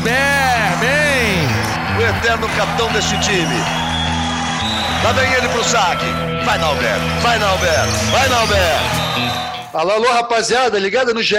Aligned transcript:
Nauber, 0.00 0.78
bem! 0.80 1.98
O 1.98 2.16
eterno 2.16 2.48
capitão 2.56 2.90
deste 2.90 3.20
time. 3.20 3.54
Lá 5.04 5.12
vem 5.12 5.30
ele 5.34 5.48
pro 5.50 5.62
saque. 5.62 6.06
Vai, 6.42 6.58
Nauber, 6.58 6.98
vai, 7.20 7.38
Nauber, 7.38 7.86
vai, 8.10 8.28
Nauber. 8.30 9.74
Alô, 9.74 9.90
alô, 9.90 10.12
rapaziada, 10.12 10.78
ligada 10.78 11.12
no 11.12 11.22
GE. 11.22 11.36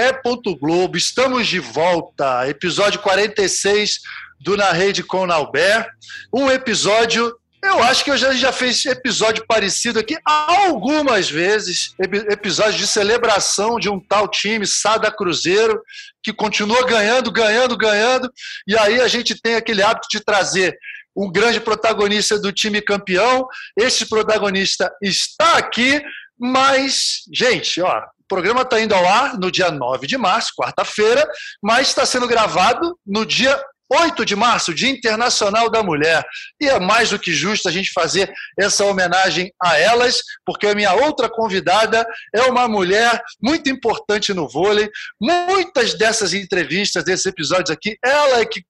Globo. 0.60 0.96
Estamos 0.96 1.47
de 1.47 1.60
volta. 1.60 2.47
Episódio 2.47 3.00
46 3.00 4.01
do 4.40 4.55
Na 4.55 4.72
Rede 4.72 5.01
com 5.01 5.26
Nauber. 5.26 5.87
Um 6.32 6.51
episódio 6.51 7.33
eu 7.64 7.84
acho 7.84 8.04
que 8.04 8.12
eu 8.12 8.18
já, 8.18 8.34
já 8.34 8.52
fez 8.52 8.86
episódio 8.86 9.46
parecido 9.48 10.00
aqui 10.00 10.18
algumas 10.26 11.30
vezes, 11.30 11.94
episódio 12.00 12.80
de 12.80 12.88
celebração 12.88 13.78
de 13.78 13.90
um 13.90 14.00
tal 14.00 14.28
time, 14.28 14.66
Sada 14.66 15.12
Cruzeiro, 15.12 15.82
que 16.24 16.34
continua 16.34 16.86
ganhando, 16.86 17.32
ganhando, 17.32 17.78
ganhando, 17.78 18.32
e 18.68 18.78
aí 18.78 19.00
a 19.00 19.08
gente 19.08 19.40
tem 19.40 19.55
aquele 19.55 19.84
hábito 19.84 20.08
de 20.10 20.20
trazer 20.20 20.78
um 21.16 21.32
grande 21.32 21.60
protagonista 21.60 22.40
do 22.40 22.52
time 22.52 22.82
campeão. 22.82 23.48
Esse 23.78 24.08
protagonista 24.08 24.91
está 25.02 25.58
aqui, 25.58 26.02
mas, 26.40 27.24
gente, 27.32 27.82
ó, 27.82 28.00
o 28.00 28.28
programa 28.28 28.62
está 28.62 28.80
indo 28.80 28.96
ao 28.96 29.05
ar 29.05 29.38
no 29.38 29.52
dia 29.52 29.70
9 29.70 30.08
de 30.08 30.18
março, 30.18 30.54
quarta-feira, 30.58 31.28
mas 31.62 31.90
está 31.90 32.05
sendo 32.05 32.28
gravado 32.28 32.98
no 33.05 33.26
dia 33.26 33.62
8 33.94 34.26
de 34.26 34.36
março, 34.36 34.73
Dia 34.73 34.90
Internacional 34.90 35.70
da 35.70 35.84
Mulher. 35.84 36.23
E 36.62 36.68
é 36.68 36.80
mais 36.80 37.09
do 37.09 37.20
que 37.20 37.34
justo 37.34 37.68
a 37.68 37.72
gente 37.72 37.91
fazer 37.91 38.32
essa 38.58 38.86
homenagem 38.86 39.52
a 39.62 39.77
elas, 39.77 40.22
porque 40.45 40.68
a 40.68 40.76
minha 40.76 40.94
outra 40.94 41.30
convidada 41.30 42.05
é 42.34 42.44
uma 42.44 42.68
mulher 42.68 43.22
muito 43.41 43.70
importante 43.70 44.34
no 44.34 44.48
vôlei. 44.48 44.90
Muitas 45.20 45.94
dessas 45.98 46.34
entrevistas, 46.34 47.04
desses 47.04 47.26
episódios 47.26 47.70
aqui, 47.70 47.98
ela 48.04 48.40
é 48.40 48.46
que, 48.46 48.63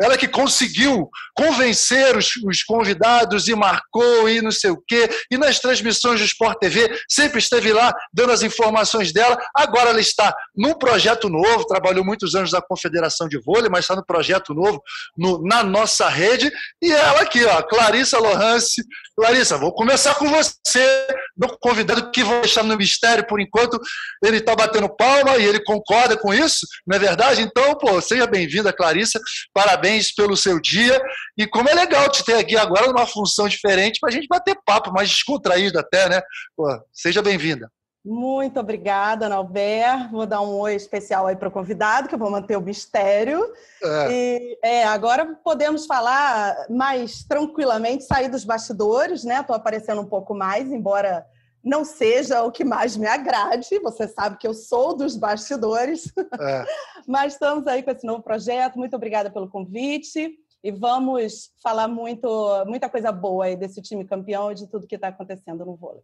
ela 0.00 0.14
é 0.14 0.18
que 0.18 0.28
conseguiu 0.28 1.08
convencer 1.34 2.16
os, 2.16 2.36
os 2.44 2.62
convidados 2.62 3.48
e 3.48 3.54
marcou 3.54 4.28
e 4.28 4.42
não 4.42 4.50
sei 4.50 4.70
o 4.70 4.82
quê. 4.86 5.08
E 5.30 5.38
nas 5.38 5.58
transmissões 5.58 6.20
do 6.20 6.26
Sport 6.26 6.58
TV, 6.58 7.00
sempre 7.08 7.38
esteve 7.38 7.72
lá 7.72 7.94
dando 8.12 8.32
as 8.32 8.42
informações 8.42 9.12
dela. 9.12 9.38
Agora 9.56 9.90
ela 9.90 10.00
está 10.00 10.34
num 10.54 10.74
projeto 10.74 11.28
novo, 11.30 11.66
trabalhou 11.66 12.04
muitos 12.04 12.34
anos 12.34 12.52
na 12.52 12.60
Confederação 12.60 13.28
de 13.28 13.40
Vôlei, 13.40 13.70
mas 13.70 13.84
está 13.84 13.96
no 13.96 14.04
projeto 14.04 14.57
novo 14.58 14.82
no, 15.16 15.42
na 15.42 15.62
nossa 15.62 16.08
rede. 16.08 16.50
E 16.82 16.92
ela 16.92 17.20
aqui, 17.20 17.44
ó, 17.44 17.62
Clarissa 17.62 18.18
Lohance. 18.18 18.82
Clarissa, 19.16 19.58
vou 19.58 19.74
começar 19.74 20.14
com 20.14 20.28
você, 20.28 21.06
meu 21.36 21.56
convidado 21.58 22.10
que 22.12 22.22
vou 22.22 22.40
deixar 22.40 22.62
no 22.62 22.76
mistério 22.76 23.26
por 23.26 23.40
enquanto. 23.40 23.80
Ele 24.22 24.36
está 24.36 24.54
batendo 24.54 24.88
palma 24.88 25.36
e 25.38 25.44
ele 25.44 25.62
concorda 25.64 26.16
com 26.16 26.32
isso, 26.32 26.66
não 26.86 26.96
é 26.96 27.00
verdade? 27.00 27.42
Então, 27.42 27.74
pô, 27.74 28.00
seja 28.00 28.26
bem-vinda, 28.26 28.72
Clarissa. 28.72 29.20
Parabéns 29.52 30.14
pelo 30.14 30.36
seu 30.36 30.60
dia. 30.60 31.00
E 31.36 31.46
como 31.46 31.68
é 31.68 31.74
legal 31.74 32.08
te 32.10 32.24
ter 32.24 32.34
aqui 32.34 32.56
agora 32.56 32.86
numa 32.86 33.06
função 33.06 33.48
diferente 33.48 33.98
para 34.00 34.10
a 34.10 34.12
gente 34.12 34.28
bater 34.28 34.56
papo, 34.64 34.92
mais 34.92 35.08
descontraído 35.08 35.78
até, 35.78 36.08
né? 36.08 36.20
Pô, 36.56 36.66
seja 36.92 37.22
bem-vinda. 37.22 37.70
Muito 38.08 38.58
obrigada, 38.58 39.28
Nalber. 39.28 40.10
Vou 40.10 40.24
dar 40.24 40.40
um 40.40 40.56
oi 40.60 40.74
especial 40.74 41.26
aí 41.26 41.36
para 41.36 41.48
o 41.48 41.52
convidado, 41.52 42.08
que 42.08 42.14
eu 42.14 42.18
vou 42.18 42.30
manter 42.30 42.56
o 42.56 42.62
mistério. 42.62 43.52
É. 43.82 44.10
E 44.10 44.58
é, 44.62 44.84
agora 44.84 45.38
podemos 45.44 45.84
falar 45.84 46.56
mais 46.70 47.22
tranquilamente, 47.24 48.04
sair 48.04 48.30
dos 48.30 48.44
bastidores, 48.44 49.24
né? 49.24 49.40
Estou 49.40 49.54
aparecendo 49.54 50.00
um 50.00 50.06
pouco 50.06 50.34
mais, 50.34 50.72
embora 50.72 51.26
não 51.62 51.84
seja 51.84 52.42
o 52.42 52.50
que 52.50 52.64
mais 52.64 52.96
me 52.96 53.06
agrade. 53.06 53.78
Você 53.80 54.08
sabe 54.08 54.38
que 54.38 54.48
eu 54.48 54.54
sou 54.54 54.96
dos 54.96 55.14
bastidores. 55.14 56.10
É. 56.40 56.64
Mas 57.06 57.34
estamos 57.34 57.66
aí 57.66 57.82
com 57.82 57.90
esse 57.90 58.06
novo 58.06 58.22
projeto. 58.22 58.78
Muito 58.78 58.96
obrigada 58.96 59.30
pelo 59.30 59.50
convite. 59.50 60.34
E 60.64 60.72
vamos 60.72 61.50
falar 61.62 61.86
muito, 61.86 62.26
muita 62.64 62.88
coisa 62.88 63.12
boa 63.12 63.44
aí 63.44 63.54
desse 63.54 63.82
time 63.82 64.06
campeão 64.06 64.50
e 64.50 64.54
de 64.54 64.66
tudo 64.66 64.86
que 64.86 64.94
está 64.94 65.08
acontecendo 65.08 65.66
no 65.66 65.76
vôlei. 65.76 66.02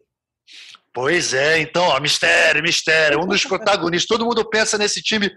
Pois 0.92 1.34
é, 1.34 1.58
então, 1.58 1.84
ó, 1.84 1.98
mistério, 1.98 2.62
mistério. 2.62 3.20
Um 3.20 3.26
dos 3.26 3.44
protagonistas. 3.44 4.06
Todo 4.06 4.24
mundo 4.24 4.48
pensa 4.48 4.78
nesse 4.78 5.02
time 5.02 5.30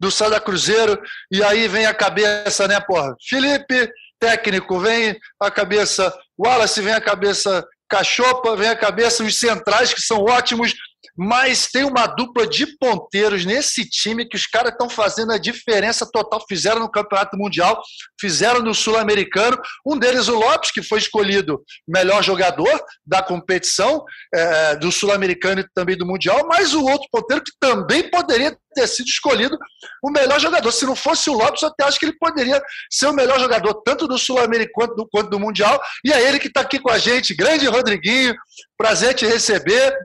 do 0.00 0.10
Sada 0.10 0.40
Cruzeiro, 0.40 1.00
e 1.30 1.42
aí 1.42 1.68
vem 1.68 1.86
a 1.86 1.94
cabeça, 1.94 2.66
né, 2.66 2.80
porra? 2.80 3.14
Felipe, 3.28 3.90
técnico, 4.18 4.78
vem 4.78 5.16
a 5.40 5.50
cabeça 5.50 6.12
Wallace, 6.38 6.82
vem 6.82 6.94
a 6.94 7.00
cabeça 7.00 7.64
Cachopa, 7.88 8.56
vem 8.56 8.68
a 8.68 8.76
cabeça 8.76 9.22
os 9.22 9.38
centrais, 9.38 9.94
que 9.94 10.02
são 10.02 10.24
ótimos, 10.24 10.74
mas 11.16 11.68
tem 11.68 11.84
uma 11.84 12.06
dupla 12.06 12.46
de 12.46 12.66
ponteiros 12.78 13.44
nesse 13.44 13.88
time 13.88 14.26
que 14.28 14.36
os 14.36 14.46
caras 14.46 14.72
estão 14.72 14.88
fazendo 14.88 15.32
a 15.32 15.38
diferença 15.38 16.08
total. 16.10 16.44
Fizeram 16.48 16.80
no 16.80 16.90
Campeonato 16.90 17.36
Mundial, 17.36 17.80
fizeram 18.20 18.60
no 18.60 18.74
Sul-Americano. 18.74 19.58
Um 19.86 19.98
deles, 19.98 20.28
o 20.28 20.34
Lopes, 20.34 20.70
que 20.70 20.82
foi 20.82 20.98
escolhido 20.98 21.62
melhor 21.86 22.22
jogador 22.22 22.80
da 23.06 23.22
competição 23.22 24.04
é, 24.34 24.76
do 24.76 24.90
Sul-Americano 24.90 25.60
e 25.60 25.68
também 25.74 25.96
do 25.96 26.06
Mundial, 26.06 26.46
mas 26.48 26.74
o 26.74 26.84
outro 26.84 27.08
ponteiro 27.10 27.42
que 27.42 27.52
também 27.60 28.10
poderia 28.10 28.56
ter 28.74 28.86
sido 28.86 29.06
escolhido 29.06 29.56
o 30.02 30.10
melhor 30.10 30.38
jogador. 30.38 30.70
Se 30.70 30.84
não 30.84 30.94
fosse 30.94 31.30
o 31.30 31.32
Lopes, 31.32 31.62
eu 31.62 31.68
até 31.68 31.84
acho 31.84 31.98
que 31.98 32.04
ele 32.04 32.18
poderia 32.18 32.62
ser 32.90 33.06
o 33.06 33.12
melhor 33.12 33.40
jogador, 33.40 33.74
tanto 33.82 34.06
do 34.06 34.18
Sul-Americano 34.18 35.08
quanto 35.10 35.30
do 35.30 35.40
Mundial. 35.40 35.80
E 36.04 36.12
é 36.12 36.28
ele 36.28 36.38
que 36.38 36.48
está 36.48 36.60
aqui 36.60 36.78
com 36.78 36.90
a 36.90 36.98
gente, 36.98 37.34
grande 37.34 37.66
Rodriguinho. 37.66 38.34
Prazer 38.76 39.14
te 39.14 39.26
receber 39.26 39.96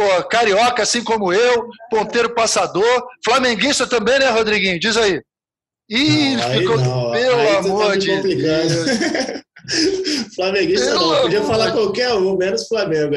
pô, 0.00 0.24
carioca, 0.24 0.82
assim 0.82 1.04
como 1.04 1.30
eu, 1.30 1.68
ponteiro 1.90 2.34
passador, 2.34 3.06
flamenguista 3.22 3.86
também, 3.86 4.18
né, 4.18 4.30
Rodriguinho? 4.30 4.80
Diz 4.80 4.96
aí. 4.96 5.20
Ih, 5.90 6.36
não, 6.36 6.50
ficou. 6.52 6.78
Não. 6.78 7.10
Pelo 7.10 7.40
aí 7.40 7.56
amor 7.56 7.86
tá 7.88 7.96
de 7.96 8.22
Deus. 8.22 8.72
Flamenguista 10.34 10.86
Pelo 10.86 11.14
não, 11.14 11.22
podia 11.22 11.42
falar 11.42 11.72
qualquer 11.72 12.14
um, 12.14 12.36
menos 12.36 12.66
Flamengo. 12.66 13.14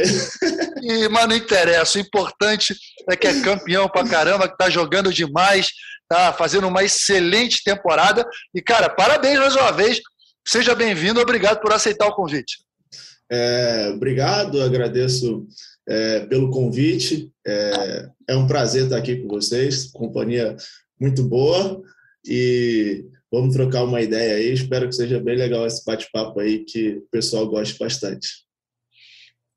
e, 0.81 1.07
mas 1.07 1.27
não 1.27 1.35
interessa, 1.35 1.97
o 1.97 2.01
importante 2.01 2.75
é 3.09 3.15
que 3.15 3.27
é 3.27 3.41
campeão 3.41 3.87
pra 3.87 4.07
caramba, 4.07 4.49
que 4.49 4.57
tá 4.57 4.69
jogando 4.69 5.13
demais, 5.13 5.69
tá 6.09 6.33
fazendo 6.33 6.67
uma 6.67 6.83
excelente 6.83 7.63
temporada. 7.63 8.27
E, 8.53 8.61
cara, 8.61 8.89
parabéns 8.89 9.39
mais 9.39 9.55
uma 9.55 9.71
vez, 9.71 10.01
seja 10.45 10.75
bem-vindo, 10.75 11.21
obrigado 11.21 11.61
por 11.61 11.71
aceitar 11.71 12.07
o 12.07 12.15
convite. 12.15 12.57
É, 13.31 13.91
obrigado, 13.95 14.61
agradeço 14.61 15.47
é, 15.87 16.21
pelo 16.21 16.49
convite. 16.49 17.31
É, 17.45 18.09
é 18.29 18.35
um 18.35 18.47
prazer 18.47 18.83
estar 18.83 18.97
aqui 18.97 19.17
com 19.17 19.27
vocês, 19.27 19.85
companhia 19.91 20.55
muito 20.99 21.23
boa 21.23 21.81
e 22.25 23.05
vamos 23.31 23.55
trocar 23.55 23.83
uma 23.83 24.01
ideia 24.01 24.35
aí. 24.35 24.53
Espero 24.53 24.87
que 24.87 24.95
seja 24.95 25.19
bem 25.19 25.35
legal 25.35 25.65
esse 25.65 25.83
bate-papo 25.85 26.39
aí, 26.39 26.63
que 26.63 26.97
o 26.97 27.07
pessoal 27.11 27.47
goste 27.47 27.77
bastante. 27.77 28.27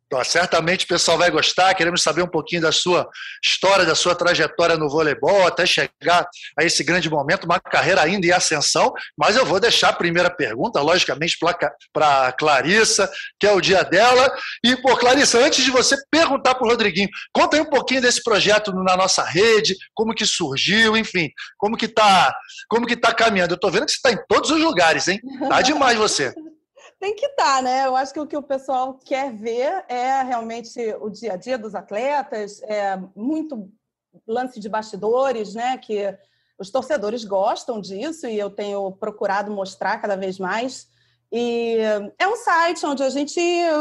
Então, 0.07 0.23
certamente 0.23 0.85
o 0.85 0.89
pessoal 0.89 1.19
vai 1.19 1.31
gostar. 1.31 1.75
Queremos 1.75 2.03
saber 2.03 2.23
um 2.23 2.29
pouquinho 2.29 2.63
da 2.63 2.71
sua 2.71 3.09
história, 3.45 3.85
da 3.85 3.95
sua 3.95 4.15
trajetória 4.15 4.77
no 4.77 4.89
voleibol, 4.89 5.47
até 5.47 5.67
chegar 5.67 6.29
a 6.57 6.65
esse 6.65 6.85
grande 6.85 7.11
momento, 7.11 7.45
uma 7.45 7.59
carreira 7.59 8.03
ainda 8.03 8.25
em 8.27 8.31
ascensão. 8.31 8.93
Mas 9.19 9.37
eu 9.37 9.45
vou 9.45 9.59
deixar 9.59 9.89
a 9.89 9.93
primeira 9.93 10.31
pergunta, 10.31 10.81
logicamente, 10.81 11.37
para 11.93 12.29
a 12.29 12.33
Clarissa, 12.33 13.11
que 13.39 13.47
é 13.47 13.53
o 13.53 13.61
dia 13.61 13.83
dela. 13.83 14.33
E, 14.65 14.77
pô, 14.77 14.97
Clarissa, 14.97 15.39
antes 15.39 15.65
de 15.65 15.73
você 15.73 15.97
perguntar 16.09 16.55
para 16.55 16.65
o 16.65 16.71
Rodriguinho, 16.71 17.09
conta 17.33 17.57
aí 17.57 17.63
um 17.63 17.71
pouquinho 17.71 18.01
desse 18.01 18.23
projeto 18.23 18.73
na 18.73 18.97
nossa 18.97 19.25
rede, 19.25 19.77
como 19.93 20.15
que 20.15 20.25
surgiu, 20.25 20.97
enfim, 20.97 21.31
como 21.59 21.77
que 21.77 21.87
está 21.87 22.35
como 22.69 22.87
que 22.87 22.97
tá 22.97 23.13
caminhando. 23.13 23.53
Eu 23.53 23.57
estou 23.57 23.71
vendo 23.71 23.87
que 23.87 23.93
você 23.93 23.97
está 23.97 24.13
em 24.13 24.19
todos 24.29 24.51
os 24.51 24.61
lugares, 24.61 25.09
hein? 25.09 25.21
Tá 25.49 25.61
demais 25.63 25.99
você. 25.99 26.33
Tem 26.99 27.15
que 27.15 27.27
estar, 27.27 27.57
tá, 27.57 27.63
né? 27.63 27.87
Eu 27.87 27.95
acho 27.95 28.13
que 28.13 28.21
o 28.21 28.27
que 28.27 28.37
o 28.37 28.43
pessoal 28.43 28.99
quer 29.05 29.33
ver 29.33 29.85
é 29.89 30.23
realmente 30.23 30.79
o 31.01 31.11
dia 31.11 31.35
a 31.35 31.37
dia 31.37 31.59
dos 31.59 31.75
atletas, 31.75 32.63
é 32.63 32.99
muito 33.15 33.71
lance 34.27 34.59
de 34.59 34.69
bastidores, 34.69 35.55
né? 35.55 35.77
Que 35.77 36.17
os 36.59 36.71
torcedores 36.71 37.25
gostam 37.25 37.81
disso 37.81 38.27
e 38.27 38.39
eu 38.39 38.51
tenho 38.51 38.91
procurado 38.93 39.51
mostrar 39.51 40.01
cada 40.01 40.17
vez 40.17 40.39
mais. 40.39 40.89
E 41.31 41.77
é 42.19 42.27
um 42.27 42.37
site 42.37 42.87
onde 42.87 43.03
a 43.03 43.11
gente 43.11 43.41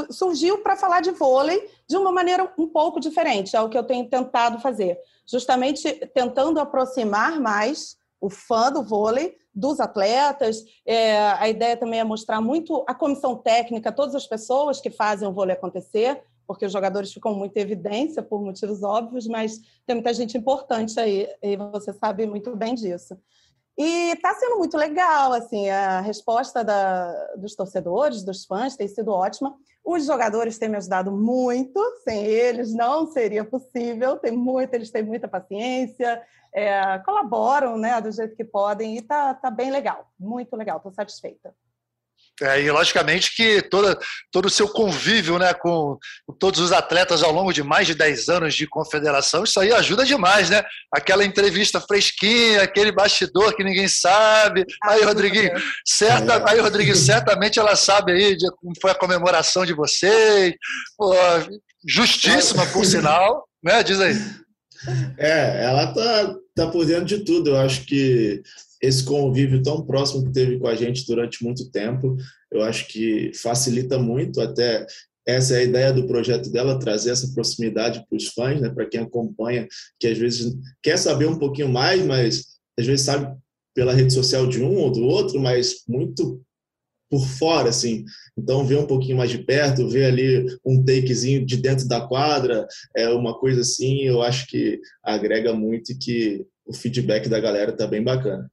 surgiu 0.10 0.58
para 0.60 0.76
falar 0.76 1.00
de 1.02 1.12
vôlei 1.12 1.70
de 1.88 1.96
uma 1.96 2.12
maneira 2.12 2.52
um 2.58 2.68
pouco 2.68 3.00
diferente, 3.00 3.56
é 3.56 3.62
o 3.62 3.70
que 3.70 3.78
eu 3.78 3.84
tenho 3.84 4.10
tentado 4.10 4.60
fazer, 4.60 5.00
justamente 5.28 5.92
tentando 6.08 6.60
aproximar 6.60 7.40
mais 7.40 7.98
o 8.20 8.30
fã 8.30 8.72
do 8.72 8.84
vôlei 8.84 9.38
dos 9.56 9.80
atletas. 9.80 10.66
É, 10.86 11.18
a 11.18 11.48
ideia 11.48 11.78
também 11.78 12.00
é 12.00 12.04
mostrar 12.04 12.42
muito 12.42 12.84
a 12.88 12.94
comissão 12.94 13.38
técnica, 13.38 13.92
todas 13.92 14.14
as 14.14 14.28
pessoas 14.28 14.82
que 14.82 14.90
fazem 14.90 15.28
o 15.28 15.32
vôlei 15.32 15.56
acontecer, 15.56 16.22
porque 16.46 16.66
os 16.66 16.72
jogadores 16.72 17.12
ficam 17.12 17.34
muito 17.34 17.56
em 17.58 17.62
evidência 17.62 18.22
por 18.22 18.42
motivos 18.42 18.84
óbvios, 18.84 19.28
mas 19.28 19.62
tem 19.86 19.96
muita 19.96 20.14
gente 20.14 20.38
importante 20.38 21.00
aí, 21.00 21.28
e 21.42 21.56
você 21.56 21.94
sabe 21.94 22.28
muito 22.28 22.56
bem 22.56 22.76
disso. 22.76 23.18
E 23.78 24.12
está 24.12 24.34
sendo 24.36 24.58
muito 24.58 24.78
legal, 24.78 25.34
assim, 25.34 25.70
a 25.70 26.00
resposta 26.00 26.64
da, 26.64 27.12
dos 27.36 27.56
torcedores, 27.56 28.24
dos 28.24 28.46
fãs, 28.46 28.78
tem 28.78 28.88
sido 28.88 29.12
ótima. 29.12 29.54
Os 29.84 30.06
jogadores 30.06 30.58
têm 30.58 30.70
me 30.70 30.78
ajudado 30.78 31.12
muito, 31.12 31.80
sem 32.04 32.26
eles 32.26 32.74
não 32.74 33.06
seria 33.12 33.44
possível. 33.44 34.18
Tem 34.18 34.32
muito, 34.32 34.74
eles 34.74 34.92
têm 34.92 35.04
muita 35.04 35.28
paciência, 35.28 36.24
é, 36.54 37.00
colaboram, 37.00 37.78
né, 37.78 38.00
do 38.00 38.12
jeito 38.12 38.36
que 38.36 38.46
podem 38.46 38.98
e 38.98 39.02
tá, 39.02 39.34
tá 39.34 39.52
bem 39.52 39.70
legal, 39.70 40.10
muito 40.18 40.56
legal. 40.56 40.78
Estou 40.78 40.94
satisfeita. 40.94 41.54
É, 42.42 42.62
e 42.62 42.70
logicamente 42.70 43.34
que 43.34 43.62
toda, 43.62 43.98
todo 44.30 44.48
o 44.48 44.50
seu 44.50 44.68
convívio 44.68 45.40
né, 45.40 45.54
com, 45.54 45.98
com, 46.28 46.34
todos 46.38 46.60
os 46.60 46.74
atletas 46.74 47.24
ao 47.24 47.32
longo 47.32 47.54
de 47.54 47.64
mais 47.64 47.88
de 47.88 47.96
10 47.96 48.28
anos 48.28 48.56
de 48.56 48.68
confederação, 48.68 49.46
isso 49.46 49.58
aí 49.58 49.72
ajuda 49.72 50.04
demais, 50.04 50.50
né? 50.50 50.62
Aquela 50.94 51.24
entrevista 51.24 51.80
fresquinha, 51.80 52.62
aquele 52.62 52.92
bastidor 52.92 53.56
que 53.56 53.64
ninguém 53.64 53.88
sabe. 53.88 54.66
Ah, 54.84 54.92
aí, 54.92 55.04
Rodriguinho, 55.04 55.52
certa, 55.86 56.34
é. 56.34 56.44
aí, 56.50 56.60
Rodriguinho, 56.60 56.96
certamente 56.96 57.58
ela 57.58 57.76
sabe 57.76 58.12
aí 58.12 58.36
de 58.36 58.52
como 58.58 58.74
foi 58.82 58.92
a 58.92 58.96
comemoração 58.96 59.66
de 59.66 59.74
vocês. 59.74 60.54
Pô, 60.98 61.14
justíssima, 61.88 62.66
por 62.68 62.86
sinal, 62.86 63.48
né? 63.64 63.82
Diz 63.82 64.00
aí. 64.02 64.16
É, 65.18 65.66
ela 65.66 65.94
tá, 65.94 66.36
tá 66.56 66.68
por 66.68 66.86
dentro 66.86 67.06
de 67.06 67.20
tudo. 67.20 67.52
Eu 67.52 67.58
acho 67.58 67.86
que 67.86 68.42
esse 68.82 69.04
convívio 69.04 69.62
tão 69.62 69.86
próximo 69.86 70.26
que 70.26 70.32
teve 70.32 70.60
com 70.60 70.68
a 70.68 70.76
gente 70.76 71.06
durante 71.06 71.44
muito 71.44 71.70
tempo, 71.72 72.16
eu 72.52 72.62
acho 72.62 72.88
que 72.88 73.32
facilita 73.34 73.98
muito 73.98 74.42
até 74.42 74.86
essa 75.28 75.56
é 75.56 75.60
a 75.60 75.64
ideia 75.64 75.92
do 75.92 76.06
projeto 76.06 76.52
dela, 76.52 76.78
trazer 76.78 77.10
essa 77.10 77.34
proximidade 77.34 78.06
para 78.08 78.16
os 78.16 78.28
fãs, 78.28 78.62
né, 78.62 78.70
para 78.70 78.86
quem 78.86 79.02
acompanha, 79.02 79.68
que 80.00 80.08
às 80.08 80.18
vezes 80.18 80.56
quer 80.84 80.98
saber 80.98 81.26
um 81.26 81.40
pouquinho 81.40 81.68
mais, 81.68 82.06
mas 82.06 82.44
às 82.78 82.86
vezes 82.86 83.06
sabe 83.06 83.36
pela 83.74 83.94
rede 83.94 84.14
social 84.14 84.48
de 84.48 84.62
um 84.62 84.76
ou 84.78 84.92
do 84.92 85.04
outro, 85.04 85.40
mas 85.40 85.84
muito 85.88 86.42
por 87.10 87.26
fora, 87.26 87.70
assim. 87.70 88.06
Então, 88.38 88.66
ver 88.66 88.78
um 88.78 88.88
pouquinho 88.88 89.18
mais 89.18 89.30
de 89.30 89.44
perto, 89.44 89.88
ver 89.88 90.06
ali 90.06 90.46
um 90.66 90.84
takezinho 90.84 91.46
de 91.46 91.58
dentro 91.58 91.88
da 91.88 92.02
quadra, 92.02 92.68
é 92.96 93.10
uma 93.10 93.38
coisa 93.38 93.62
assim, 93.62 94.02
eu 94.04 94.22
acho 94.22 94.48
que 94.48 94.80
agrega 95.04 95.54
muito 95.54 95.92
e 95.92 95.98
que 95.98 96.46
o 96.66 96.74
feedback 96.74 97.30
da 97.30 97.40
galera 97.40 97.76
tá 97.76 97.86
bem 97.86 98.04
bacana. 98.04 98.50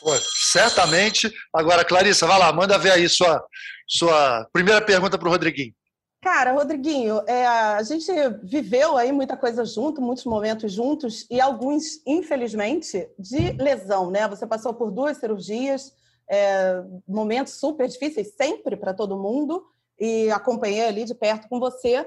Pô, 0.00 0.14
certamente. 0.50 1.32
Agora, 1.52 1.84
Clarissa, 1.84 2.26
vai 2.26 2.38
lá, 2.38 2.52
manda 2.52 2.78
ver 2.78 2.92
aí 2.92 3.08
sua, 3.08 3.42
sua 3.86 4.46
primeira 4.52 4.80
pergunta 4.80 5.18
para 5.18 5.28
o 5.28 5.30
Rodriguinho. 5.30 5.74
Cara, 6.20 6.52
Rodriguinho, 6.52 7.22
é, 7.28 7.46
a 7.46 7.82
gente 7.82 8.10
viveu 8.42 8.96
aí 8.96 9.12
muita 9.12 9.36
coisa 9.36 9.64
junto, 9.64 10.02
muitos 10.02 10.24
momentos 10.24 10.72
juntos 10.72 11.26
e 11.30 11.40
alguns, 11.40 12.04
infelizmente, 12.04 13.08
de 13.16 13.52
lesão, 13.52 14.10
né? 14.10 14.26
Você 14.28 14.44
passou 14.44 14.74
por 14.74 14.90
duas 14.90 15.18
cirurgias, 15.18 15.92
é, 16.28 16.82
momentos 17.06 17.54
super 17.54 17.86
difíceis 17.86 18.34
sempre 18.34 18.76
para 18.76 18.92
todo 18.92 19.18
mundo 19.18 19.64
e 19.98 20.28
acompanhei 20.30 20.86
ali 20.86 21.04
de 21.04 21.14
perto 21.14 21.48
com 21.48 21.60
você. 21.60 22.04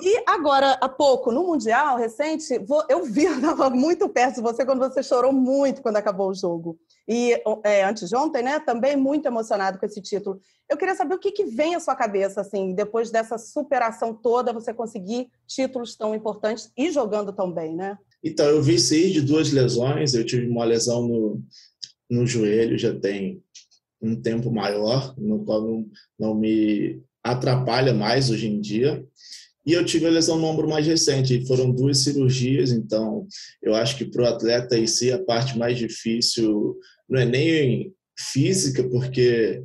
E 0.00 0.22
agora, 0.26 0.72
há 0.72 0.88
pouco, 0.88 1.32
no 1.32 1.44
Mundial 1.44 1.96
recente, 1.96 2.52
eu 2.88 3.04
vi, 3.04 3.24
eu 3.24 3.36
estava 3.36 3.70
muito 3.70 4.08
perto 4.08 4.36
de 4.36 4.42
você 4.42 4.64
quando 4.64 4.78
você 4.78 5.02
chorou 5.02 5.32
muito 5.32 5.80
quando 5.80 5.96
acabou 5.96 6.30
o 6.30 6.34
jogo. 6.34 6.78
E 7.08 7.40
é, 7.64 7.84
antes 7.84 8.08
de 8.08 8.16
ontem, 8.16 8.42
né, 8.42 8.60
também 8.60 8.96
muito 8.96 9.26
emocionado 9.26 9.78
com 9.78 9.86
esse 9.86 10.02
título. 10.02 10.40
Eu 10.68 10.76
queria 10.76 10.94
saber 10.94 11.14
o 11.14 11.18
que, 11.18 11.30
que 11.30 11.44
vem 11.44 11.74
à 11.74 11.80
sua 11.80 11.94
cabeça, 11.94 12.40
assim, 12.40 12.74
depois 12.74 13.10
dessa 13.10 13.38
superação 13.38 14.12
toda, 14.12 14.52
você 14.52 14.74
conseguir 14.74 15.28
títulos 15.46 15.96
tão 15.96 16.14
importantes 16.14 16.70
e 16.76 16.90
jogando 16.90 17.32
tão 17.32 17.50
bem, 17.50 17.74
né? 17.74 17.96
Então, 18.22 18.46
eu 18.46 18.60
vi 18.60 18.78
sair 18.78 19.12
de 19.12 19.22
duas 19.22 19.52
lesões. 19.52 20.12
Eu 20.12 20.26
tive 20.26 20.48
uma 20.48 20.64
lesão 20.64 21.06
no, 21.06 21.40
no 22.10 22.26
joelho, 22.26 22.76
já 22.76 22.94
tem 22.98 23.42
um 24.02 24.20
tempo 24.20 24.50
maior, 24.50 25.14
no 25.16 25.44
qual 25.44 25.62
não, 25.62 25.86
não 26.18 26.34
me 26.34 27.00
atrapalha 27.22 27.94
mais 27.94 28.30
hoje 28.30 28.48
em 28.48 28.60
dia. 28.60 29.04
E 29.66 29.72
eu 29.72 29.84
tive 29.84 30.06
a 30.06 30.10
lesão 30.10 30.38
no 30.38 30.46
ombro 30.46 30.68
mais 30.68 30.86
recente, 30.86 31.44
foram 31.44 31.72
duas 31.72 31.98
cirurgias, 31.98 32.70
então 32.70 33.26
eu 33.60 33.74
acho 33.74 33.96
que 33.96 34.04
para 34.04 34.22
o 34.22 34.26
atleta 34.26 34.78
em 34.78 34.86
si 34.86 35.10
a 35.10 35.18
parte 35.18 35.58
mais 35.58 35.76
difícil 35.76 36.76
não 37.08 37.20
é 37.20 37.24
nem 37.24 37.92
física, 38.16 38.88
porque 38.88 39.60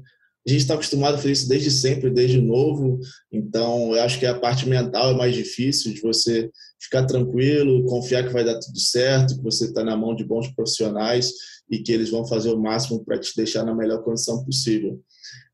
a 0.45 0.49
gente 0.49 0.61
está 0.61 0.73
acostumado 0.73 1.13
a 1.13 1.17
fazer 1.17 1.33
isso 1.33 1.47
desde 1.47 1.69
sempre, 1.69 2.09
desde 2.09 2.41
novo, 2.41 2.99
então 3.31 3.95
eu 3.95 4.01
acho 4.01 4.17
que 4.17 4.25
a 4.25 4.39
parte 4.39 4.67
mental 4.67 5.11
é 5.11 5.13
mais 5.13 5.35
difícil, 5.35 5.93
de 5.93 6.01
você 6.01 6.49
ficar 6.81 7.05
tranquilo, 7.05 7.85
confiar 7.85 8.25
que 8.25 8.33
vai 8.33 8.43
dar 8.43 8.59
tudo 8.59 8.79
certo, 8.79 9.35
que 9.35 9.43
você 9.43 9.65
está 9.65 9.83
na 9.83 9.95
mão 9.95 10.15
de 10.15 10.23
bons 10.23 10.47
profissionais 10.55 11.31
e 11.69 11.77
que 11.77 11.91
eles 11.91 12.09
vão 12.09 12.25
fazer 12.25 12.49
o 12.49 12.59
máximo 12.59 13.05
para 13.05 13.19
te 13.19 13.35
deixar 13.35 13.63
na 13.63 13.75
melhor 13.75 14.03
condição 14.03 14.43
possível. 14.43 14.99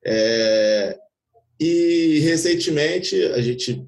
É... 0.05 0.97
E 1.59 2.19
recentemente 2.19 3.21
a 3.23 3.41
gente 3.41 3.85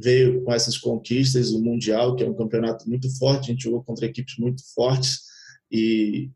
veio 0.00 0.42
com 0.42 0.52
essas 0.52 0.78
conquistas, 0.78 1.50
o 1.50 1.60
Mundial, 1.60 2.14
que 2.14 2.22
é 2.22 2.28
um 2.28 2.34
campeonato 2.34 2.88
muito 2.88 3.10
forte, 3.18 3.50
a 3.50 3.52
gente 3.52 3.64
jogou 3.64 3.82
contra 3.82 4.06
equipes 4.06 4.36
muito 4.38 4.62
fortes 4.74 5.22
e, 5.70 6.30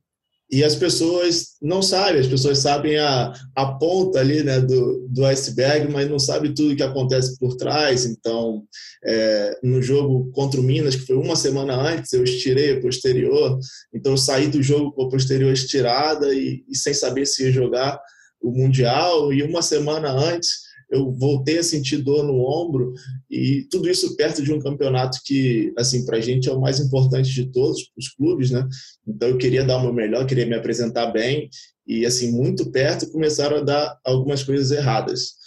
e 0.50 0.62
as 0.62 0.75
pessoas 0.75 1.56
não 1.62 1.81
sabem, 1.81 2.20
as 2.20 2.26
pessoas 2.26 2.59
sabem 2.59 2.99
a, 2.99 3.32
a 3.55 3.67
ponta 3.75 4.20
ali 4.20 4.43
né, 4.43 4.61
do, 4.61 5.06
do 5.09 5.25
iceberg, 5.25 5.91
mas 5.91 6.11
não 6.11 6.19
sabem 6.19 6.53
tudo 6.53 6.76
que 6.76 6.82
acontece 6.82 7.38
por 7.38 7.56
trás. 7.56 8.05
Então, 8.05 8.64
é, 9.05 9.59
no 9.62 9.81
jogo 9.81 10.31
contra 10.32 10.61
o 10.61 10.62
Minas, 10.62 10.97
que 10.97 11.06
foi 11.06 11.17
uma 11.17 11.37
semana 11.37 11.75
antes, 11.75 12.12
eu 12.12 12.25
estirei 12.25 12.76
a 12.76 12.81
posterior, 12.81 13.58
então 13.94 14.12
eu 14.12 14.19
saí 14.19 14.49
do 14.49 14.62
jogo 14.62 14.93
com 14.93 15.05
a 15.05 15.08
posterior 15.08 15.53
estirada 15.53 16.35
e, 16.35 16.65
e 16.69 16.76
sem 16.76 16.93
saber 16.93 17.26
se 17.26 17.44
ia 17.44 17.53
jogar 17.53 17.99
o 18.43 18.50
Mundial, 18.50 19.32
e 19.32 19.43
uma 19.43 19.62
semana 19.62 20.11
antes 20.11 20.72
eu 20.93 21.11
voltei 21.11 21.59
a 21.59 21.62
sentir 21.62 21.97
dor 21.97 22.23
no 22.23 22.39
ombro 22.44 22.93
e 23.31 23.67
tudo 23.71 23.89
isso 23.89 24.15
perto 24.15 24.43
de 24.43 24.53
um 24.53 24.61
campeonato 24.61 25.19
que, 25.25 25.73
assim, 25.77 26.05
para 26.05 26.19
a 26.19 26.21
gente 26.21 26.50
é 26.50 26.53
o 26.53 26.61
mais 26.61 26.79
importante 26.79 27.33
de 27.33 27.47
todos, 27.47 27.91
os 27.97 28.11
clubes, 28.11 28.50
né? 28.50 28.69
Então 29.09 29.31
eu 29.31 29.39
queria 29.39 29.65
dar 29.65 29.79
o 29.79 29.83
meu 29.83 29.93
melhor, 29.94 30.27
queria 30.27 30.44
me 30.44 30.55
apresentar 30.55 31.06
bem 31.06 31.49
e, 31.87 32.05
assim, 32.05 32.31
muito 32.31 32.71
perto 32.71 33.11
começaram 33.11 33.56
a 33.56 33.62
dar 33.62 33.99
algumas 34.05 34.44
coisas 34.44 34.71
erradas. 34.71 35.41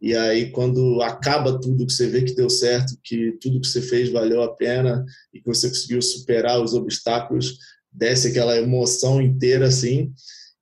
E 0.00 0.16
aí, 0.16 0.50
quando 0.50 1.02
acaba 1.02 1.60
tudo, 1.60 1.86
que 1.86 1.92
você 1.92 2.06
vê 2.06 2.22
que 2.22 2.34
deu 2.34 2.48
certo, 2.48 2.98
que 3.04 3.32
tudo 3.40 3.60
que 3.60 3.66
você 3.66 3.82
fez 3.82 4.10
valeu 4.10 4.42
a 4.42 4.54
pena 4.54 5.04
e 5.32 5.40
que 5.40 5.46
você 5.46 5.68
conseguiu 5.68 6.00
superar 6.00 6.62
os 6.62 6.72
obstáculos, 6.72 7.58
desce 7.92 8.28
aquela 8.28 8.58
emoção 8.58 9.20
inteira 9.20 9.66
assim 9.66 10.12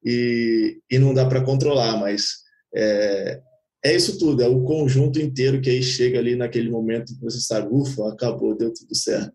e, 0.05 0.79
e 0.91 0.99
não 0.99 1.15
dá 1.15 1.25
para 1.25 1.45
controlar, 1.45 1.97
mas 1.99 2.45
é, 2.75 3.41
é 3.85 3.95
isso 3.95 4.19
tudo, 4.19 4.43
é 4.43 4.49
o 4.49 4.65
conjunto 4.65 5.21
inteiro 5.21 5.61
que 5.61 5.69
aí 5.69 5.83
chega 5.83 6.19
ali 6.19 6.35
naquele 6.35 6.71
momento 6.71 7.15
que 7.15 7.21
você 7.21 7.39
sabe, 7.39 7.69
ufa, 7.71 8.09
acabou, 8.11 8.57
deu 8.57 8.73
tudo 8.73 8.95
certo. 8.95 9.33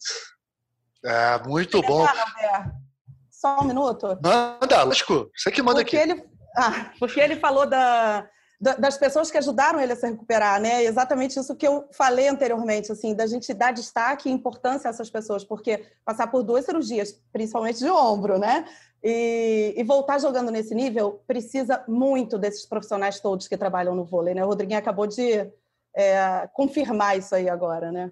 É, 1.05 1.47
muito 1.47 1.81
bom. 1.83 2.05
Só 3.29 3.61
um 3.61 3.65
minuto. 3.65 4.07
Manda, 4.21 4.83
lógico, 4.83 5.29
você 5.35 5.51
que 5.51 5.61
manda 5.61 5.81
porque 5.81 5.97
aqui. 5.97 6.11
Ele, 6.11 6.23
ah, 6.57 6.91
porque 6.99 7.19
ele 7.19 7.35
falou 7.35 7.65
da, 7.69 8.27
das 8.59 8.97
pessoas 8.97 9.31
que 9.31 9.37
ajudaram 9.37 9.79
ele 9.79 9.93
a 9.93 9.95
se 9.95 10.05
recuperar, 10.05 10.59
né? 10.59 10.83
Exatamente 10.83 11.39
isso 11.39 11.55
que 11.55 11.65
eu 11.65 11.87
falei 11.93 12.27
anteriormente, 12.27 12.91
assim, 12.91 13.15
da 13.15 13.25
gente 13.25 13.53
dar 13.53 13.71
destaque 13.71 14.27
e 14.27 14.31
importância 14.31 14.89
a 14.89 14.91
essas 14.91 15.09
pessoas, 15.09 15.45
porque 15.45 15.85
passar 16.03 16.27
por 16.27 16.43
duas 16.43 16.65
cirurgias, 16.65 17.17
principalmente 17.31 17.79
de 17.79 17.89
ombro, 17.89 18.37
né? 18.37 18.65
E, 19.03 19.73
e, 19.77 19.83
voltar 19.83 20.19
jogando 20.19 20.51
nesse 20.51 20.75
nível 20.75 21.23
precisa 21.25 21.83
muito 21.87 22.37
desses 22.37 22.65
profissionais 22.65 23.19
todos 23.21 23.47
que 23.47 23.57
trabalham 23.57 23.95
no 23.95 24.03
vôlei, 24.03 24.33
né? 24.33 24.43
O 24.43 24.47
Rodriguinho 24.47 24.77
acabou 24.77 25.07
de 25.07 25.49
é, 25.95 26.49
confirmar 26.53 27.17
isso 27.17 27.33
aí 27.33 27.47
agora, 27.47 27.91
né? 27.91 28.11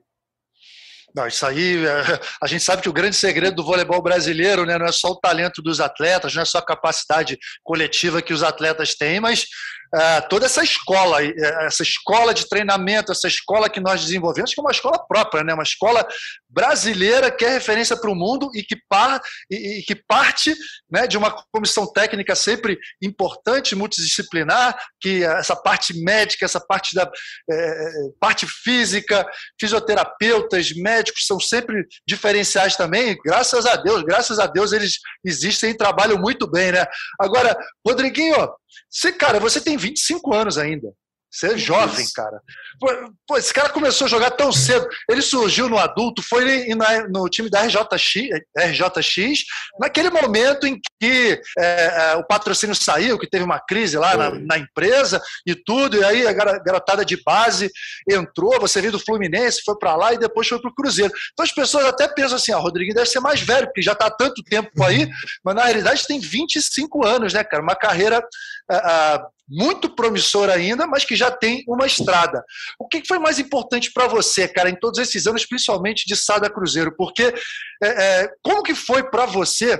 Não, 1.15 1.25
isso 1.25 1.45
aí, 1.45 1.85
é, 1.85 2.19
a 2.41 2.47
gente 2.47 2.63
sabe 2.63 2.81
que 2.81 2.89
o 2.89 2.93
grande 2.93 3.15
segredo 3.15 3.55
do 3.55 3.63
voleibol 3.63 4.01
brasileiro 4.01 4.65
né, 4.65 4.77
não 4.77 4.85
é 4.85 4.91
só 4.91 5.09
o 5.09 5.19
talento 5.19 5.61
dos 5.61 5.79
atletas, 5.79 6.35
não 6.35 6.41
é 6.41 6.45
só 6.45 6.59
a 6.59 6.65
capacidade 6.65 7.37
coletiva 7.63 8.21
que 8.21 8.33
os 8.33 8.43
atletas 8.43 8.93
têm, 8.95 9.19
mas 9.19 9.45
é, 9.93 10.21
toda 10.21 10.45
essa 10.45 10.63
escola, 10.63 11.23
é, 11.23 11.65
essa 11.65 11.83
escola 11.83 12.33
de 12.33 12.47
treinamento, 12.47 13.11
essa 13.11 13.27
escola 13.27 13.69
que 13.69 13.79
nós 13.79 14.01
desenvolvemos, 14.01 14.53
que 14.53 14.59
é 14.59 14.63
uma 14.63 14.71
escola 14.71 14.99
própria, 15.07 15.43
né? 15.43 15.53
uma 15.53 15.63
escola 15.63 16.07
brasileira 16.49 17.29
que 17.29 17.45
é 17.45 17.49
referência 17.49 17.95
para 17.95 18.09
o 18.09 18.15
mundo 18.15 18.49
e 18.53 18.63
que, 18.63 18.75
par, 18.89 19.21
e, 19.49 19.79
e 19.79 19.83
que 19.83 19.95
parte 19.95 20.55
né, 20.89 21.05
de 21.07 21.17
uma 21.17 21.31
comissão 21.51 21.85
técnica 21.91 22.35
sempre 22.35 22.77
importante, 23.01 23.75
multidisciplinar, 23.75 24.77
que 24.99 25.23
essa 25.23 25.55
parte 25.55 25.93
médica, 26.01 26.45
essa 26.45 26.59
parte 26.59 26.95
da 26.95 27.09
é, 27.49 27.91
parte 28.19 28.47
física, 28.47 29.25
fisioterapeutas, 29.59 30.71
médicos 30.73 31.25
são 31.25 31.39
sempre 31.39 31.85
diferenciais 32.07 32.75
também. 32.75 33.17
Graças 33.23 33.65
a 33.65 33.75
Deus, 33.75 34.03
graças 34.03 34.39
a 34.39 34.47
Deus 34.47 34.71
eles 34.71 34.99
existem 35.23 35.71
e 35.71 35.77
trabalham 35.77 36.17
muito 36.17 36.49
bem, 36.49 36.71
né? 36.71 36.85
Agora, 37.19 37.57
Rodriguinho, 37.85 38.49
você, 38.89 39.11
cara, 39.11 39.39
você 39.39 39.61
tem 39.61 39.77
25 39.77 40.33
anos 40.33 40.57
ainda. 40.57 40.93
Você 41.29 41.53
é 41.53 41.57
jovem, 41.57 42.05
cara. 42.15 42.41
Pô, 43.27 43.37
esse 43.37 43.53
cara 43.53 43.69
começou 43.69 44.05
a 44.05 44.09
jogar 44.09 44.31
tão 44.31 44.51
cedo. 44.51 44.87
Ele 45.09 45.21
surgiu 45.21 45.67
no 45.67 45.77
adulto, 45.77 46.21
foi 46.21 46.67
no 47.09 47.29
time 47.29 47.49
da 47.49 47.63
RJX, 47.63 48.29
RJX 48.57 49.43
naquele 49.79 50.09
momento 50.09 50.65
em 50.65 50.79
que 50.99 51.39
é, 51.59 52.11
é, 52.11 52.15
o 52.15 52.23
patrocínio 52.23 52.75
saiu, 52.75 53.19
que 53.19 53.29
teve 53.29 53.43
uma 53.43 53.59
crise 53.59 53.97
lá 53.97 54.15
na, 54.15 54.31
na, 54.31 54.57
empresa 54.57 55.21
e 55.45 55.53
tudo, 55.53 55.97
e 55.97 56.03
aí 56.03 56.25
a 56.25 56.33
garotada 56.33 57.05
de 57.05 57.21
base 57.23 57.69
entrou, 58.09 58.59
você 58.59 58.79
veio 58.79 58.93
do 58.93 58.99
Fluminense, 58.99 59.61
foi 59.63 59.77
para 59.77 59.95
lá 59.95 60.13
e 60.13 60.17
depois 60.17 60.47
foi 60.47 60.59
para 60.59 60.69
o 60.69 60.73
Cruzeiro. 60.73 61.13
Então 61.33 61.43
as 61.43 61.51
pessoas 61.51 61.85
até 61.85 62.07
pensam 62.07 62.37
assim, 62.37 62.51
ah, 62.51 62.57
Rodriguinho 62.57 62.95
deve 62.95 63.09
ser 63.09 63.19
mais 63.19 63.41
velho, 63.41 63.67
porque 63.67 63.81
já 63.81 63.91
está 63.91 64.07
há 64.07 64.11
tanto 64.11 64.41
tempo 64.43 64.83
aí, 64.83 65.07
mas 65.43 65.55
na 65.55 65.65
realidade 65.65 66.07
tem 66.07 66.19
25 66.19 67.05
anos, 67.05 67.33
né, 67.33 67.43
cara? 67.43 67.61
Uma 67.61 67.75
carreira 67.75 68.19
uh, 68.19 69.36
muito 69.47 69.89
promissora 69.95 70.53
ainda, 70.53 70.85
mas 70.85 71.05
que 71.05 71.15
já 71.15 71.31
tem 71.31 71.63
uma 71.67 71.85
estrada. 71.85 72.43
O 72.79 72.87
que 72.87 73.05
foi 73.07 73.17
mais 73.19 73.39
importante 73.39 73.91
para 73.93 74.07
você, 74.07 74.47
cara, 74.47 74.69
em 74.69 74.75
todos 74.75 74.99
esses 74.99 75.25
anos, 75.25 75.45
principalmente 75.45 76.05
de 76.05 76.15
Sada 76.15 76.49
Cruzeiro? 76.49 76.93
Porque 76.95 77.33
é, 77.81 77.87
é, 77.87 78.29
como 78.43 78.63
que 78.63 78.75
foi 78.75 79.09
para 79.09 79.25
você 79.25 79.79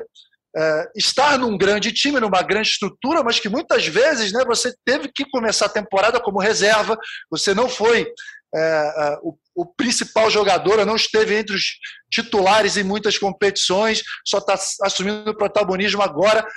é, 0.56 0.90
estar 0.96 1.38
num 1.38 1.58
grande 1.58 1.92
time, 1.92 2.20
numa 2.20 2.42
grande 2.42 2.70
estrutura, 2.70 3.24
mas 3.24 3.40
que 3.40 3.50
muitas 3.50 3.86
vezes 3.86 4.32
né, 4.32 4.44
você 4.46 4.74
teve 4.86 5.12
que 5.14 5.26
começar 5.30 5.66
a 5.66 5.70
temporada 5.70 6.20
como 6.20 6.40
reserva, 6.40 6.98
você 7.30 7.54
não 7.54 7.68
foi 7.68 8.08
é, 8.56 9.18
o, 9.22 9.36
o, 9.56 9.66
principal 9.66 10.30
jogador, 10.32 10.86
não 10.86 10.96
esteve 10.96 11.36
entre 11.36 11.56
os 11.56 11.64
titulares 12.10 12.78
em 12.78 12.84
muitas 12.84 13.18
competições, 13.18 14.02
só 14.26 14.38
está 14.38 14.58
assumindo 14.84 15.30
o 15.30 15.38
protagonismo 15.38 16.02
agora. 16.02 16.48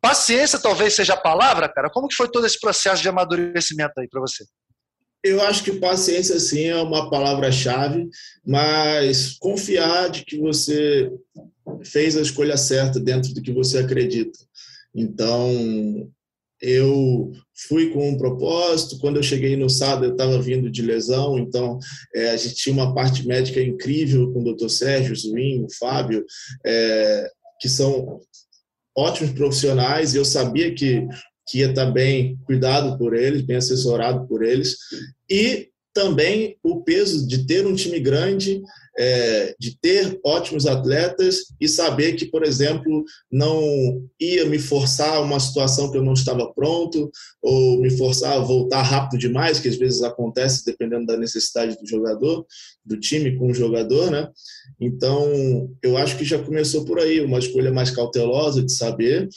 Paciência 0.00 0.58
talvez 0.58 0.94
seja 0.94 1.14
a 1.14 1.20
palavra, 1.20 1.68
cara. 1.68 1.90
Como 1.90 2.08
que 2.08 2.14
foi 2.14 2.28
todo 2.30 2.46
esse 2.46 2.58
processo 2.60 3.02
de 3.02 3.08
amadurecimento 3.08 3.92
aí 3.98 4.08
para 4.08 4.20
você? 4.20 4.44
Eu 5.24 5.40
acho 5.42 5.62
que 5.62 5.78
paciência, 5.78 6.38
sim, 6.40 6.64
é 6.64 6.76
uma 6.76 7.08
palavra-chave, 7.08 8.08
mas 8.44 9.36
confiar 9.38 10.10
de 10.10 10.24
que 10.24 10.36
você 10.36 11.08
fez 11.84 12.16
a 12.16 12.20
escolha 12.20 12.56
certa 12.56 12.98
dentro 12.98 13.32
do 13.32 13.40
que 13.40 13.52
você 13.52 13.78
acredita. 13.78 14.36
Então, 14.92 16.10
eu 16.60 17.32
fui 17.68 17.90
com 17.90 18.10
um 18.10 18.16
propósito. 18.16 18.98
Quando 18.98 19.16
eu 19.16 19.22
cheguei 19.22 19.56
no 19.56 19.70
SAD, 19.70 20.04
eu 20.04 20.12
estava 20.12 20.40
vindo 20.40 20.70
de 20.70 20.82
lesão, 20.82 21.38
então 21.38 21.78
é, 22.14 22.30
a 22.30 22.36
gente 22.36 22.54
tinha 22.54 22.72
uma 22.72 22.94
parte 22.94 23.26
médica 23.26 23.60
incrível 23.60 24.32
com 24.32 24.40
o 24.40 24.54
Dr. 24.54 24.68
Sérgio 24.68 25.14
Zuim, 25.14 25.64
o 25.64 25.68
Fábio, 25.78 26.24
é, 26.64 27.28
que 27.60 27.68
são 27.68 28.20
ótimos 28.96 29.32
profissionais, 29.32 30.14
e 30.14 30.18
eu 30.18 30.24
sabia 30.24 30.74
que 30.74 31.06
que 31.44 31.58
ia 31.58 31.70
estar 31.70 31.90
bem 31.90 32.38
cuidado 32.44 32.96
por 32.96 33.14
eles, 33.14 33.42
bem 33.42 33.56
assessorado 33.56 34.26
por 34.28 34.44
eles, 34.44 34.76
e 35.28 35.71
também 35.92 36.56
o 36.62 36.82
peso 36.82 37.26
de 37.26 37.46
ter 37.46 37.66
um 37.66 37.74
time 37.74 38.00
grande, 38.00 38.62
é, 38.98 39.54
de 39.58 39.78
ter 39.78 40.18
ótimos 40.24 40.66
atletas 40.66 41.46
e 41.60 41.66
saber 41.66 42.14
que, 42.14 42.26
por 42.26 42.44
exemplo, 42.44 43.04
não 43.30 44.06
ia 44.20 44.44
me 44.46 44.58
forçar 44.58 45.14
a 45.14 45.20
uma 45.20 45.40
situação 45.40 45.90
que 45.90 45.96
eu 45.96 46.04
não 46.04 46.12
estava 46.12 46.52
pronto, 46.52 47.10
ou 47.40 47.80
me 47.80 47.90
forçar 47.90 48.34
a 48.34 48.40
voltar 48.40 48.82
rápido 48.82 49.18
demais, 49.18 49.58
que 49.58 49.68
às 49.68 49.76
vezes 49.76 50.02
acontece 50.02 50.64
dependendo 50.64 51.06
da 51.06 51.16
necessidade 51.16 51.76
do 51.80 51.86
jogador, 51.86 52.46
do 52.84 52.98
time 52.98 53.36
com 53.36 53.50
o 53.50 53.54
jogador, 53.54 54.10
né? 54.10 54.28
Então, 54.80 55.70
eu 55.82 55.96
acho 55.96 56.18
que 56.18 56.24
já 56.24 56.38
começou 56.38 56.84
por 56.84 56.98
aí, 56.98 57.20
uma 57.20 57.38
escolha 57.38 57.72
mais 57.72 57.90
cautelosa 57.90 58.62
de 58.62 58.72
saber 58.72 59.28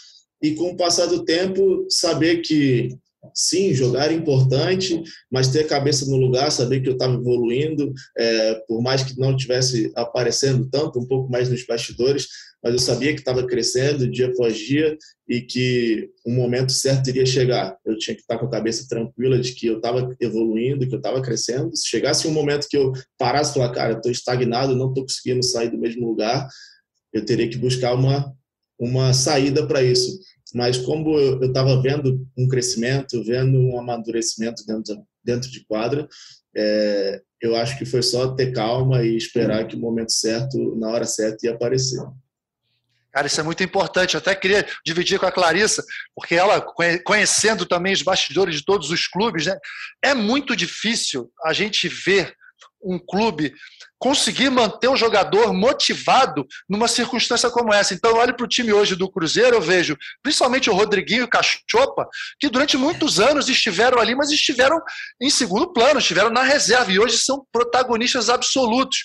e 0.42 0.54
com 0.54 0.72
o 0.72 0.78
passar 0.78 1.08
do 1.08 1.24
tempo 1.24 1.86
saber 1.90 2.42
que 2.42 2.98
sim, 3.34 3.74
jogar 3.74 4.12
é 4.12 4.16
importante, 4.16 5.02
mas 5.32 5.48
ter 5.48 5.62
a 5.62 5.68
cabeça 5.68 6.06
no 6.06 6.18
lugar, 6.18 6.52
saber 6.52 6.82
que 6.82 6.90
eu 6.90 6.94
estava 6.94 7.14
evoluindo, 7.14 7.94
é, 8.18 8.56
por 8.68 8.82
mais 8.82 9.04
que 9.04 9.18
não 9.20 9.36
tivesse 9.36 9.92
aparecendo 9.96 10.68
tanto, 10.70 11.00
um 11.00 11.08
pouco 11.08 11.32
mais 11.32 11.50
nos 11.50 11.66
bastidores, 11.66 12.28
mas 12.64 12.74
eu 12.74 12.80
sabia 12.80 13.14
que 13.14 13.20
estava 13.20 13.46
crescendo 13.46 14.10
dia 14.10 14.28
após 14.28 14.58
dia 14.58 14.98
e 15.30 15.42
que 15.42 16.10
um 16.26 16.34
momento 16.34 16.72
certo 16.72 17.10
iria 17.10 17.26
chegar. 17.26 17.78
Eu 17.86 17.98
tinha 17.98 18.16
que 18.16 18.22
estar 18.22 18.40
com 18.40 18.48
a 18.48 18.52
cabeça 18.52 18.88
tranquila 18.88 19.38
de 19.38 19.54
que 19.54 19.68
eu 19.68 19.78
estava 19.78 20.10
evoluindo, 20.20 20.88
que 20.88 20.96
eu 20.96 20.98
estava 20.98 21.22
crescendo. 21.22 21.76
Se 21.76 21.88
chegasse 21.88 22.28
um 22.28 22.32
momento 22.32 22.68
que 22.68 22.78
eu 22.78 22.92
parasse 23.20 23.52
e 23.52 23.54
falar, 23.54 23.72
cara, 23.72 23.94
estou 23.94 24.12
estagnado, 24.12 24.76
não 24.76 24.90
estou 24.90 25.04
conseguindo 25.04 25.44
sair 25.44 25.70
do 25.70 25.78
mesmo 25.78 26.08
lugar, 26.08 26.48
eu 27.14 27.24
teria 27.24 27.48
que 27.48 27.58
buscar 27.58 27.94
uma 27.94 28.34
uma 28.80 29.14
saída 29.14 29.66
para 29.66 29.82
isso. 29.82 30.20
Mas 30.56 30.78
como 30.78 31.20
eu 31.20 31.44
estava 31.44 31.82
vendo 31.82 32.26
um 32.38 32.48
crescimento, 32.48 33.22
vendo 33.26 33.60
um 33.60 33.78
amadurecimento 33.78 34.66
dentro, 34.66 35.06
dentro 35.22 35.52
de 35.52 35.66
quadra, 35.66 36.08
é, 36.56 37.22
eu 37.42 37.58
acho 37.58 37.78
que 37.78 37.84
foi 37.84 38.02
só 38.02 38.34
ter 38.34 38.54
calma 38.54 39.04
e 39.04 39.18
esperar 39.18 39.68
que 39.68 39.76
o 39.76 39.80
momento 39.80 40.14
certo, 40.14 40.74
na 40.78 40.88
hora 40.88 41.04
certa, 41.04 41.46
ia 41.46 41.54
aparecer. 41.54 42.02
Cara, 43.12 43.28
isso 43.28 43.42
é 43.42 43.44
muito 43.44 43.62
importante. 43.64 44.14
Eu 44.14 44.20
até 44.20 44.34
queria 44.34 44.66
dividir 44.86 45.20
com 45.20 45.26
a 45.26 45.32
Clarissa, 45.32 45.84
porque 46.16 46.36
ela, 46.36 46.66
conhecendo 47.04 47.66
também 47.66 47.92
os 47.92 48.02
bastidores 48.02 48.56
de 48.56 48.64
todos 48.64 48.90
os 48.92 49.08
clubes, 49.08 49.48
né, 49.48 49.58
é 50.02 50.14
muito 50.14 50.56
difícil 50.56 51.30
a 51.44 51.52
gente 51.52 51.90
ver 51.90 52.34
um 52.82 52.98
clube 52.98 53.54
conseguir 54.06 54.52
manter 54.52 54.88
o 54.88 54.96
jogador 54.96 55.52
motivado 55.52 56.46
numa 56.70 56.88
circunstância 56.88 57.50
como 57.50 57.74
essa. 57.74 57.96
Então, 57.96 58.12
eu 58.12 58.18
olho 58.18 58.36
para 58.36 58.46
o 58.46 58.48
time 58.48 58.72
hoje 58.72 58.96
do 58.96 59.10
Cruzeiro, 59.10 59.56
eu 59.56 59.62
vejo 59.62 59.98
principalmente 60.22 60.70
o 60.70 60.76
Rodriguinho 60.76 61.22
e 61.22 61.24
o 61.24 61.28
Cachopa, 61.28 62.08
que 62.40 62.48
durante 62.48 62.78
muitos 62.78 63.20
anos 63.20 63.50
estiveram 63.50 64.00
ali, 64.00 64.14
mas 64.14 64.30
estiveram 64.30 64.80
em 65.20 65.32
segundo 65.32 65.74
plano, 65.74 65.98
estiveram 65.98 66.30
na 66.30 66.44
reserva 66.44 66.92
e 66.92 67.00
hoje 67.00 67.18
são 67.18 67.48
protagonistas 67.52 68.30
absolutos. 68.30 69.00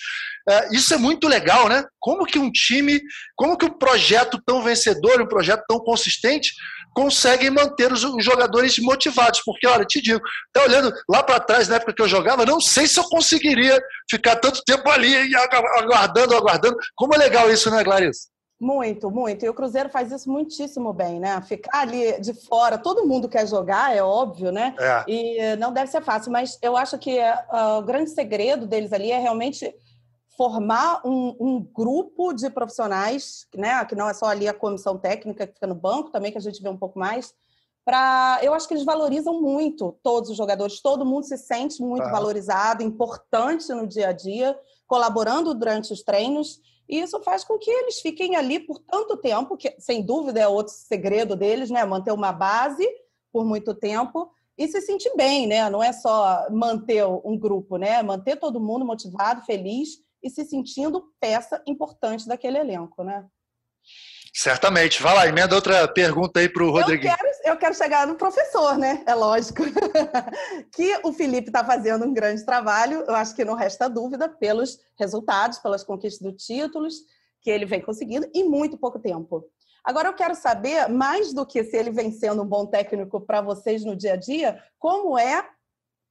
É, 0.49 0.75
isso 0.75 0.93
é 0.93 0.97
muito 0.97 1.27
legal, 1.27 1.69
né? 1.69 1.83
Como 1.99 2.25
que 2.25 2.39
um 2.39 2.51
time, 2.51 3.01
como 3.35 3.57
que 3.57 3.65
um 3.65 3.77
projeto 3.77 4.41
tão 4.45 4.63
vencedor, 4.63 5.21
um 5.21 5.27
projeto 5.27 5.63
tão 5.67 5.79
consistente, 5.79 6.51
conseguem 6.93 7.49
manter 7.49 7.91
os, 7.91 8.01
jogadores 8.01 8.77
motivados. 8.79 9.41
Porque, 9.45 9.67
olha, 9.67 9.85
te 9.85 10.01
digo, 10.01 10.19
até 10.53 10.65
olhando 10.65 10.93
lá 11.09 11.23
para 11.23 11.39
trás, 11.39 11.67
na 11.67 11.75
época 11.75 11.93
que 11.93 12.01
eu 12.01 12.07
jogava, 12.07 12.45
não 12.45 12.59
sei 12.59 12.87
se 12.87 12.99
eu 12.99 13.03
conseguiria 13.05 13.79
ficar 14.09 14.35
tanto 14.35 14.63
tempo 14.65 14.89
ali 14.89 15.13
aguardando, 15.35 16.35
aguardando. 16.35 16.77
Como 16.95 17.13
é 17.15 17.17
legal 17.17 17.51
isso, 17.51 17.69
né, 17.69 17.83
Clarice? 17.83 18.31
Muito, 18.59 19.09
muito. 19.09 19.43
E 19.43 19.49
o 19.49 19.55
Cruzeiro 19.55 19.89
faz 19.89 20.11
isso 20.11 20.29
muitíssimo 20.29 20.93
bem, 20.93 21.19
né? 21.19 21.41
Ficar 21.41 21.79
ali 21.79 22.21
de 22.21 22.31
fora, 22.45 22.77
todo 22.77 23.07
mundo 23.07 23.27
quer 23.27 23.47
jogar, 23.47 23.95
é 23.95 24.03
óbvio, 24.03 24.51
né? 24.51 24.75
É. 24.79 25.03
E 25.07 25.55
não 25.55 25.73
deve 25.73 25.89
ser 25.89 26.03
fácil, 26.03 26.31
mas 26.31 26.59
eu 26.61 26.77
acho 26.77 26.95
que 26.99 27.19
uh, 27.19 27.79
o 27.79 27.81
grande 27.81 28.11
segredo 28.11 28.67
deles 28.67 28.93
ali 28.93 29.11
é 29.11 29.17
realmente 29.17 29.73
formar 30.41 31.05
um, 31.05 31.35
um, 31.39 31.61
grupo 31.61 32.33
de 32.33 32.49
profissionais, 32.49 33.45
né, 33.55 33.85
que 33.85 33.93
não 33.93 34.09
é 34.09 34.13
só 34.15 34.25
ali 34.25 34.47
a 34.47 34.53
comissão 34.55 34.97
técnica 34.97 35.45
que 35.45 35.53
fica 35.53 35.67
no 35.67 35.75
banco, 35.75 36.09
também 36.09 36.31
que 36.31 36.37
a 36.39 36.41
gente 36.41 36.63
vê 36.63 36.67
um 36.67 36.77
pouco 36.77 36.97
mais, 36.97 37.31
para 37.85 38.39
eu 38.41 38.51
acho 38.51 38.67
que 38.67 38.73
eles 38.73 38.83
valorizam 38.83 39.39
muito 39.39 39.95
todos 40.01 40.31
os 40.31 40.35
jogadores, 40.35 40.81
todo 40.81 41.05
mundo 41.05 41.25
se 41.25 41.37
sente 41.37 41.79
muito 41.83 42.05
ah. 42.05 42.11
valorizado, 42.11 42.81
importante 42.81 43.71
no 43.71 43.85
dia 43.85 44.07
a 44.07 44.11
dia, 44.13 44.57
colaborando 44.87 45.53
durante 45.53 45.93
os 45.93 46.01
treinos, 46.01 46.59
e 46.89 46.99
isso 46.99 47.21
faz 47.21 47.43
com 47.43 47.59
que 47.59 47.69
eles 47.69 47.99
fiquem 47.99 48.35
ali 48.35 48.59
por 48.59 48.79
tanto 48.79 49.17
tempo, 49.17 49.55
que 49.55 49.75
sem 49.77 50.01
dúvida 50.01 50.39
é 50.39 50.47
outro 50.47 50.73
segredo 50.73 51.35
deles, 51.35 51.69
né, 51.69 51.85
manter 51.85 52.13
uma 52.13 52.31
base 52.31 52.87
por 53.31 53.45
muito 53.45 53.75
tempo 53.75 54.31
e 54.57 54.67
se 54.67 54.81
sentir 54.81 55.15
bem, 55.15 55.45
né? 55.45 55.69
Não 55.69 55.83
é 55.83 55.93
só 55.93 56.47
manter 56.49 57.05
um 57.05 57.37
grupo, 57.37 57.77
né? 57.77 58.03
Manter 58.03 58.35
todo 58.35 58.59
mundo 58.59 58.85
motivado, 58.85 59.45
feliz 59.45 60.01
e 60.23 60.29
se 60.29 60.45
sentindo 60.45 61.03
peça 61.19 61.61
importante 61.67 62.27
daquele 62.27 62.57
elenco, 62.57 63.03
né? 63.03 63.25
Certamente. 64.33 65.01
Vai 65.01 65.13
lá, 65.13 65.27
emenda 65.27 65.55
outra 65.55 65.87
pergunta 65.87 66.39
aí 66.39 66.47
para 66.47 66.63
o 66.63 66.71
Rodrigo. 66.71 67.05
Eu 67.05 67.15
quero, 67.15 67.29
eu 67.45 67.57
quero 67.57 67.75
chegar 67.75 68.07
no 68.07 68.15
professor, 68.15 68.77
né? 68.77 69.03
É 69.05 69.13
lógico. 69.13 69.63
que 70.73 70.99
o 71.03 71.11
Felipe 71.11 71.49
está 71.49 71.65
fazendo 71.65 72.05
um 72.05 72.13
grande 72.13 72.45
trabalho, 72.45 73.03
eu 73.07 73.15
acho 73.15 73.35
que 73.35 73.43
não 73.43 73.55
resta 73.55 73.89
dúvida, 73.89 74.29
pelos 74.29 74.79
resultados, 74.97 75.59
pelas 75.59 75.83
conquistas 75.83 76.21
dos 76.21 76.43
títulos 76.43 76.95
que 77.41 77.49
ele 77.49 77.65
vem 77.65 77.81
conseguindo 77.81 78.29
em 78.33 78.47
muito 78.47 78.77
pouco 78.77 78.99
tempo. 78.99 79.43
Agora 79.83 80.07
eu 80.07 80.13
quero 80.13 80.35
saber, 80.35 80.87
mais 80.87 81.33
do 81.33 81.45
que 81.45 81.63
se 81.63 81.75
ele 81.75 81.91
vem 81.91 82.11
sendo 82.11 82.43
um 82.43 82.47
bom 82.47 82.67
técnico 82.67 83.19
para 83.19 83.41
vocês 83.41 83.83
no 83.83 83.95
dia 83.95 84.13
a 84.13 84.15
dia, 84.15 84.63
como 84.77 85.17
é 85.17 85.43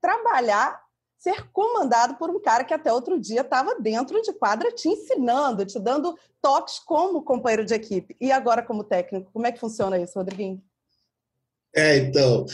trabalhar 0.00 0.83
ser 1.21 1.50
comandado 1.53 2.17
por 2.17 2.31
um 2.31 2.41
cara 2.41 2.65
que 2.65 2.73
até 2.73 2.91
outro 2.91 3.21
dia 3.21 3.43
estava 3.43 3.79
dentro 3.79 4.21
de 4.23 4.33
quadra 4.33 4.73
te 4.73 4.89
ensinando, 4.89 5.67
te 5.67 5.79
dando 5.79 6.19
toques 6.41 6.79
como 6.79 7.23
companheiro 7.23 7.65
de 7.65 7.75
equipe. 7.75 8.17
E 8.19 8.33
agora 8.33 8.62
como 8.62 8.83
técnico, 8.83 9.31
como 9.31 9.47
é 9.47 9.53
que 9.53 9.61
funciona 9.61 9.99
isso, 9.99 10.19
Rodriguinho? 10.19 10.62
É, 11.77 11.99
então, 11.99 12.47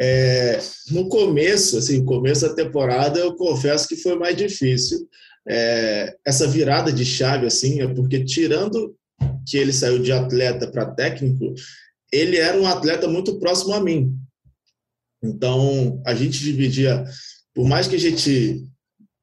é, 0.00 0.58
no 0.90 1.08
começo, 1.08 1.76
assim, 1.78 2.04
começo 2.04 2.48
da 2.48 2.54
temporada, 2.54 3.20
eu 3.20 3.36
confesso 3.36 3.86
que 3.86 3.94
foi 3.94 4.16
mais 4.18 4.34
difícil. 4.34 5.06
É, 5.46 6.16
essa 6.26 6.48
virada 6.48 6.90
de 6.90 7.04
chave, 7.04 7.46
assim, 7.46 7.82
é 7.82 7.86
porque 7.86 8.24
tirando 8.24 8.96
que 9.46 9.58
ele 9.58 9.72
saiu 9.72 10.00
de 10.00 10.10
atleta 10.10 10.66
para 10.66 10.90
técnico, 10.90 11.54
ele 12.10 12.38
era 12.38 12.58
um 12.58 12.66
atleta 12.66 13.06
muito 13.06 13.38
próximo 13.38 13.74
a 13.74 13.80
mim. 13.80 14.16
Então, 15.22 16.02
a 16.04 16.14
gente 16.14 16.38
dividia 16.38 17.04
por 17.54 17.66
mais 17.66 17.86
que 17.86 17.96
a 17.96 17.98
gente, 17.98 18.64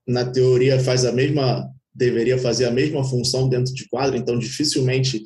na 0.07 0.25
teoria, 0.25 0.79
faz 0.79 1.05
a 1.05 1.11
mesma, 1.11 1.69
deveria 1.93 2.38
fazer 2.38 2.65
a 2.65 2.71
mesma 2.71 3.03
função 3.03 3.50
dentro 3.50 3.73
de 3.73 3.88
quadro, 3.89 4.17
então 4.17 4.39
dificilmente 4.39 5.21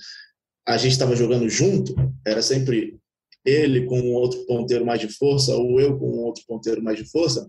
a 0.68 0.78
gente 0.78 0.94
estava 0.94 1.16
jogando 1.16 1.48
junto, 1.48 1.96
era 2.26 2.42
sempre 2.42 2.98
ele 3.46 3.86
com 3.86 4.02
outro 4.14 4.44
ponteiro 4.48 4.84
mais 4.84 5.00
de 5.00 5.08
força, 5.08 5.56
ou 5.56 5.80
eu 5.80 5.98
com 6.00 6.08
outro 6.24 6.44
ponteiro 6.48 6.82
mais 6.82 6.98
de 6.98 7.06
força, 7.06 7.48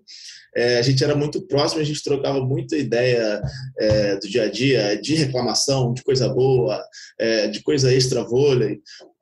é, 0.54 0.78
a 0.78 0.82
gente 0.82 1.02
era 1.02 1.14
muito 1.14 1.46
próximo, 1.46 1.80
a 1.80 1.84
gente 1.84 2.02
trocava 2.02 2.44
muita 2.44 2.76
ideia 2.76 3.42
é, 3.78 4.16
do 4.16 4.28
dia 4.28 4.44
a 4.44 4.50
dia, 4.50 5.00
de 5.00 5.14
reclamação, 5.14 5.94
de 5.94 6.02
coisa 6.02 6.28
boa, 6.28 6.82
é, 7.18 7.48
de 7.48 7.62
coisa 7.62 7.92
extra 7.92 8.22
vôlei. 8.22 8.80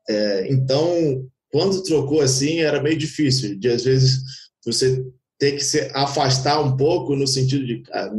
É, 0.08 0.52
então, 0.52 1.24
quando 1.52 1.82
trocou 1.82 2.20
assim, 2.20 2.60
era 2.60 2.82
meio 2.82 2.98
difícil, 2.98 3.56
de 3.56 3.68
às 3.68 3.84
vezes 3.84 4.20
você 4.64 5.04
ter 5.44 5.52
que 5.52 5.64
se 5.64 5.90
afastar 5.92 6.58
um 6.58 6.74
pouco 6.74 7.14
no 7.14 7.26
sentido 7.26 7.66
de, 7.66 7.82
cara, 7.82 8.10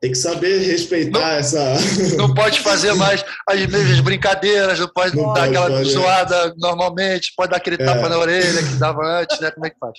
tem 0.00 0.10
que 0.10 0.18
saber 0.18 0.58
respeitar 0.58 1.20
não, 1.20 1.26
essa. 1.26 1.74
Não 2.16 2.34
pode 2.34 2.58
fazer 2.60 2.94
mais 2.94 3.24
as 3.48 3.66
mesmas 3.66 4.00
brincadeiras, 4.00 4.80
não 4.80 4.88
pode 4.88 5.16
não 5.16 5.32
dar 5.32 5.46
pode, 5.46 5.56
aquela 5.56 5.84
zoada 5.84 6.54
normalmente, 6.58 7.32
pode 7.36 7.50
dar 7.52 7.58
aquele 7.58 7.76
é. 7.80 7.84
tapa 7.84 8.08
na 8.08 8.18
orelha 8.18 8.60
que 8.60 8.74
dava 8.74 9.20
antes, 9.20 9.38
né? 9.38 9.52
Como 9.52 9.66
é 9.66 9.70
que 9.70 9.78
faz? 9.78 9.98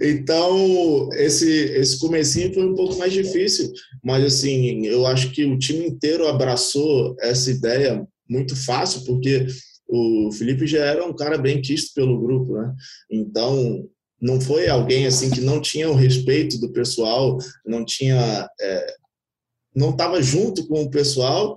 Então, 0.00 1.08
esse, 1.12 1.48
esse 1.48 1.98
comecinho 2.00 2.52
foi 2.52 2.64
um 2.64 2.74
pouco 2.74 2.96
mais 2.96 3.12
difícil, 3.12 3.72
mas 4.02 4.24
assim, 4.24 4.84
eu 4.86 5.06
acho 5.06 5.30
que 5.30 5.44
o 5.44 5.58
time 5.58 5.86
inteiro 5.86 6.26
abraçou 6.26 7.14
essa 7.20 7.50
ideia 7.52 8.04
muito 8.28 8.56
fácil, 8.56 9.04
porque 9.04 9.46
o 9.88 10.32
Felipe 10.32 10.66
já 10.66 10.84
era 10.84 11.04
um 11.04 11.14
cara 11.14 11.38
bem 11.38 11.62
quisto 11.62 11.94
pelo 11.94 12.20
grupo, 12.20 12.56
né? 12.56 12.72
Então, 13.10 13.84
não 14.24 14.40
foi 14.40 14.68
alguém 14.68 15.06
assim 15.06 15.30
que 15.30 15.42
não 15.42 15.60
tinha 15.60 15.90
o 15.90 15.94
respeito 15.94 16.58
do 16.58 16.72
pessoal, 16.72 17.36
não 17.66 17.84
tinha 17.84 18.48
é, 18.58 18.94
não 19.76 19.90
estava 19.90 20.22
junto 20.22 20.66
com 20.66 20.82
o 20.82 20.90
pessoal 20.90 21.54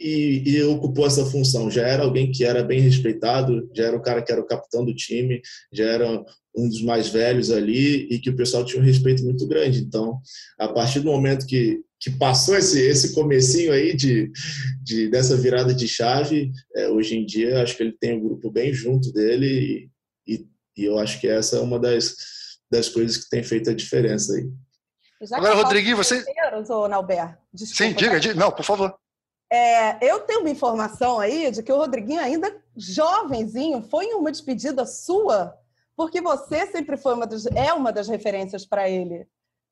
e, 0.00 0.42
e, 0.46 0.62
ocupou 0.62 1.06
essa 1.06 1.26
função. 1.26 1.70
Já 1.70 1.86
era 1.86 2.04
alguém 2.04 2.32
que 2.32 2.42
era 2.42 2.62
bem 2.62 2.80
respeitado, 2.80 3.68
já 3.74 3.84
era 3.84 3.96
o 3.96 4.00
cara 4.00 4.22
que 4.22 4.32
era 4.32 4.40
o 4.40 4.46
capitão 4.46 4.82
do 4.82 4.94
time, 4.94 5.42
já 5.70 5.84
era 5.84 6.24
um 6.56 6.66
dos 6.66 6.80
mais 6.80 7.08
velhos 7.08 7.50
ali 7.50 8.08
e 8.10 8.18
que 8.18 8.30
o 8.30 8.36
pessoal 8.36 8.64
tinha 8.64 8.80
um 8.80 8.86
respeito 8.86 9.22
muito 9.22 9.46
grande. 9.46 9.80
Então, 9.80 10.18
a 10.58 10.68
partir 10.68 11.00
do 11.00 11.10
momento 11.10 11.46
que, 11.46 11.82
que 12.00 12.10
passou 12.12 12.56
esse, 12.56 12.80
esse 12.80 13.12
comecinho 13.12 13.72
aí 13.72 13.94
de, 13.94 14.30
de 14.82 15.10
dessa 15.10 15.36
virada 15.36 15.74
de 15.74 15.86
chave, 15.86 16.50
é, 16.74 16.88
hoje 16.88 17.14
em 17.14 17.26
dia 17.26 17.62
acho 17.62 17.76
que 17.76 17.82
ele 17.82 17.96
tem 18.00 18.16
um 18.16 18.22
grupo 18.22 18.50
bem 18.50 18.72
junto 18.72 19.12
dele 19.12 19.90
e, 20.76 20.84
eu 20.84 20.98
acho 20.98 21.20
que 21.20 21.28
essa 21.28 21.56
é 21.56 21.60
uma 21.60 21.78
das, 21.78 22.14
das 22.70 22.88
coisas 22.88 23.16
que 23.16 23.30
tem 23.30 23.42
feito 23.42 23.70
a 23.70 23.74
diferença 23.74 24.34
aí. 24.34 24.48
Agora, 25.32 25.54
Rodriguinho, 25.54 25.96
você. 25.96 26.24
Ou 26.68 26.88
Nauber? 26.88 27.38
Desculpa, 27.52 27.84
Sim, 27.84 27.94
diga, 27.94 28.12
tá? 28.12 28.18
diga, 28.18 28.34
não, 28.34 28.52
por 28.52 28.64
favor. 28.64 28.94
É, 29.50 30.04
eu 30.04 30.20
tenho 30.20 30.40
uma 30.40 30.50
informação 30.50 31.20
aí 31.20 31.50
de 31.50 31.62
que 31.62 31.72
o 31.72 31.76
Rodriguinho, 31.76 32.20
ainda 32.20 32.54
jovenzinho, 32.76 33.82
foi 33.82 34.06
em 34.06 34.14
uma 34.14 34.30
despedida 34.30 34.84
sua, 34.84 35.56
porque 35.96 36.20
você 36.20 36.66
sempre 36.66 36.96
foi 36.96 37.14
uma 37.14 37.26
das, 37.26 37.46
é 37.46 37.72
uma 37.72 37.92
das 37.92 38.08
referências 38.08 38.66
para 38.66 38.88
ele. 38.88 39.26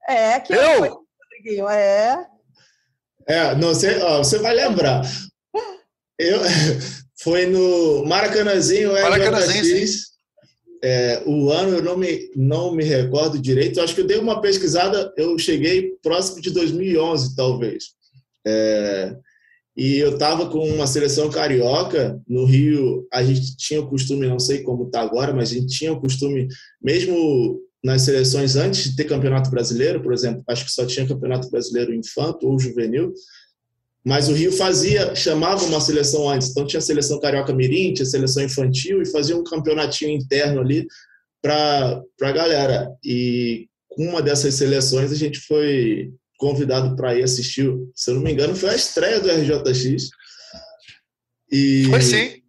É, 0.08 0.38
que 0.40 0.54
eu? 0.54 0.78
Foi, 0.78 0.88
Rodriguinho, 0.88 1.68
é. 1.68 2.26
É, 3.26 3.54
não, 3.56 3.68
você, 3.68 3.98
ó, 4.02 4.18
você 4.18 4.38
vai 4.38 4.54
lembrar. 4.54 5.02
Eu, 6.18 6.38
foi 7.18 7.46
no 7.46 8.04
Maracanãzinho, 8.06 8.92
Maracanãzinho, 8.92 9.86
é, 10.84 11.22
o 11.24 11.50
ano 11.50 11.78
eu 11.78 11.82
não 11.82 11.96
me, 11.96 12.30
não 12.36 12.74
me 12.74 12.84
recordo 12.84 13.40
direito. 13.40 13.80
Acho 13.80 13.94
que 13.94 14.02
eu 14.02 14.06
dei 14.06 14.18
uma 14.18 14.42
pesquisada, 14.42 15.10
eu 15.16 15.38
cheguei 15.38 15.94
próximo 16.02 16.42
de 16.42 16.50
2011, 16.50 17.34
talvez. 17.34 17.84
É, 18.46 19.16
e 19.74 19.96
eu 19.96 20.12
estava 20.12 20.46
com 20.50 20.58
uma 20.58 20.86
seleção 20.86 21.30
carioca 21.30 22.20
no 22.28 22.44
Rio. 22.44 23.08
A 23.10 23.24
gente 23.24 23.56
tinha 23.56 23.80
o 23.80 23.88
costume, 23.88 24.28
não 24.28 24.38
sei 24.38 24.62
como 24.62 24.84
está 24.84 25.00
agora, 25.00 25.32
mas 25.32 25.52
a 25.52 25.54
gente 25.54 25.74
tinha 25.74 25.90
o 25.90 26.00
costume, 26.00 26.48
mesmo 26.82 27.62
nas 27.82 28.02
seleções 28.02 28.54
antes 28.54 28.84
de 28.84 28.94
ter 28.94 29.04
campeonato 29.04 29.50
brasileiro, 29.50 30.02
por 30.02 30.12
exemplo, 30.12 30.44
acho 30.46 30.66
que 30.66 30.70
só 30.70 30.84
tinha 30.84 31.08
campeonato 31.08 31.50
brasileiro 31.50 31.94
infanto 31.94 32.46
ou 32.46 32.60
juvenil. 32.60 33.14
Mas 34.04 34.28
o 34.28 34.34
Rio 34.34 34.52
fazia, 34.52 35.14
chamava 35.14 35.64
uma 35.64 35.80
seleção 35.80 36.28
antes. 36.28 36.50
Então 36.50 36.66
tinha 36.66 36.78
a 36.78 36.82
seleção 36.82 37.18
carioca 37.18 37.54
mirim, 37.54 37.94
tinha 37.94 38.06
a 38.06 38.10
seleção 38.10 38.42
infantil 38.42 39.00
e 39.00 39.10
fazia 39.10 39.36
um 39.36 39.42
campeonatinho 39.42 40.10
interno 40.10 40.60
ali 40.60 40.86
para 41.40 42.02
a 42.20 42.32
galera. 42.32 42.90
E 43.02 43.66
com 43.88 44.06
uma 44.06 44.20
dessas 44.20 44.54
seleções 44.54 45.10
a 45.10 45.16
gente 45.16 45.40
foi 45.40 46.12
convidado 46.38 46.94
para 46.96 47.14
ir 47.14 47.22
assistir, 47.22 47.72
se 47.94 48.10
eu 48.10 48.16
não 48.16 48.22
me 48.22 48.32
engano, 48.32 48.54
foi 48.54 48.70
a 48.70 48.76
estreia 48.76 49.20
do 49.20 49.30
RJX. 49.30 50.10
E, 51.50 51.86
foi 51.88 52.02
sim. 52.02 52.43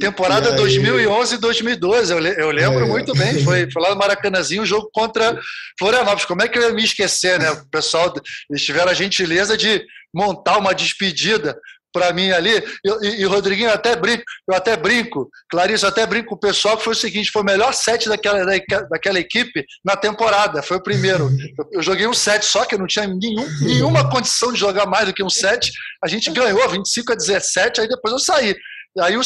Temporada 0.00 0.50
aí... 0.50 0.56
2011 0.56 1.34
e 1.34 1.38
2012, 1.38 2.12
eu, 2.12 2.18
eu 2.18 2.50
lembro 2.50 2.84
é. 2.84 2.88
muito 2.88 3.14
bem. 3.14 3.44
Foi, 3.44 3.70
foi 3.70 3.82
lá 3.82 3.90
no 3.90 3.96
Maracanãzinho, 3.96 4.62
o 4.62 4.66
jogo 4.66 4.90
contra 4.92 5.38
Florianópolis. 5.78 6.24
Como 6.24 6.42
é 6.42 6.48
que 6.48 6.58
eu 6.58 6.62
ia 6.62 6.74
me 6.74 6.82
esquecer, 6.82 7.38
né? 7.38 7.50
O 7.50 7.68
pessoal, 7.68 8.12
eles 8.48 8.64
tiveram 8.64 8.90
a 8.90 8.94
gentileza 8.94 9.56
de 9.56 9.84
montar 10.12 10.58
uma 10.58 10.74
despedida 10.74 11.56
para 11.92 12.12
mim 12.12 12.30
ali. 12.30 12.50
E, 12.84 13.06
e, 13.06 13.20
e, 13.20 13.24
Rodriguinho, 13.24 13.68
eu 13.68 13.74
até 13.74 13.96
brinco, 13.96 14.22
eu 14.48 14.54
até 14.54 14.76
brinco, 14.76 15.28
Clarice, 15.50 15.84
eu 15.84 15.88
até 15.88 16.06
brinco 16.06 16.28
com 16.28 16.34
o 16.34 16.38
pessoal 16.38 16.76
que 16.76 16.84
foi 16.84 16.92
o 16.92 16.96
seguinte: 16.96 17.30
foi 17.30 17.42
o 17.42 17.44
melhor 17.44 17.72
set 17.74 18.08
daquela, 18.08 18.44
daquela 18.88 19.18
equipe 19.18 19.64
na 19.84 19.96
temporada. 19.96 20.62
Foi 20.62 20.78
o 20.78 20.82
primeiro. 20.82 21.30
Eu, 21.58 21.68
eu 21.72 21.82
joguei 21.82 22.06
um 22.06 22.14
set 22.14 22.44
só, 22.44 22.64
que 22.64 22.74
eu 22.74 22.78
não 22.78 22.86
tinha 22.86 23.06
nenhum, 23.06 23.46
nenhuma 23.60 24.08
condição 24.08 24.52
de 24.52 24.58
jogar 24.58 24.86
mais 24.86 25.06
do 25.06 25.14
que 25.14 25.22
um 25.22 25.30
set. 25.30 25.70
A 26.02 26.08
gente 26.08 26.30
ganhou 26.30 26.68
25 26.68 27.12
a 27.12 27.16
17, 27.16 27.80
aí 27.80 27.88
depois 27.88 28.12
eu 28.12 28.18
saí. 28.18 28.54
Aí 28.98 29.16
o 29.16 29.22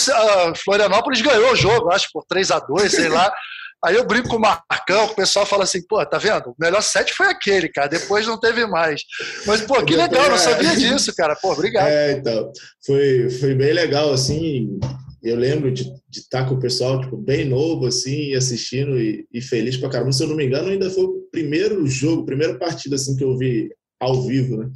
Florianópolis 0.57 1.23
ganhou 1.23 1.53
o 1.53 1.57
jogo, 1.57 1.91
acho, 1.93 2.09
por 2.13 2.25
3 2.27 2.51
a 2.51 2.59
2 2.59 2.93
sei 2.93 3.09
lá. 3.09 3.33
Aí 3.85 3.97
eu 3.97 4.07
brinco 4.07 4.29
com 4.31 4.37
o 4.37 4.41
Marcão, 4.41 5.05
o 5.05 5.15
pessoal 5.15 5.45
fala 5.45 5.65
assim, 5.65 5.87
pô, 5.87 6.05
tá 6.07 6.17
vendo? 6.17 6.49
O 6.49 6.55
melhor 6.59 6.83
set 6.83 7.13
foi 7.13 7.27
aquele, 7.27 7.69
cara. 7.69 7.87
Depois 7.87 8.27
não 8.27 8.41
teve 8.41 8.67
mais. 8.67 9.03
Mas, 9.47 9.61
pô, 9.61 9.85
que 9.85 9.95
legal, 9.95 10.31
não 10.31 10.39
sabia 10.39 10.75
disso, 10.75 11.15
cara. 11.15 11.37
Pô, 11.37 11.53
obrigado. 11.53 11.87
É, 11.87 12.13
então, 12.13 12.51
foi, 12.87 13.29
foi 13.29 13.55
bem 13.55 13.75
legal, 13.75 14.11
assim. 14.11 14.81
Eu 15.23 15.37
lembro 15.37 15.71
de, 15.71 15.85
de 16.09 16.21
estar 16.21 16.49
com 16.49 16.55
o 16.55 16.61
pessoal, 16.61 16.99
tipo, 17.03 17.19
bem 17.19 17.45
novo, 17.45 17.87
assim, 17.87 18.35
assistindo 18.35 18.99
e, 18.99 19.27
e 19.31 19.43
feliz 19.43 19.77
pra 19.77 19.91
caramba. 19.91 20.13
Se 20.13 20.23
eu 20.23 20.29
não 20.29 20.37
me 20.37 20.47
engano, 20.47 20.71
ainda 20.71 20.89
foi 20.89 21.05
o 21.05 21.29
primeiro 21.31 21.87
jogo, 21.87 22.25
primeira 22.25 22.59
partida, 22.59 22.97
assim, 22.97 23.15
que 23.17 23.25
eu 23.25 23.37
vi 23.37 23.69
ao 24.01 24.23
vivo, 24.23 24.57
né? 24.57 24.71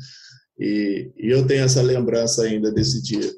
E, 0.61 1.11
e 1.17 1.31
eu 1.31 1.47
tenho 1.47 1.65
essa 1.65 1.81
lembrança 1.81 2.43
ainda 2.43 2.71
desse 2.71 3.03
dia. 3.03 3.31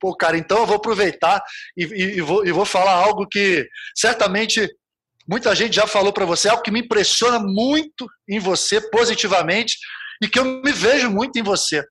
Pô, 0.00 0.14
cara, 0.14 0.36
então 0.36 0.58
eu 0.58 0.66
vou 0.66 0.76
aproveitar 0.76 1.42
e, 1.76 1.84
e, 1.84 2.16
e, 2.18 2.20
vou, 2.20 2.46
e 2.46 2.52
vou 2.52 2.64
falar 2.64 2.92
algo 2.92 3.26
que 3.26 3.66
certamente 3.94 4.68
muita 5.26 5.54
gente 5.54 5.74
já 5.74 5.86
falou 5.86 6.12
para 6.12 6.24
você, 6.24 6.48
algo 6.48 6.62
que 6.62 6.70
me 6.70 6.80
impressiona 6.80 7.38
muito 7.38 8.06
em 8.28 8.38
você, 8.38 8.80
positivamente, 8.90 9.76
e 10.22 10.28
que 10.28 10.38
eu 10.38 10.44
me 10.44 10.72
vejo 10.72 11.10
muito 11.10 11.38
em 11.38 11.42
você. 11.42 11.84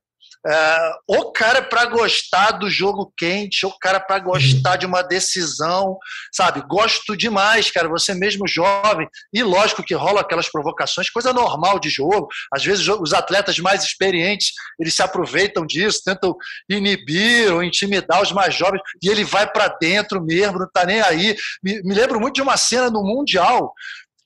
É, 0.48 0.92
o 1.08 1.32
cara 1.32 1.60
para 1.60 1.86
gostar 1.86 2.52
do 2.52 2.70
jogo 2.70 3.12
quente, 3.16 3.66
o 3.66 3.78
cara 3.78 3.98
para 3.98 4.20
gostar 4.20 4.76
de 4.76 4.86
uma 4.86 5.02
decisão, 5.02 5.98
sabe? 6.32 6.62
Gosto 6.68 7.16
demais, 7.16 7.70
cara. 7.70 7.88
Você 7.88 8.14
mesmo 8.14 8.46
jovem, 8.46 9.08
e 9.32 9.42
lógico 9.42 9.82
que 9.82 9.94
rola 9.94 10.20
aquelas 10.20 10.48
provocações, 10.48 11.10
coisa 11.10 11.32
normal 11.32 11.80
de 11.80 11.88
jogo. 11.88 12.28
Às 12.52 12.64
vezes 12.64 12.86
os 12.86 13.12
atletas 13.12 13.58
mais 13.58 13.82
experientes 13.82 14.52
eles 14.78 14.94
se 14.94 15.02
aproveitam 15.02 15.66
disso, 15.66 16.02
tentam 16.04 16.36
inibir 16.68 17.52
ou 17.52 17.62
intimidar 17.62 18.22
os 18.22 18.30
mais 18.30 18.54
jovens, 18.54 18.80
e 19.02 19.08
ele 19.08 19.24
vai 19.24 19.50
para 19.50 19.68
dentro 19.80 20.22
mesmo, 20.22 20.58
não 20.58 20.70
tá 20.70 20.84
nem 20.84 21.00
aí. 21.00 21.36
Me, 21.62 21.82
me 21.82 21.94
lembro 21.94 22.20
muito 22.20 22.36
de 22.36 22.42
uma 22.42 22.56
cena 22.56 22.88
no 22.88 23.02
Mundial 23.02 23.72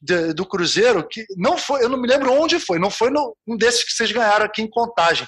de, 0.00 0.32
do 0.32 0.46
Cruzeiro, 0.46 1.06
que 1.06 1.24
não 1.36 1.58
foi, 1.58 1.84
eu 1.84 1.88
não 1.88 2.00
me 2.00 2.08
lembro 2.08 2.32
onde 2.32 2.58
foi, 2.58 2.78
não 2.78 2.90
foi 2.90 3.10
no, 3.10 3.36
um 3.46 3.56
desses 3.56 3.84
que 3.84 3.92
vocês 3.92 4.10
ganharam 4.10 4.46
aqui 4.46 4.62
em 4.62 4.70
Contagem. 4.70 5.26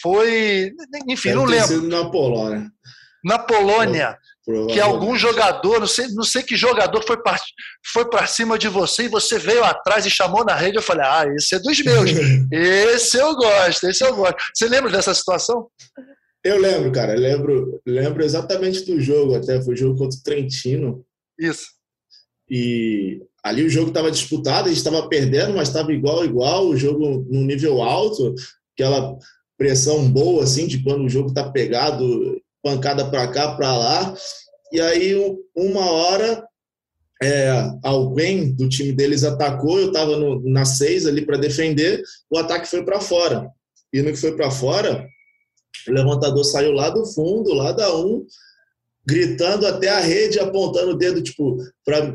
Foi, 0.00 0.72
enfim, 1.08 1.28
Deve 1.28 1.34
não 1.34 1.44
lembro. 1.44 1.82
na 1.82 2.10
Polônia. 2.10 2.70
Na 3.24 3.38
Polônia, 3.38 4.18
que 4.70 4.78
algum 4.78 5.16
jogador, 5.16 5.80
não 5.80 5.86
sei, 5.86 6.08
não 6.08 6.24
sei 6.24 6.42
que 6.42 6.56
jogador 6.56 7.02
foi 7.06 7.22
para 7.22 7.38
foi 7.90 8.08
para 8.10 8.26
cima 8.26 8.58
de 8.58 8.68
você 8.68 9.04
e 9.04 9.08
você 9.08 9.38
veio 9.38 9.64
atrás 9.64 10.04
e 10.04 10.10
chamou 10.10 10.44
na 10.44 10.54
rede. 10.54 10.76
Eu 10.76 10.82
falei, 10.82 11.06
ah, 11.06 11.24
esse 11.34 11.54
é 11.54 11.58
dos 11.58 11.82
meus. 11.82 12.10
esse 12.52 13.16
eu 13.16 13.34
gosto, 13.34 13.88
esse 13.88 14.04
eu 14.04 14.14
gosto. 14.14 14.36
Você 14.54 14.68
lembra 14.68 14.90
dessa 14.90 15.14
situação? 15.14 15.68
Eu 16.44 16.58
lembro, 16.58 16.92
cara. 16.92 17.14
lembro, 17.14 17.80
lembro 17.86 18.22
exatamente 18.22 18.84
do 18.84 19.00
jogo. 19.00 19.34
Até 19.34 19.62
foi 19.62 19.72
o 19.72 19.76
jogo 19.76 19.98
contra 19.98 20.18
o 20.18 20.22
Trentino. 20.22 21.02
Isso. 21.38 21.68
E 22.50 23.22
ali 23.44 23.62
o 23.62 23.68
jogo 23.68 23.88
estava 23.88 24.10
disputado, 24.10 24.66
a 24.66 24.68
gente 24.68 24.78
estava 24.78 25.06
perdendo, 25.06 25.54
mas 25.54 25.68
estava 25.68 25.92
igual, 25.92 26.24
igual, 26.24 26.66
o 26.66 26.76
jogo 26.76 27.26
num 27.30 27.44
nível 27.44 27.82
alto, 27.82 28.34
aquela 28.74 29.16
pressão 29.58 30.08
boa, 30.10 30.44
assim, 30.44 30.66
de 30.66 30.82
quando 30.82 31.04
o 31.04 31.08
jogo 31.10 31.28
está 31.28 31.50
pegado, 31.50 32.40
pancada 32.62 33.04
para 33.10 33.28
cá, 33.28 33.54
para 33.54 33.76
lá. 33.76 34.14
E 34.72 34.80
aí, 34.80 35.14
uma 35.54 35.90
hora, 35.92 36.42
é, 37.22 37.70
alguém 37.82 38.50
do 38.50 38.66
time 38.66 38.92
deles 38.92 39.22
atacou, 39.24 39.78
eu 39.78 39.88
estava 39.88 40.16
na 40.42 40.64
seis 40.64 41.06
ali 41.06 41.24
para 41.24 41.36
defender, 41.36 42.02
o 42.30 42.38
ataque 42.38 42.66
foi 42.66 42.82
para 42.82 43.00
fora. 43.00 43.48
E 43.92 44.00
no 44.00 44.10
que 44.10 44.16
foi 44.16 44.34
para 44.34 44.50
fora, 44.50 45.06
o 45.86 45.92
levantador 45.92 46.44
saiu 46.44 46.72
lá 46.72 46.88
do 46.88 47.04
fundo, 47.04 47.52
lá 47.52 47.72
da 47.72 47.94
um, 47.94 48.26
gritando 49.06 49.66
até 49.66 49.88
a 49.88 50.00
rede, 50.00 50.38
apontando 50.38 50.92
o 50.92 50.96
dedo, 50.96 51.22
tipo, 51.22 51.58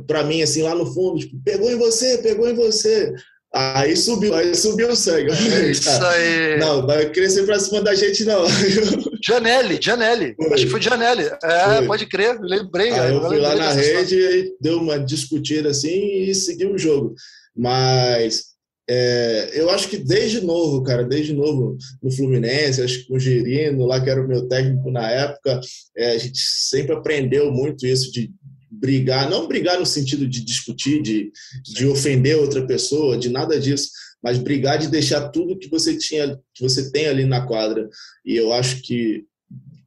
para 0.08 0.24
mim, 0.24 0.42
assim, 0.42 0.64
lá 0.64 0.74
no 0.74 0.86
fundo, 0.86 1.20
tipo, 1.20 1.40
pegou 1.44 1.72
em 1.72 1.78
você, 1.78 2.18
pegou 2.20 2.50
em 2.50 2.56
você. 2.56 3.14
Aí 3.52 3.96
subiu, 3.96 4.36
aí 4.36 4.54
subiu 4.54 4.90
o 4.90 4.96
sangue. 4.96 5.32
É 5.32 5.72
isso 5.72 5.90
aí. 5.90 6.60
Não, 6.60 6.86
vai 6.86 7.10
crescer 7.10 7.44
pra 7.46 7.60
cima 7.60 7.82
da 7.82 7.96
gente, 7.96 8.24
não. 8.24 8.46
Janelli, 9.26 9.80
Janelli. 9.82 10.36
Foi. 10.36 10.54
Acho 10.54 10.66
que 10.66 10.72
foi 10.72 10.82
Janelli. 10.82 11.24
É, 11.44 11.78
foi. 11.78 11.88
pode 11.88 12.06
crer, 12.06 12.40
lembrei. 12.40 12.92
Aí 12.92 13.12
eu 13.12 13.26
fui 13.26 13.40
lá 13.40 13.56
na 13.56 13.72
rede, 13.72 14.16
e 14.16 14.56
deu 14.62 14.78
uma 14.78 15.00
discutida 15.00 15.70
assim 15.70 16.30
e 16.30 16.36
seguiu 16.36 16.74
o 16.74 16.78
jogo. 16.78 17.16
Mas 17.56 18.49
é, 18.92 19.52
eu 19.54 19.70
acho 19.70 19.88
que 19.88 19.98
desde 19.98 20.42
novo, 20.42 20.82
cara, 20.82 21.04
desde 21.04 21.32
novo 21.32 21.78
no 22.02 22.12
Fluminense, 22.12 22.82
acho 22.82 23.02
que 23.02 23.08
com 23.08 23.18
o 23.18 23.20
Girino, 23.20 23.86
lá 23.86 24.02
que 24.02 24.10
era 24.10 24.20
o 24.20 24.28
meu 24.28 24.48
técnico 24.48 24.90
na 24.90 25.08
época, 25.12 25.62
é, 25.96 26.14
a 26.14 26.18
gente 26.18 26.40
sempre 26.40 26.96
aprendeu 26.96 27.52
muito 27.52 27.86
isso 27.86 28.12
de 28.12 28.32
brigar, 28.72 29.30
não 29.30 29.48
brigar 29.48 29.80
no 29.80 29.86
sentido 29.86 30.28
de 30.28 30.44
discutir, 30.44 31.04
de, 31.04 31.32
de 31.64 31.86
ofender 31.86 32.36
outra 32.38 32.66
pessoa, 32.66 33.16
de 33.16 33.30
nada 33.30 33.60
disso, 33.60 33.90
mas 34.24 34.40
brigar 34.40 34.80
de 34.80 34.88
deixar 34.88 35.30
tudo 35.30 35.58
que 35.60 35.70
você 35.70 35.96
tinha, 35.96 36.36
que 36.56 36.64
você 36.64 36.92
tem 36.92 37.08
ali 37.08 37.26
na 37.26 37.46
quadra. 37.46 37.88
E 38.26 38.36
eu 38.36 38.52
acho 38.52 38.82
que 38.82 39.24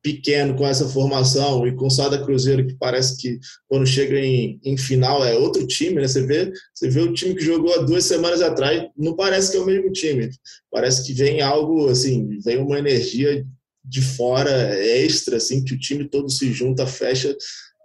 pequeno 0.03 0.57
com 0.57 0.67
essa 0.67 0.89
formação 0.89 1.67
e 1.67 1.75
com 1.75 1.87
o 1.87 1.91
Sada 1.91 2.23
Cruzeiro 2.23 2.67
que 2.67 2.75
parece 2.75 3.17
que 3.17 3.39
quando 3.69 3.87
chega 3.87 4.19
em, 4.19 4.61
em 4.65 4.77
final 4.77 5.25
é 5.25 5.35
outro 5.35 5.67
time, 5.67 6.01
né? 6.01 6.09
Você 6.09 6.27
vê, 6.27 6.53
você 6.75 6.91
vê 6.91 7.01
o 7.01 7.13
time 7.13 7.35
que 7.35 7.45
jogou 7.45 7.73
há 7.73 7.83
duas 7.83 8.05
semanas 8.05 8.43
atrás, 8.43 8.89
não 8.97 9.15
parece 9.15 9.53
que 9.53 9.57
é 9.57 9.61
o 9.61 9.67
mesmo 9.67 9.93
time. 9.93 10.29
Parece 10.71 11.07
que 11.07 11.13
vem 11.13 11.41
algo 11.41 11.89
assim, 11.89 12.39
vem 12.41 12.59
uma 12.59 12.79
energia 12.79 13.47
de 13.85 14.03
fora 14.03 14.51
extra 14.85 15.37
assim 15.37 15.65
que 15.65 15.75
o 15.75 15.79
time 15.79 16.09
todo 16.09 16.29
se 16.31 16.53
junta, 16.53 16.87
fecha 16.87 17.35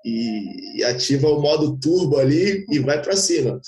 e, 0.03 0.77
e 0.79 0.83
ativa 0.83 1.27
o 1.29 1.41
modo 1.41 1.77
turbo 1.77 2.17
ali 2.17 2.65
e 2.71 2.79
vai 2.79 3.01
para 3.01 3.15
cima. 3.15 3.61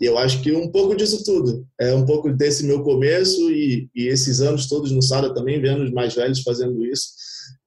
E 0.00 0.04
eu 0.04 0.18
acho 0.18 0.42
que 0.42 0.52
um 0.52 0.70
pouco 0.70 0.96
disso 0.96 1.22
tudo. 1.24 1.66
É 1.80 1.94
um 1.94 2.04
pouco 2.04 2.32
desse 2.32 2.64
meu 2.64 2.82
começo 2.82 3.50
e, 3.50 3.88
e 3.94 4.08
esses 4.08 4.40
anos 4.40 4.68
todos 4.68 4.90
no 4.90 5.02
Sada 5.02 5.32
também, 5.32 5.60
vendo 5.60 5.84
os 5.84 5.92
mais 5.92 6.14
velhos 6.14 6.42
fazendo 6.42 6.84
isso. 6.84 7.08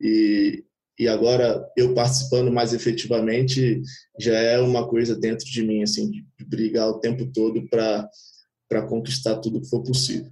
E, 0.02 0.64
e 1.00 1.08
agora 1.08 1.66
eu 1.78 1.94
participando 1.94 2.52
mais 2.52 2.74
efetivamente 2.74 3.82
já 4.20 4.38
é 4.38 4.60
uma 4.60 4.88
coisa 4.88 5.16
dentro 5.16 5.46
de 5.46 5.64
mim, 5.64 5.84
assim, 5.84 6.10
de 6.10 6.26
brigar 6.46 6.90
o 6.90 7.00
tempo 7.00 7.32
todo 7.32 7.68
para 7.70 8.82
conquistar 8.88 9.38
tudo 9.38 9.62
que 9.62 9.70
for 9.70 9.84
possível. 9.84 10.32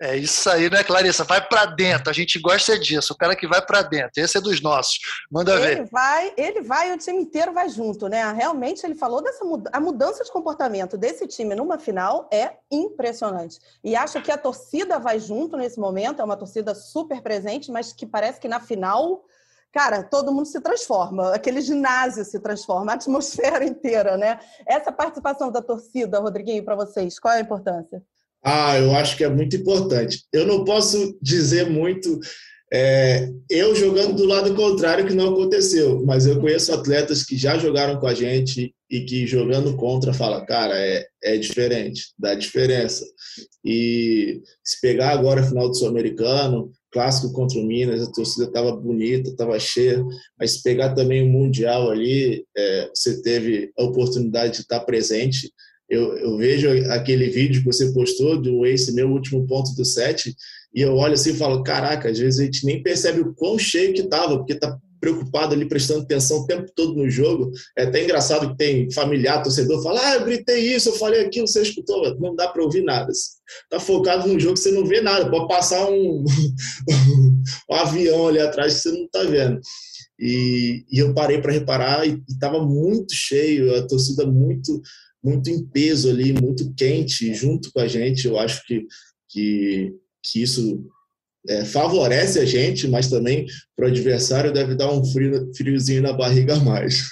É 0.00 0.14
isso 0.14 0.50
aí, 0.50 0.68
né, 0.68 0.84
Clarissa? 0.84 1.24
Vai 1.24 1.40
para 1.40 1.64
dentro. 1.64 2.10
A 2.10 2.12
gente 2.12 2.38
gosta 2.38 2.78
disso. 2.78 3.14
O 3.14 3.16
cara 3.16 3.34
que 3.34 3.46
vai 3.46 3.64
para 3.64 3.80
dentro. 3.80 4.12
Esse 4.22 4.36
é 4.36 4.40
dos 4.40 4.60
nossos. 4.60 4.98
Manda 5.30 5.54
ele 5.54 5.76
ver. 5.76 5.88
Vai, 5.90 6.34
ele 6.36 6.60
vai 6.60 6.90
e 6.90 6.94
o 6.94 6.98
time 6.98 7.22
inteiro 7.22 7.52
vai 7.52 7.66
junto, 7.70 8.06
né? 8.06 8.30
Realmente 8.32 8.84
ele 8.84 8.94
falou 8.94 9.22
dessa 9.22 9.42
a 9.72 9.80
mudança 9.80 10.22
de 10.22 10.30
comportamento 10.30 10.98
desse 10.98 11.26
time 11.26 11.54
numa 11.54 11.78
final 11.78 12.28
é 12.30 12.56
impressionante. 12.70 13.58
E 13.82 13.96
acho 13.96 14.20
que 14.20 14.30
a 14.30 14.36
torcida 14.36 14.98
vai 14.98 15.18
junto 15.18 15.56
nesse 15.56 15.80
momento. 15.80 16.20
É 16.20 16.24
uma 16.24 16.36
torcida 16.36 16.74
super 16.74 17.22
presente, 17.22 17.72
mas 17.72 17.94
que 17.94 18.04
parece 18.04 18.38
que 18.38 18.48
na 18.48 18.60
final, 18.60 19.24
cara, 19.72 20.02
todo 20.02 20.30
mundo 20.30 20.46
se 20.46 20.60
transforma. 20.60 21.34
Aquele 21.34 21.62
ginásio 21.62 22.22
se 22.22 22.38
transforma, 22.38 22.92
a 22.92 22.96
atmosfera 22.96 23.64
inteira, 23.64 24.18
né? 24.18 24.40
Essa 24.66 24.92
participação 24.92 25.50
da 25.50 25.62
torcida, 25.62 26.20
Rodriguinho, 26.20 26.62
para 26.62 26.76
vocês, 26.76 27.18
qual 27.18 27.32
é 27.32 27.38
a 27.38 27.40
importância? 27.40 28.02
Ah, 28.42 28.78
eu 28.78 28.94
acho 28.94 29.16
que 29.16 29.24
é 29.24 29.28
muito 29.28 29.56
importante. 29.56 30.22
Eu 30.32 30.46
não 30.46 30.64
posso 30.64 31.18
dizer 31.20 31.68
muito 31.68 32.20
é, 32.72 33.30
eu 33.48 33.76
jogando 33.76 34.16
do 34.16 34.24
lado 34.24 34.54
contrário 34.54 35.06
que 35.06 35.14
não 35.14 35.32
aconteceu, 35.32 36.04
mas 36.04 36.26
eu 36.26 36.40
conheço 36.40 36.72
atletas 36.72 37.22
que 37.22 37.36
já 37.36 37.56
jogaram 37.56 38.00
com 38.00 38.08
a 38.08 38.14
gente 38.14 38.74
e 38.90 39.00
que 39.02 39.26
jogando 39.26 39.76
contra 39.76 40.12
fala, 40.12 40.44
cara, 40.44 40.76
é, 40.76 41.06
é 41.22 41.36
diferente, 41.36 42.12
dá 42.18 42.34
diferença. 42.34 43.04
E 43.64 44.42
se 44.64 44.80
pegar 44.80 45.10
agora 45.10 45.44
final 45.44 45.68
do 45.68 45.76
Sul-Americano, 45.76 46.72
clássico 46.90 47.32
contra 47.32 47.58
o 47.58 47.64
Minas, 47.64 48.02
a 48.02 48.10
torcida 48.10 48.46
estava 48.46 48.74
bonita, 48.74 49.30
estava 49.30 49.58
cheia, 49.60 50.04
mas 50.38 50.60
pegar 50.60 50.94
também 50.94 51.22
o 51.22 51.28
Mundial 51.28 51.90
ali, 51.90 52.44
é, 52.56 52.90
você 52.92 53.22
teve 53.22 53.70
a 53.78 53.84
oportunidade 53.84 54.54
de 54.54 54.60
estar 54.62 54.80
presente 54.80 55.52
eu, 55.88 56.16
eu, 56.18 56.36
vejo 56.36 56.68
aquele 56.90 57.28
vídeo 57.28 57.60
que 57.60 57.66
você 57.66 57.92
postou 57.92 58.40
do 58.40 58.66
Ace, 58.66 58.92
meu 58.92 59.10
último 59.10 59.46
ponto 59.46 59.74
do 59.74 59.84
set, 59.84 60.34
e 60.74 60.80
eu 60.80 60.96
olho 60.96 61.14
assim 61.14 61.30
e 61.30 61.36
falo, 61.36 61.62
caraca, 61.62 62.10
às 62.10 62.18
vezes 62.18 62.40
a 62.40 62.44
gente 62.44 62.66
nem 62.66 62.82
percebe 62.82 63.20
o 63.20 63.34
quão 63.34 63.58
cheio 63.58 63.94
que 63.94 64.02
tava, 64.02 64.36
porque 64.36 64.54
tá 64.54 64.76
preocupado 65.00 65.54
ali, 65.54 65.68
prestando 65.68 66.00
atenção 66.00 66.38
o 66.38 66.46
tempo 66.46 66.70
todo 66.74 66.94
no 66.94 67.08
jogo. 67.08 67.50
É 67.76 67.84
até 67.84 68.02
engraçado 68.02 68.50
que 68.50 68.56
tem 68.56 68.90
familiar, 68.90 69.42
torcedor, 69.42 69.82
fala, 69.82 70.00
ah, 70.02 70.14
eu 70.16 70.24
gritei 70.24 70.74
isso, 70.74 70.88
eu 70.88 70.94
falei 70.94 71.24
aquilo, 71.24 71.46
você 71.46 71.62
escutou. 71.62 72.18
Não 72.18 72.34
dá 72.34 72.48
para 72.48 72.62
ouvir 72.62 72.82
nada. 72.82 73.12
Tá 73.70 73.78
focado 73.78 74.28
no 74.28 74.40
jogo, 74.40 74.56
você 74.56 74.72
não 74.72 74.84
vê 74.84 75.00
nada. 75.00 75.30
Pode 75.30 75.48
passar 75.48 75.88
um, 75.88 76.24
um 77.70 77.74
avião 77.74 78.28
ali 78.28 78.40
atrás 78.40 78.74
que 78.74 78.80
você 78.80 78.90
não 78.90 79.08
tá 79.08 79.22
vendo. 79.22 79.60
E, 80.18 80.84
e 80.90 80.98
eu 80.98 81.12
parei 81.12 81.40
para 81.40 81.52
reparar 81.52 82.06
e 82.06 82.22
estava 82.28 82.64
muito 82.64 83.14
cheio, 83.14 83.74
a 83.76 83.86
torcida 83.86 84.26
muito 84.26 84.80
muito 85.26 85.50
em 85.50 85.66
peso 85.66 86.08
ali, 86.08 86.32
muito 86.32 86.72
quente 86.74 87.34
junto 87.34 87.72
com 87.72 87.80
a 87.80 87.88
gente. 87.88 88.28
Eu 88.28 88.38
acho 88.38 88.64
que, 88.64 88.86
que, 89.28 89.92
que 90.22 90.40
isso 90.40 90.86
é, 91.48 91.64
favorece 91.64 92.38
a 92.38 92.44
gente, 92.44 92.86
mas 92.86 93.10
também 93.10 93.44
para 93.74 93.86
o 93.86 93.88
adversário 93.88 94.52
deve 94.52 94.76
dar 94.76 94.90
um 94.92 95.04
frio, 95.04 95.50
friozinho 95.56 96.02
na 96.02 96.12
barriga 96.12 96.54
a 96.54 96.60
mais. 96.60 97.08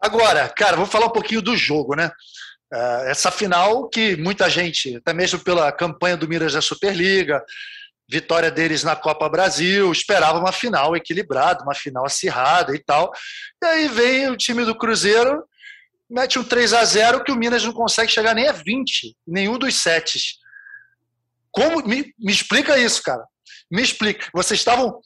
Agora, 0.00 0.48
cara, 0.48 0.76
vamos 0.76 0.90
falar 0.90 1.06
um 1.06 1.12
pouquinho 1.12 1.40
do 1.40 1.56
jogo, 1.56 1.94
né? 1.94 2.10
Uh, 2.74 3.04
essa 3.06 3.30
final 3.30 3.88
que 3.88 4.16
muita 4.16 4.50
gente, 4.50 4.96
até 4.96 5.12
mesmo 5.12 5.38
pela 5.38 5.70
campanha 5.70 6.16
do 6.16 6.26
Miras 6.26 6.54
da 6.54 6.60
Superliga, 6.60 7.44
vitória 8.12 8.50
deles 8.50 8.84
na 8.84 8.94
Copa 8.94 9.28
Brasil, 9.28 9.90
esperava 9.90 10.38
uma 10.38 10.52
final 10.52 10.94
equilibrada, 10.94 11.64
uma 11.64 11.74
final 11.74 12.04
acirrada 12.04 12.76
e 12.76 12.78
tal. 12.78 13.10
E 13.62 13.66
aí 13.66 13.88
vem 13.88 14.28
o 14.28 14.36
time 14.36 14.64
do 14.64 14.76
Cruzeiro 14.76 15.42
mete 16.12 16.38
um 16.38 16.44
3 16.44 16.74
a 16.74 16.84
0 16.84 17.24
que 17.24 17.32
o 17.32 17.36
Minas 17.36 17.64
não 17.64 17.72
consegue 17.72 18.12
chegar 18.12 18.34
nem 18.34 18.46
a 18.46 18.52
20, 18.52 19.16
nenhum 19.26 19.58
dos 19.58 19.74
sets. 19.76 20.34
Como 21.50 21.82
me, 21.86 22.14
me 22.18 22.30
explica 22.30 22.78
isso, 22.78 23.02
cara? 23.02 23.24
Me 23.70 23.82
explica. 23.82 24.28
Vocês 24.34 24.60
estavam 24.60 25.00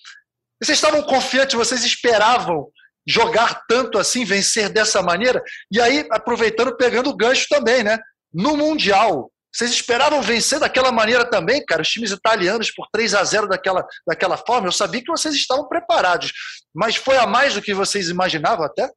vocês 0.61 0.79
estavam 0.79 1.03
confiantes, 1.03 1.55
vocês 1.55 1.85
esperavam 1.85 2.69
jogar 3.07 3.63
tanto 3.69 3.99
assim, 3.99 4.25
vencer 4.25 4.71
dessa 4.71 5.03
maneira? 5.03 5.41
E 5.71 5.81
aí, 5.81 6.07
aproveitando, 6.11 6.77
pegando 6.77 7.11
o 7.11 7.17
gancho 7.17 7.47
também, 7.49 7.85
né? 7.85 7.99
No 8.33 8.57
Mundial, 8.57 9.31
vocês 9.57 9.71
esperavam 9.71 10.21
vencer 10.21 10.61
daquela 10.61 10.93
maneira 10.93 11.25
também, 11.25 11.65
cara? 11.65 11.81
Os 11.81 11.89
times 11.89 12.11
italianos 12.11 12.71
por 12.71 12.87
3 12.93 13.15
a 13.15 13.25
0 13.25 13.49
daquela, 13.49 13.87
daquela 14.07 14.37
forma. 14.37 14.69
Eu 14.69 14.73
sabia 14.73 15.01
que 15.01 15.11
vocês 15.11 15.35
estavam 15.35 15.67
preparados, 15.67 16.31
mas 16.75 16.97
foi 16.97 17.17
a 17.17 17.27
mais 17.27 17.55
do 17.55 17.63
que 17.63 17.73
vocês 17.73 18.11
imaginavam 18.11 18.67
até? 18.67 18.91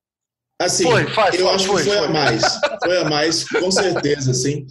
Assim, 0.61 0.83
foi, 0.83 1.07
faz, 1.07 1.39
eu 1.39 1.49
acho 1.49 1.67
foi, 1.67 1.83
que 1.83 1.89
foi, 1.89 1.97
foi, 1.97 2.05
a 2.05 2.09
mais. 2.09 2.43
Foi 2.83 2.97
a 2.97 3.05
mais, 3.05 3.45
com 3.47 3.71
certeza, 3.71 4.33
sim. 4.33 4.67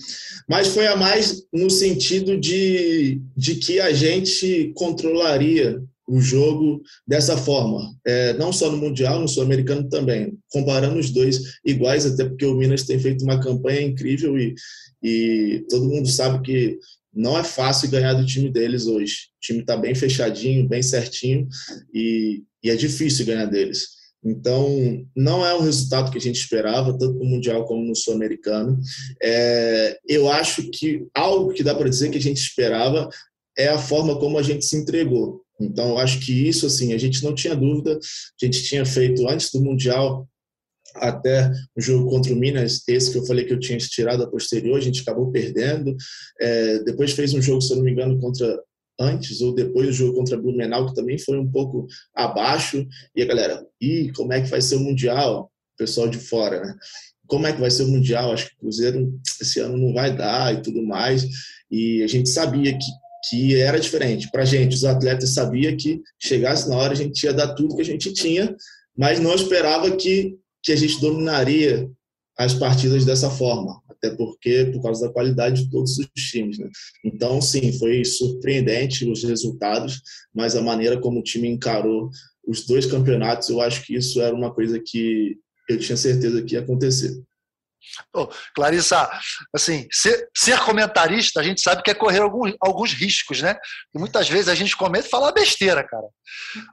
Mas 0.46 0.68
foi 0.68 0.86
a 0.86 0.94
mais 0.94 1.42
no 1.50 1.70
sentido 1.70 2.38
de, 2.38 3.22
de 3.34 3.54
que 3.54 3.80
a 3.80 3.90
gente 3.90 4.70
controlaria 4.76 5.82
o 6.08 6.20
jogo 6.20 6.82
dessa 7.06 7.36
forma. 7.36 7.94
É, 8.06 8.32
não 8.32 8.50
só 8.50 8.70
no 8.70 8.78
Mundial, 8.78 9.20
no 9.20 9.28
Sul-Americano 9.28 9.88
também. 9.88 10.36
Comparando 10.50 10.98
os 10.98 11.10
dois 11.10 11.58
iguais, 11.64 12.06
até 12.06 12.24
porque 12.24 12.46
o 12.46 12.56
Minas 12.56 12.84
tem 12.84 12.98
feito 12.98 13.22
uma 13.22 13.38
campanha 13.38 13.82
incrível 13.82 14.38
e, 14.38 14.54
e 15.02 15.64
todo 15.68 15.88
mundo 15.88 16.08
sabe 16.08 16.42
que 16.42 16.78
não 17.14 17.38
é 17.38 17.44
fácil 17.44 17.90
ganhar 17.90 18.14
do 18.14 18.24
time 18.24 18.50
deles 18.50 18.86
hoje. 18.86 19.14
O 19.36 19.40
time 19.40 19.60
está 19.60 19.76
bem 19.76 19.94
fechadinho, 19.94 20.68
bem 20.68 20.82
certinho 20.82 21.46
e, 21.92 22.42
e 22.64 22.70
é 22.70 22.76
difícil 22.76 23.26
ganhar 23.26 23.46
deles. 23.46 23.98
Então, 24.24 25.04
não 25.14 25.46
é 25.46 25.54
o 25.54 25.60
resultado 25.60 26.10
que 26.10 26.18
a 26.18 26.20
gente 26.20 26.36
esperava, 26.36 26.96
tanto 26.98 27.18
no 27.18 27.24
Mundial 27.24 27.64
como 27.66 27.84
no 27.84 27.94
Sul-Americano. 27.94 28.80
É, 29.22 29.98
eu 30.08 30.30
acho 30.30 30.68
que 30.70 31.06
algo 31.14 31.52
que 31.52 31.62
dá 31.62 31.74
para 31.74 31.88
dizer 31.88 32.10
que 32.10 32.18
a 32.18 32.20
gente 32.20 32.38
esperava 32.38 33.08
é 33.56 33.68
a 33.68 33.78
forma 33.78 34.18
como 34.18 34.38
a 34.38 34.42
gente 34.42 34.64
se 34.64 34.76
entregou. 34.76 35.44
Então, 35.60 35.90
eu 35.90 35.98
acho 35.98 36.20
que 36.20 36.32
isso, 36.48 36.66
assim, 36.66 36.92
a 36.92 36.98
gente 36.98 37.22
não 37.24 37.34
tinha 37.34 37.54
dúvida. 37.54 37.98
A 37.98 38.44
gente 38.44 38.62
tinha 38.62 38.84
feito 38.84 39.28
antes 39.28 39.50
do 39.50 39.60
Mundial 39.60 40.28
até 40.94 41.50
o 41.76 41.80
jogo 41.80 42.08
contra 42.08 42.32
o 42.32 42.36
Minas, 42.36 42.82
esse 42.88 43.12
que 43.12 43.18
eu 43.18 43.26
falei 43.26 43.44
que 43.44 43.52
eu 43.52 43.60
tinha 43.60 43.78
tirado 43.78 44.22
a 44.22 44.30
posterior, 44.30 44.76
a 44.76 44.80
gente 44.80 45.02
acabou 45.02 45.30
perdendo. 45.30 45.96
É, 46.40 46.78
depois 46.80 47.12
fez 47.12 47.34
um 47.34 47.42
jogo, 47.42 47.60
se 47.60 47.72
eu 47.72 47.76
não 47.76 47.84
me 47.84 47.92
engano, 47.92 48.18
contra 48.18 48.60
antes 48.98 49.40
ou 49.40 49.54
depois 49.54 49.86
do 49.86 49.92
jogo 49.92 50.14
contra 50.16 50.36
Blumenau, 50.36 50.86
que 50.86 50.94
também 50.94 51.18
foi 51.18 51.38
um 51.38 51.48
pouco 51.50 51.86
abaixo. 52.14 52.86
E 53.14 53.22
a 53.22 53.26
galera, 53.26 53.64
e 53.80 54.10
como 54.12 54.32
é 54.32 54.40
que 54.40 54.48
vai 54.48 54.60
ser 54.60 54.76
o 54.76 54.80
Mundial? 54.80 55.50
Pessoal 55.76 56.08
de 56.08 56.18
fora, 56.18 56.60
né? 56.60 56.74
Como 57.26 57.46
é 57.46 57.52
que 57.52 57.60
vai 57.60 57.70
ser 57.70 57.84
o 57.84 57.88
Mundial? 57.88 58.32
Acho 58.32 58.48
que 58.48 58.54
o 58.54 58.58
Cruzeiro 58.60 59.20
esse 59.40 59.60
ano 59.60 59.76
não 59.76 59.92
vai 59.92 60.16
dar 60.16 60.54
e 60.54 60.62
tudo 60.62 60.82
mais. 60.82 61.24
E 61.70 62.02
a 62.02 62.06
gente 62.06 62.28
sabia 62.28 62.72
que, 62.72 62.86
que 63.28 63.60
era 63.60 63.80
diferente. 63.80 64.30
Para 64.30 64.42
a 64.42 64.46
gente, 64.46 64.74
os 64.74 64.84
atletas 64.84 65.34
sabiam 65.34 65.76
que 65.76 66.00
chegasse 66.20 66.68
na 66.68 66.76
hora 66.76 66.92
a 66.92 66.96
gente 66.96 67.22
ia 67.24 67.32
dar 67.32 67.54
tudo 67.54 67.74
que 67.74 67.82
a 67.82 67.84
gente 67.84 68.12
tinha 68.12 68.54
mas 68.98 69.20
não 69.20 69.32
esperava 69.32 69.94
que, 69.96 70.36
que 70.60 70.72
a 70.72 70.76
gente 70.76 71.00
dominaria 71.00 71.88
as 72.36 72.52
partidas 72.52 73.04
dessa 73.04 73.30
forma, 73.30 73.80
até 73.88 74.10
porque 74.10 74.70
por 74.72 74.82
causa 74.82 75.06
da 75.06 75.12
qualidade 75.12 75.64
de 75.64 75.70
todos 75.70 75.96
os 75.96 76.08
times. 76.30 76.58
Né? 76.58 76.68
Então, 77.04 77.40
sim, 77.40 77.72
foi 77.78 78.04
surpreendente 78.04 79.08
os 79.08 79.22
resultados, 79.22 80.02
mas 80.34 80.56
a 80.56 80.62
maneira 80.62 81.00
como 81.00 81.20
o 81.20 81.22
time 81.22 81.48
encarou 81.48 82.10
os 82.46 82.66
dois 82.66 82.86
campeonatos, 82.86 83.48
eu 83.48 83.60
acho 83.60 83.84
que 83.84 83.94
isso 83.94 84.20
era 84.20 84.34
uma 84.34 84.52
coisa 84.52 84.80
que 84.84 85.36
eu 85.68 85.78
tinha 85.78 85.96
certeza 85.96 86.42
que 86.42 86.54
ia 86.54 86.60
acontecer. 86.60 87.12
Oh, 88.14 88.28
Clarissa, 88.54 89.10
assim, 89.54 89.86
ser, 89.90 90.28
ser, 90.36 90.58
comentarista, 90.60 91.40
a 91.40 91.42
gente 91.42 91.60
sabe 91.60 91.82
que 91.82 91.90
é 91.90 91.94
correr 91.94 92.20
alguns, 92.20 92.54
alguns 92.60 92.92
riscos, 92.92 93.42
né? 93.42 93.56
E 93.94 93.98
muitas 93.98 94.28
vezes 94.28 94.48
a 94.48 94.54
gente 94.54 94.76
comenta 94.76 95.06
e 95.06 95.10
fala 95.10 95.32
besteira, 95.32 95.86
cara. 95.86 96.06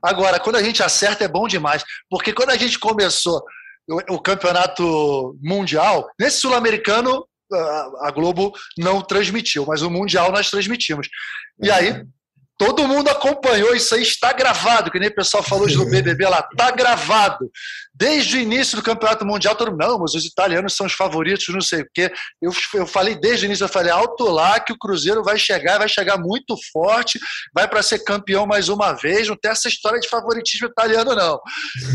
Agora, 0.03 0.39
quando 0.39 0.57
a 0.57 0.63
gente 0.63 0.83
acerta 0.83 1.23
é 1.23 1.27
bom 1.27 1.47
demais, 1.47 1.83
porque 2.09 2.33
quando 2.33 2.51
a 2.51 2.57
gente 2.57 2.79
começou 2.79 3.43
o, 3.87 4.15
o 4.15 4.21
campeonato 4.21 5.37
mundial, 5.41 6.09
nesse 6.19 6.39
sul-americano 6.39 7.25
a 8.01 8.11
Globo 8.11 8.51
não 8.77 9.01
transmitiu, 9.01 9.65
mas 9.67 9.81
o 9.81 9.89
mundial 9.89 10.31
nós 10.31 10.49
transmitimos. 10.49 11.07
E 11.61 11.69
aí 11.69 12.03
Todo 12.57 12.87
mundo 12.87 13.09
acompanhou, 13.09 13.75
isso 13.75 13.93
aí 13.95 14.01
está 14.01 14.31
gravado, 14.31 14.89
que 14.89 14.97
nem 14.97 15.09
o 15.09 15.15
pessoal 15.15 15.43
falou 15.43 15.67
no 15.67 15.89
BBB 15.89 16.25
lá, 16.25 16.47
está 16.49 16.71
gravado. 16.71 17.51
Desde 17.93 18.37
o 18.37 18.39
início 18.39 18.77
do 18.77 18.83
Campeonato 18.83 19.25
Mundial, 19.25 19.55
todo 19.55 19.71
mundo, 19.71 19.85
não, 19.85 19.99
mas 19.99 20.13
os 20.13 20.25
italianos 20.25 20.73
são 20.73 20.85
os 20.85 20.93
favoritos, 20.93 21.47
não 21.49 21.61
sei 21.61 21.81
o 21.81 21.87
quê. 21.93 22.11
Eu, 22.41 22.51
eu 22.73 22.87
falei 22.87 23.15
desde 23.15 23.45
o 23.45 23.47
início, 23.47 23.65
eu 23.65 23.69
falei 23.69 23.91
alto 23.91 24.25
lá 24.25 24.57
que 24.59 24.71
o 24.71 24.77
Cruzeiro 24.77 25.21
vai 25.21 25.37
chegar, 25.37 25.79
vai 25.79 25.89
chegar 25.89 26.17
muito 26.17 26.55
forte, 26.71 27.19
vai 27.53 27.67
para 27.67 27.81
ser 27.81 27.99
campeão 27.99 28.45
mais 28.45 28.69
uma 28.69 28.93
vez, 28.93 29.27
não 29.27 29.35
tem 29.35 29.51
essa 29.51 29.67
história 29.67 29.99
de 29.99 30.07
favoritismo 30.07 30.67
italiano, 30.67 31.13
não. 31.13 31.39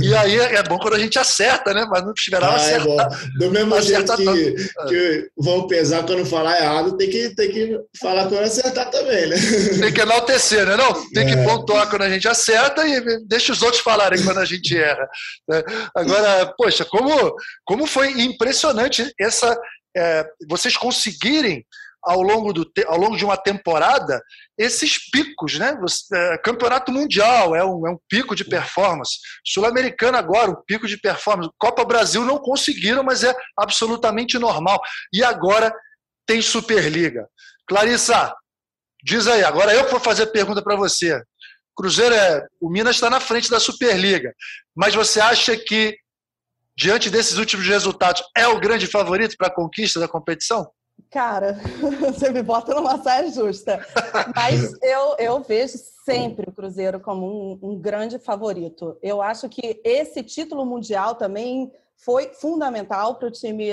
E 0.03 0.14
aí 0.14 0.38
é 0.38 0.62
bom 0.62 0.79
quando 0.79 0.94
a 0.94 0.99
gente 0.99 1.18
acerta, 1.18 1.73
né? 1.73 1.87
Mas 1.90 2.03
não 2.03 2.12
esperava 2.12 2.53
ah, 2.53 2.57
acertar. 2.57 3.12
É 3.12 3.38
Do 3.38 3.51
mesmo 3.51 3.81
jeito 3.81 4.16
que, 4.16 4.55
que 4.88 5.31
vão 5.38 5.66
pesar 5.66 6.05
quando 6.05 6.27
falar 6.27 6.61
errado, 6.61 6.96
tem 6.99 7.09
que, 7.09 7.35
tem 7.35 7.51
que 7.51 7.79
falar 7.99 8.27
quando 8.27 8.44
acertar 8.44 8.90
também, 8.90 9.27
né? 9.29 9.37
Tem 9.81 9.92
que 9.92 10.01
enaltecer 10.01 10.50
acontecer, 10.51 10.67
né? 10.67 10.77
Não, 10.77 11.11
tem 11.11 11.27
que 11.27 11.35
é. 11.35 11.45
pontuar 11.45 11.89
quando 11.89 12.03
a 12.03 12.11
gente 12.11 12.29
acerta 12.29 12.87
e 12.87 13.25
deixa 13.27 13.53
os 13.53 13.63
outros 13.63 13.83
falarem 13.83 14.23
quando 14.25 14.39
a 14.39 14.45
gente 14.45 14.77
erra. 14.77 15.09
Né? 15.49 15.63
Agora, 15.95 16.53
poxa, 16.57 16.85
como, 16.85 17.35
como 17.65 17.87
foi 17.87 18.21
impressionante 18.23 19.13
essa 19.19 19.59
é, 19.97 20.25
vocês 20.49 20.77
conseguirem 20.77 21.65
ao 22.03 22.23
longo, 22.23 22.53
do, 22.53 22.71
ao 22.87 22.97
longo 22.97 23.17
de 23.17 23.25
uma 23.25 23.37
temporada 23.37 24.23
esses 24.59 25.11
picos, 25.11 25.59
né? 25.59 25.77
É, 26.15 26.39
campeonato 26.39 26.91
Mundial 26.91 27.55
é 27.55 27.65
um, 27.65 27.87
é 27.87 27.91
um 27.91 27.99
pico 28.09 28.35
de 28.35 28.45
performance. 28.45 29.19
Sul-Americano 29.45 30.17
agora, 30.17 30.51
um 30.51 30.63
pico 30.67 30.87
de 30.87 30.97
performance. 30.97 31.51
Copa 31.59 31.85
Brasil 31.85 32.25
não 32.25 32.39
conseguiram, 32.39 33.03
mas 33.03 33.23
é 33.23 33.35
absolutamente 33.57 34.39
normal. 34.39 34.81
E 35.13 35.23
agora 35.23 35.75
tem 36.27 36.41
Superliga. 36.41 37.27
Clarissa, 37.69 38.35
Diz 39.05 39.27
aí, 39.27 39.43
agora 39.45 39.75
eu 39.75 39.89
vou 39.89 40.01
fazer 40.01 40.25
a 40.25 40.27
pergunta 40.27 40.63
para 40.63 40.77
você. 40.77 41.21
Cruzeiro 41.77 42.15
é. 42.15 42.47
O 42.61 42.69
Minas 42.69 42.97
está 42.97 43.09
na 43.09 43.21
frente 43.21 43.51
da 43.51 43.59
Superliga. 43.59 44.35
Mas 44.75 44.95
você 44.95 45.21
acha 45.21 45.57
que, 45.57 45.97
diante 46.77 47.09
desses 47.09 47.39
últimos 47.39 47.67
resultados, 47.67 48.23
é 48.37 48.47
o 48.47 48.61
grande 48.61 48.87
favorito 48.87 49.35
para 49.39 49.49
a 49.49 49.55
conquista 49.55 49.99
da 49.99 50.09
competição? 50.09 50.71
Cara, 51.11 51.59
você 51.99 52.31
me 52.31 52.43
bota 52.43 52.75
numa 52.75 53.03
saia 53.03 53.31
justa. 53.31 53.85
Mas 54.35 54.73
eu, 54.83 55.17
eu 55.19 55.43
vejo 55.43 55.79
sempre 56.05 56.49
o 56.49 56.53
Cruzeiro 56.53 57.01
como 57.01 57.27
um, 57.27 57.71
um 57.71 57.79
grande 57.79 58.19
favorito. 58.19 58.99
Eu 59.03 59.23
acho 59.23 59.49
que 59.49 59.81
esse 59.83 60.23
título 60.23 60.67
mundial 60.67 61.15
também 61.15 61.73
foi 61.97 62.31
fundamental 62.35 63.15
para 63.17 63.29
o 63.29 63.33
time 63.33 63.71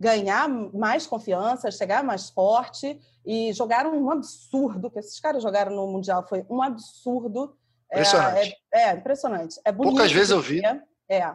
ganhar 0.00 0.48
mais 0.48 1.06
confiança, 1.06 1.70
chegar 1.70 2.02
mais 2.02 2.30
forte 2.30 2.98
e 3.24 3.52
jogaram 3.52 3.94
um 3.94 4.10
absurdo 4.10 4.90
que 4.90 4.98
esses 4.98 5.20
caras 5.20 5.42
jogaram 5.42 5.76
no 5.76 5.86
mundial 5.86 6.26
foi 6.26 6.44
um 6.48 6.62
absurdo. 6.62 7.54
Impressionante. 7.92 8.56
É, 8.72 8.80
é, 8.80 8.88
é 8.88 8.92
impressionante. 8.94 9.60
É 9.62 9.70
bonito 9.70 9.96
Poucas 9.96 10.10
vezes 10.10 10.30
eu 10.30 10.40
vi. 10.40 10.60
Ver. 10.62 10.82
É. 11.06 11.34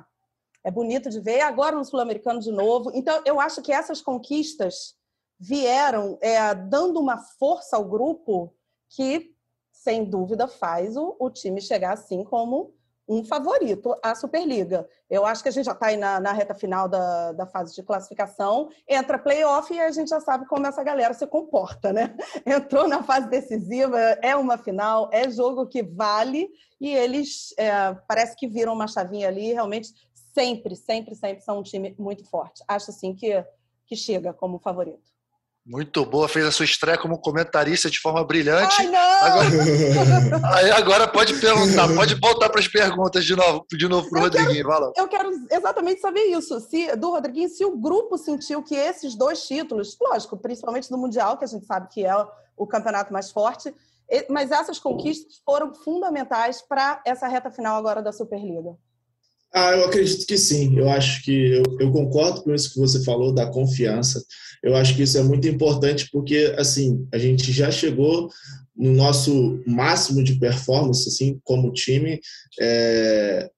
É 0.64 0.72
bonito 0.72 1.12
de 1.12 1.20
ver. 1.20 1.42
Agora 1.42 1.76
no 1.76 1.86
sul-americano 1.86 2.40
de 2.40 2.52
novo. 2.52 2.92
Então 2.96 3.22
eu 3.24 3.40
acho 3.40 3.62
que 3.62 3.72
essas 3.72 4.02
conquistas 4.02 4.96
vieram 5.40 6.18
é, 6.20 6.56
dando 6.56 7.00
uma 7.00 7.20
força 7.20 7.78
ao 7.78 7.86
grupo 7.86 8.52
que 8.90 9.32
sem 9.72 10.06
dúvida 10.06 10.48
faz 10.48 10.98
o, 10.98 11.16
o 11.20 11.30
time 11.30 11.62
chegar 11.62 11.94
assim 11.94 12.24
como 12.24 12.74
um 13.08 13.24
favorito 13.24 13.96
à 14.02 14.16
Superliga. 14.16 14.88
Eu 15.10 15.26
acho 15.26 15.44
que 15.44 15.50
a 15.50 15.52
gente 15.52 15.66
já 15.66 15.74
está 15.74 15.88
aí 15.88 15.98
na, 15.98 16.20
na, 16.20 16.32
reta 16.32 16.56
final 16.56 16.90
da, 16.90 17.32
da 17.32 17.46
fase 17.46 17.76
de 17.76 17.84
classificação, 17.84 18.70
entra 18.88 19.20
playoff 19.20 19.72
e 19.74 19.80
a 19.80 19.92
gente 19.92 20.10
já 20.10 20.20
sabe 20.20 20.46
como 20.48 20.66
essa 20.66 20.84
galera 20.84 21.14
se 21.14 21.28
comporta, 21.28 21.94
né? 21.94 22.16
Entrou 22.46 22.88
na 22.88 23.04
fase 23.04 23.30
decisiva, 23.30 24.00
é 24.00 24.36
uma 24.36 24.58
final, 24.58 25.10
é 25.12 25.30
jogo 25.30 25.68
que 25.68 25.84
vale 25.84 26.50
e 26.82 26.90
eles 26.94 27.54
é, 27.58 27.96
parece 28.08 28.36
que 28.36 28.48
viram 28.48 28.74
uma 28.74 28.88
chavinha 28.88 29.28
ali, 29.28 29.54
realmente 29.54 29.94
sempre, 30.34 30.76
sempre, 30.76 31.16
sempre 31.16 31.44
são 31.44 31.60
um 31.60 31.64
time 31.64 31.96
muito 31.98 32.26
forte. 32.26 32.64
Acho 32.68 32.92
assim 32.92 33.14
que, 33.14 33.44
que 33.86 33.96
chega 33.96 34.34
como 34.34 34.60
favorito. 34.60 35.15
Muito 35.66 36.06
boa, 36.06 36.28
fez 36.28 36.46
a 36.46 36.52
sua 36.52 36.64
estreia 36.64 36.96
como 36.96 37.18
comentarista 37.18 37.90
de 37.90 38.00
forma 38.00 38.24
brilhante. 38.24 38.76
Ai, 38.82 38.88
não! 38.88 39.00
Agora, 39.00 39.48
aí 40.58 40.72
agora 40.72 41.08
pode 41.08 41.34
perguntar, 41.40 41.88
pode 41.96 42.14
voltar 42.16 42.50
para 42.52 42.60
as 42.60 42.68
perguntas 42.68 43.26
de 43.26 43.36
novo, 43.36 43.66
de 43.72 43.88
novo 43.88 44.08
para 44.08 44.20
o 44.20 44.22
Rodriguinho. 44.22 44.64
Quero, 44.68 44.94
eu 44.96 45.08
quero 45.08 45.32
exatamente 45.50 46.02
saber 46.02 46.26
isso. 46.26 46.60
Se, 46.60 46.96
do 46.96 47.10
Rodriguinho, 47.10 47.50
se 47.50 47.66
o 47.66 47.76
grupo 47.76 48.16
sentiu 48.16 48.62
que 48.62 48.76
esses 48.76 49.16
dois 49.16 49.48
títulos, 49.48 49.98
lógico, 50.00 50.38
principalmente 50.38 50.88
do 50.88 51.00
Mundial, 51.00 51.36
que 51.36 51.46
a 51.46 51.48
gente 51.48 51.66
sabe 51.66 51.88
que 51.90 52.06
é 52.06 52.14
o 52.56 52.68
campeonato 52.68 53.12
mais 53.12 53.32
forte, 53.32 53.74
mas 54.30 54.52
essas 54.52 54.78
conquistas 54.78 55.42
foram 55.44 55.74
fundamentais 55.74 56.62
para 56.62 57.02
essa 57.04 57.28
reta 57.28 57.50
final 57.50 57.76
agora 57.76 58.04
da 58.04 58.12
Superliga. 58.12 58.78
Ah, 59.58 59.72
eu 59.72 59.86
acredito 59.86 60.28
que 60.28 60.38
sim. 60.38 60.78
Eu 60.78 60.90
acho 60.90 61.24
que 61.24 61.32
eu, 61.32 61.64
eu, 61.80 61.90
concordo 61.90 62.44
com 62.44 62.54
isso 62.54 62.74
que 62.74 62.80
você 62.80 63.02
falou 63.06 63.34
da 63.34 63.50
confiança. 63.50 64.22
Eu 64.62 64.76
acho 64.76 64.94
que 64.94 65.04
isso 65.04 65.18
é 65.18 65.24
muito 65.24 65.48
importante 65.48 66.10
porque 66.12 66.54
assim 66.58 67.08
a 67.14 67.18
gente 67.18 67.54
já 67.54 67.72
chegou 67.72 68.30
no 68.76 68.92
nosso 68.92 69.64
máximo 69.66 70.22
de 70.22 70.38
performance, 70.38 71.08
assim 71.08 71.40
como 71.46 71.72
time, 71.72 72.20
é, 72.60 73.50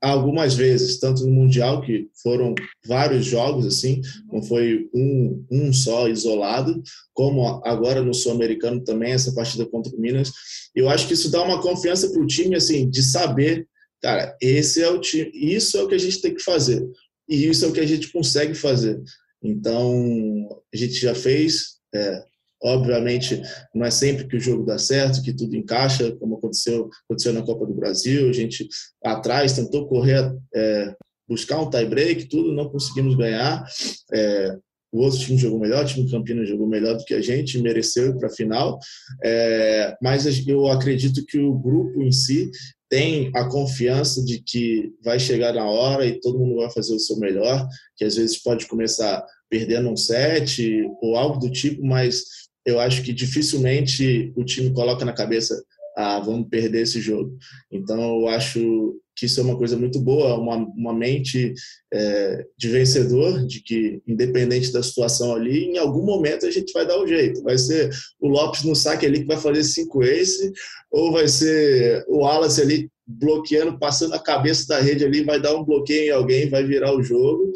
algumas 0.00 0.54
vezes, 0.54 1.00
tanto 1.00 1.26
no 1.26 1.32
mundial 1.32 1.82
que 1.82 2.08
foram 2.22 2.54
vários 2.86 3.26
jogos 3.26 3.66
assim, 3.66 4.00
não 4.32 4.40
foi 4.40 4.88
um, 4.94 5.44
um 5.50 5.72
só 5.72 6.08
isolado, 6.08 6.80
como 7.12 7.60
agora 7.64 8.02
no 8.02 8.14
sul-americano 8.14 8.84
também 8.84 9.14
essa 9.14 9.34
partida 9.34 9.66
contra 9.66 9.92
o 9.92 10.00
Minas. 10.00 10.30
Eu 10.76 10.88
acho 10.88 11.08
que 11.08 11.14
isso 11.14 11.28
dá 11.28 11.42
uma 11.42 11.60
confiança 11.60 12.08
para 12.08 12.22
o 12.22 12.26
time 12.26 12.54
assim 12.54 12.88
de 12.88 13.02
saber 13.02 13.66
Cara, 14.02 14.36
esse 14.40 14.82
é 14.82 14.88
o 14.88 15.00
time, 15.00 15.30
isso 15.34 15.76
é 15.76 15.82
o 15.82 15.88
que 15.88 15.94
a 15.94 15.98
gente 15.98 16.20
tem 16.20 16.34
que 16.34 16.42
fazer. 16.42 16.86
E 17.28 17.46
isso 17.46 17.64
é 17.64 17.68
o 17.68 17.72
que 17.72 17.80
a 17.80 17.86
gente 17.86 18.10
consegue 18.12 18.54
fazer. 18.54 19.00
Então, 19.42 20.48
a 20.72 20.76
gente 20.76 20.94
já 20.94 21.14
fez. 21.14 21.78
É, 21.94 22.22
obviamente, 22.62 23.40
não 23.74 23.84
é 23.84 23.90
sempre 23.90 24.26
que 24.26 24.36
o 24.36 24.40
jogo 24.40 24.64
dá 24.64 24.78
certo, 24.78 25.22
que 25.22 25.32
tudo 25.32 25.56
encaixa, 25.56 26.12
como 26.16 26.36
aconteceu, 26.36 26.90
aconteceu 27.04 27.32
na 27.32 27.42
Copa 27.42 27.66
do 27.66 27.74
Brasil. 27.74 28.28
A 28.28 28.32
gente 28.32 28.68
atrás 29.02 29.52
tentou 29.52 29.88
correr, 29.88 30.32
é, 30.54 30.94
buscar 31.28 31.60
um 31.60 31.70
tie-break, 31.70 32.26
tudo, 32.26 32.52
não 32.52 32.68
conseguimos 32.68 33.14
ganhar. 33.14 33.64
É, 34.12 34.56
o 34.90 35.02
outro 35.02 35.18
time 35.18 35.36
jogou 35.36 35.58
melhor, 35.58 35.84
o 35.84 35.86
time 35.86 36.10
Campinas 36.10 36.48
jogou 36.48 36.66
melhor 36.66 36.96
do 36.96 37.04
que 37.04 37.12
a 37.12 37.20
gente, 37.20 37.60
mereceu 37.60 38.08
ir 38.08 38.18
para 38.18 38.28
a 38.28 38.32
final. 38.32 38.78
É, 39.22 39.96
mas 40.02 40.46
eu 40.46 40.66
acredito 40.66 41.24
que 41.26 41.38
o 41.38 41.52
grupo 41.54 42.02
em 42.02 42.10
si 42.10 42.50
tem 42.88 43.30
a 43.34 43.44
confiança 43.48 44.24
de 44.24 44.42
que 44.42 44.92
vai 45.02 45.18
chegar 45.18 45.52
na 45.52 45.64
hora 45.64 46.06
e 46.06 46.20
todo 46.20 46.38
mundo 46.38 46.56
vai 46.56 46.70
fazer 46.70 46.94
o 46.94 46.98
seu 46.98 47.18
melhor, 47.18 47.66
que 47.96 48.04
às 48.04 48.16
vezes 48.16 48.42
pode 48.42 48.66
começar 48.66 49.24
perdendo 49.50 49.90
um 49.90 49.96
set 49.96 50.86
ou 51.02 51.16
algo 51.16 51.38
do 51.38 51.50
tipo, 51.50 51.84
mas 51.84 52.24
eu 52.64 52.80
acho 52.80 53.02
que 53.02 53.12
dificilmente 53.12 54.32
o 54.36 54.44
time 54.44 54.72
coloca 54.72 55.04
na 55.04 55.12
cabeça 55.12 55.62
ah, 55.96 56.20
vamos 56.20 56.48
perder 56.48 56.82
esse 56.82 57.00
jogo. 57.00 57.36
Então, 57.72 58.20
eu 58.20 58.28
acho 58.28 59.00
que 59.18 59.26
isso 59.26 59.40
é 59.40 59.42
uma 59.42 59.58
coisa 59.58 59.76
muito 59.76 60.00
boa, 60.00 60.38
uma, 60.38 60.56
uma 60.56 60.94
mente 60.94 61.52
é, 61.92 62.46
de 62.56 62.68
vencedor, 62.68 63.44
de 63.44 63.60
que, 63.60 64.00
independente 64.06 64.72
da 64.72 64.80
situação 64.80 65.34
ali, 65.34 65.64
em 65.64 65.76
algum 65.76 66.04
momento 66.04 66.46
a 66.46 66.50
gente 66.50 66.72
vai 66.72 66.86
dar 66.86 67.00
o 67.00 67.06
jeito. 67.06 67.42
Vai 67.42 67.58
ser 67.58 67.90
o 68.20 68.28
Lopes 68.28 68.62
no 68.62 68.76
saque 68.76 69.04
ali 69.04 69.20
que 69.20 69.26
vai 69.26 69.36
fazer 69.36 69.64
cinco 69.64 70.04
ace, 70.04 70.52
ou 70.90 71.10
vai 71.10 71.26
ser 71.26 72.04
o 72.06 72.18
Wallace 72.18 72.62
ali 72.62 72.88
bloqueando, 73.04 73.76
passando 73.78 74.14
a 74.14 74.22
cabeça 74.22 74.68
da 74.68 74.78
rede 74.78 75.04
ali, 75.04 75.24
vai 75.24 75.40
dar 75.40 75.56
um 75.56 75.64
bloqueio 75.64 76.12
em 76.12 76.14
alguém, 76.14 76.48
vai 76.48 76.62
virar 76.64 76.94
o 76.94 77.02
jogo. 77.02 77.52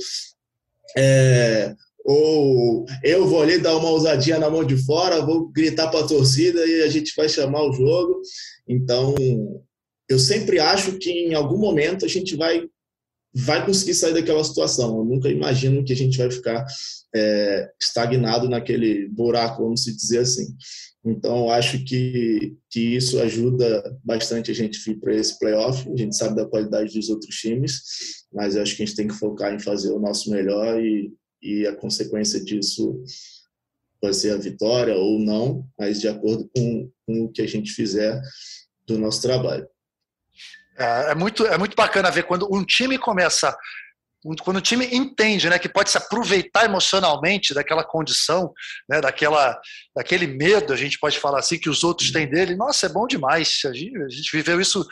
É, 0.97 1.73
ou 2.05 2.85
eu 3.05 3.25
vou 3.27 3.41
ali 3.41 3.59
dar 3.59 3.77
uma 3.77 3.91
ousadinha 3.91 4.39
na 4.39 4.51
mão 4.51 4.65
de 4.65 4.77
fora, 4.85 5.25
vou 5.25 5.49
gritar 5.49 5.89
para 5.89 6.01
a 6.01 6.09
torcida 6.09 6.67
e 6.67 6.83
a 6.83 6.89
gente 6.89 7.13
vai 7.17 7.29
chamar 7.29 7.63
o 7.63 7.73
jogo. 7.73 8.21
Então, 8.67 9.15
eu 10.13 10.19
sempre 10.19 10.59
acho 10.59 10.99
que 10.99 11.11
em 11.11 11.35
algum 11.35 11.59
momento 11.59 12.05
a 12.05 12.09
gente 12.09 12.37
vai 12.37 12.69
vai 13.35 13.65
conseguir 13.65 13.95
sair 13.95 14.13
daquela 14.13 14.45
situação. 14.45 14.99
Eu 14.99 15.05
nunca 15.05 15.29
imagino 15.29 15.83
que 15.85 15.93
a 15.93 15.97
gente 15.97 16.19
vai 16.19 16.31
ficar 16.31 16.67
é, 17.15 17.71
estagnado 17.81 18.49
naquele 18.49 19.09
buraco, 19.09 19.63
vamos 19.63 19.85
dizer 19.85 20.19
assim. 20.19 20.55
Então, 21.05 21.51
acho 21.51 21.83
que, 21.85 22.55
que 22.71 22.81
isso 22.95 23.19
ajuda 23.21 23.99
bastante 24.05 24.51
a 24.51 24.55
gente 24.55 24.79
vir 24.85 25.01
para 25.01 25.15
esse 25.15 25.39
playoff. 25.39 25.91
A 25.91 25.97
gente 25.97 26.15
sabe 26.15 26.37
da 26.37 26.47
qualidade 26.47 26.93
dos 26.93 27.09
outros 27.09 27.35
times, 27.37 27.81
mas 28.33 28.57
acho 28.57 28.77
que 28.77 28.83
a 28.83 28.87
gente 28.87 28.97
tem 28.97 29.09
que 29.09 29.15
focar 29.15 29.53
em 29.53 29.59
fazer 29.59 29.91
o 29.93 29.99
nosso 29.99 30.31
melhor 30.31 30.81
e, 30.81 31.13
e 31.43 31.67
a 31.67 31.75
consequência 31.75 32.43
disso 32.45 33.03
pode 34.01 34.17
ser 34.17 34.33
a 34.33 34.37
vitória 34.37 34.97
ou 34.97 35.19
não, 35.19 35.67
mas 35.79 36.01
de 36.01 36.09
acordo 36.09 36.49
com, 36.55 36.91
com 37.07 37.25
o 37.25 37.33
que 37.33 37.41
a 37.41 37.47
gente 37.47 37.73
fizer 37.73 38.21
do 38.87 38.99
nosso 38.99 39.23
trabalho. 39.23 39.67
É, 40.83 41.13
é, 41.13 41.15
muito, 41.15 41.47
é 41.47 41.57
muito 41.57 41.77
bacana 41.77 42.11
ver 42.11 42.25
quando 42.25 42.53
um 42.53 42.65
time 42.65 42.99
começa, 42.99 43.57
quando 44.43 44.57
o 44.57 44.63
time 44.63 44.87
entende 44.93 45.49
né, 45.49 45.59
que 45.59 45.69
pode 45.69 45.91
se 45.91 45.99
aproveitar 45.99 46.65
emocionalmente 46.65 47.55
daquela 47.55 47.85
condição, 47.85 48.53
né, 48.89 49.01
daquela, 49.01 49.59
daquele 49.95 50.27
medo, 50.27 50.73
a 50.73 50.77
gente 50.77 50.99
pode 50.99 51.19
falar 51.19 51.39
assim, 51.39 51.59
que 51.59 51.71
os 51.71 51.85
outros 51.85 52.11
têm 52.11 52.29
dele. 52.29 52.57
Nossa, 52.57 52.87
é 52.87 52.89
bom 52.89 53.07
demais. 53.07 53.61
A 53.65 53.73
gente, 53.73 53.97
a 53.97 54.09
gente 54.09 54.37
viveu 54.37 54.61
isso 54.61 54.85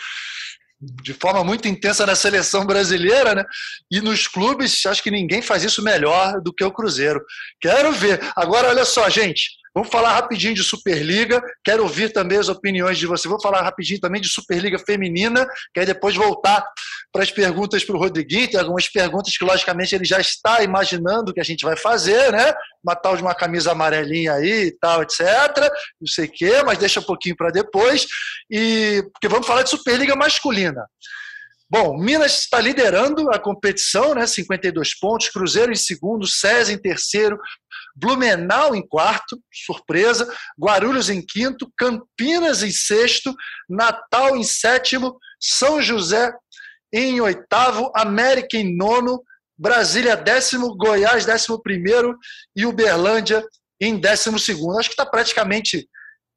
de 1.03 1.12
forma 1.12 1.44
muito 1.44 1.68
intensa 1.68 2.07
na 2.07 2.14
seleção 2.14 2.64
brasileira, 2.64 3.35
né? 3.35 3.44
E 3.90 4.00
nos 4.00 4.26
clubes, 4.26 4.87
acho 4.87 5.03
que 5.03 5.11
ninguém 5.11 5.42
faz 5.42 5.62
isso 5.62 5.83
melhor 5.83 6.40
do 6.40 6.55
que 6.55 6.64
o 6.64 6.72
Cruzeiro. 6.72 7.20
Quero 7.61 7.92
ver. 7.92 8.18
Agora, 8.35 8.68
olha 8.68 8.85
só, 8.87 9.09
gente. 9.11 9.60
Vamos 9.73 9.89
falar 9.89 10.15
rapidinho 10.15 10.55
de 10.55 10.65
Superliga. 10.65 11.41
Quero 11.65 11.85
ouvir 11.85 12.13
também 12.13 12.39
as 12.39 12.49
opiniões 12.49 12.99
de 12.99 13.07
você. 13.07 13.29
Vou 13.29 13.41
falar 13.41 13.63
rapidinho 13.63 14.01
também 14.01 14.21
de 14.21 14.29
Superliga 14.29 14.79
Feminina, 14.79 15.47
que 15.73 15.79
aí 15.79 15.87
depois 15.87 16.17
voltar 16.17 16.65
para 17.13 17.23
as 17.23 17.31
perguntas 17.31 17.85
para 17.85 17.95
o 17.95 17.99
Rodriguinho. 17.99 18.51
Tem 18.51 18.59
algumas 18.59 18.89
perguntas 18.89 19.37
que, 19.37 19.45
logicamente, 19.45 19.95
ele 19.95 20.05
já 20.05 20.19
está 20.19 20.63
imaginando 20.63 21.33
que 21.33 21.41
a 21.41 21.45
gente 21.45 21.65
vai 21.65 21.77
fazer, 21.77 22.33
né? 22.33 22.53
Uma 22.83 22.97
tal 22.97 23.17
de 23.17 23.23
uma 23.23 23.35
camisa 23.35 23.71
amarelinha 23.71 24.33
aí 24.35 24.67
e 24.67 24.73
tal, 24.73 25.03
etc. 25.03 25.21
Não 26.01 26.07
sei 26.07 26.27
o 26.27 26.33
quê, 26.33 26.63
mas 26.65 26.79
deixa 26.79 26.99
um 26.99 27.05
pouquinho 27.05 27.37
para 27.37 27.51
depois. 27.51 28.07
E 28.51 29.05
porque 29.13 29.29
vamos 29.29 29.47
falar 29.47 29.63
de 29.63 29.71
Superliga 29.71 30.17
masculina. 30.17 30.85
Bom, 31.71 31.97
Minas 31.97 32.41
está 32.41 32.61
liderando 32.61 33.31
a 33.31 33.39
competição, 33.39 34.17
né? 34.17 34.27
52 34.27 34.99
pontos, 34.99 35.29
Cruzeiro 35.29 35.71
em 35.71 35.77
segundo, 35.77 36.27
César 36.27 36.73
em 36.73 36.79
terceiro, 36.79 37.39
Blumenau 38.01 38.75
em 38.75 38.87
quarto, 38.87 39.41
surpresa, 39.53 40.33
Guarulhos 40.59 41.11
em 41.11 41.21
quinto, 41.21 41.71
Campinas 41.77 42.63
em 42.63 42.71
sexto, 42.71 43.35
Natal 43.69 44.37
em 44.37 44.43
sétimo, 44.43 45.19
São 45.39 45.83
José 45.83 46.33
em 46.93 47.21
oitavo, 47.21 47.93
América 47.95 48.57
em 48.57 48.77
nono, 48.77 49.23
Brasília 49.59 50.17
décimo, 50.17 50.77
Goiás 50.77 51.25
décimo 51.25 51.63
primeiro 51.63 52.17
e 52.57 52.65
Uberlândia 52.65 53.45
em 53.81 53.99
décimo 53.99 54.39
segundo. 54.39 54.79
Acho 54.79 54.89
que 54.89 54.95
está 54.95 55.07
praticamente 55.07 55.89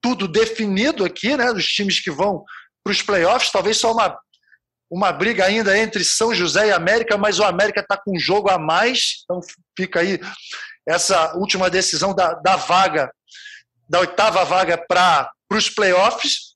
tudo 0.02 0.28
definido 0.28 1.06
aqui, 1.06 1.36
né? 1.38 1.54
Dos 1.54 1.66
times 1.66 2.02
que 2.02 2.12
vão 2.12 2.44
para 2.84 2.92
os 2.92 3.02
playoffs, 3.02 3.52
talvez 3.52 3.78
só 3.78 3.94
uma 3.94 4.18
uma 4.94 5.12
briga 5.12 5.46
ainda 5.46 5.76
entre 5.76 6.04
São 6.04 6.36
José 6.36 6.68
e 6.68 6.72
América, 6.72 7.18
mas 7.18 7.40
o 7.40 7.44
América 7.44 7.80
está 7.80 7.98
com 7.98 8.16
um 8.16 8.20
jogo 8.20 8.52
a 8.52 8.60
mais, 8.60 9.24
então 9.24 9.40
fica 9.76 10.02
aí 10.02 10.20
essa 10.88 11.36
última 11.36 11.70
decisão 11.70 12.14
da, 12.14 12.34
da 12.34 12.56
vaga, 12.56 13.12
da 13.88 14.00
oitava 14.00 14.44
vaga 14.44 14.78
para 14.78 15.32
os 15.52 15.70
playoffs. 15.70 16.56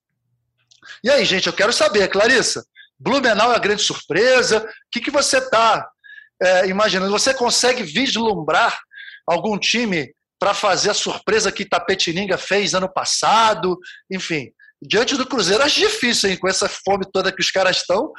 E 1.03 1.09
aí, 1.09 1.23
gente, 1.25 1.47
eu 1.47 1.53
quero 1.53 1.71
saber, 1.71 2.07
Clarissa, 2.09 2.65
Blumenau 2.99 3.53
é 3.53 3.55
a 3.55 3.59
grande 3.59 3.83
surpresa, 3.83 4.59
o 4.59 4.67
que, 4.91 4.99
que 4.99 5.11
você 5.11 5.37
está 5.37 5.87
é, 6.41 6.67
imaginando? 6.67 7.11
Você 7.11 7.33
consegue 7.33 7.83
vislumbrar 7.83 8.77
algum 9.25 9.57
time 9.57 10.13
para 10.39 10.53
fazer 10.53 10.91
a 10.91 10.95
surpresa 10.95 11.51
que 11.51 11.65
Tapetininga 11.65 12.37
fez 12.37 12.73
ano 12.73 12.91
passado? 12.91 13.77
Enfim, 14.11 14.51
Diante 14.81 15.17
do 15.17 15.25
Cruzeiro, 15.25 15.63
acho 15.63 15.79
difícil, 15.79 16.29
hein? 16.29 16.37
Com 16.37 16.47
essa 16.47 16.69
fome 16.69 17.09
toda 17.11 17.31
que 17.31 17.41
os 17.41 17.49
caras 17.49 17.77
estão, 17.77 18.11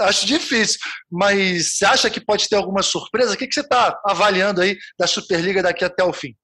acho 0.00 0.26
difícil. 0.26 0.78
Mas 1.10 1.76
você 1.76 1.86
acha 1.86 2.10
que 2.10 2.24
pode 2.24 2.48
ter 2.48 2.56
alguma 2.56 2.82
surpresa? 2.82 3.34
O 3.34 3.36
que, 3.36 3.46
que 3.46 3.54
você 3.54 3.60
está 3.60 3.98
avaliando 4.04 4.60
aí 4.60 4.76
da 4.98 5.06
Superliga 5.06 5.62
daqui 5.62 5.84
até 5.84 6.04
o 6.04 6.12
fim? 6.12 6.34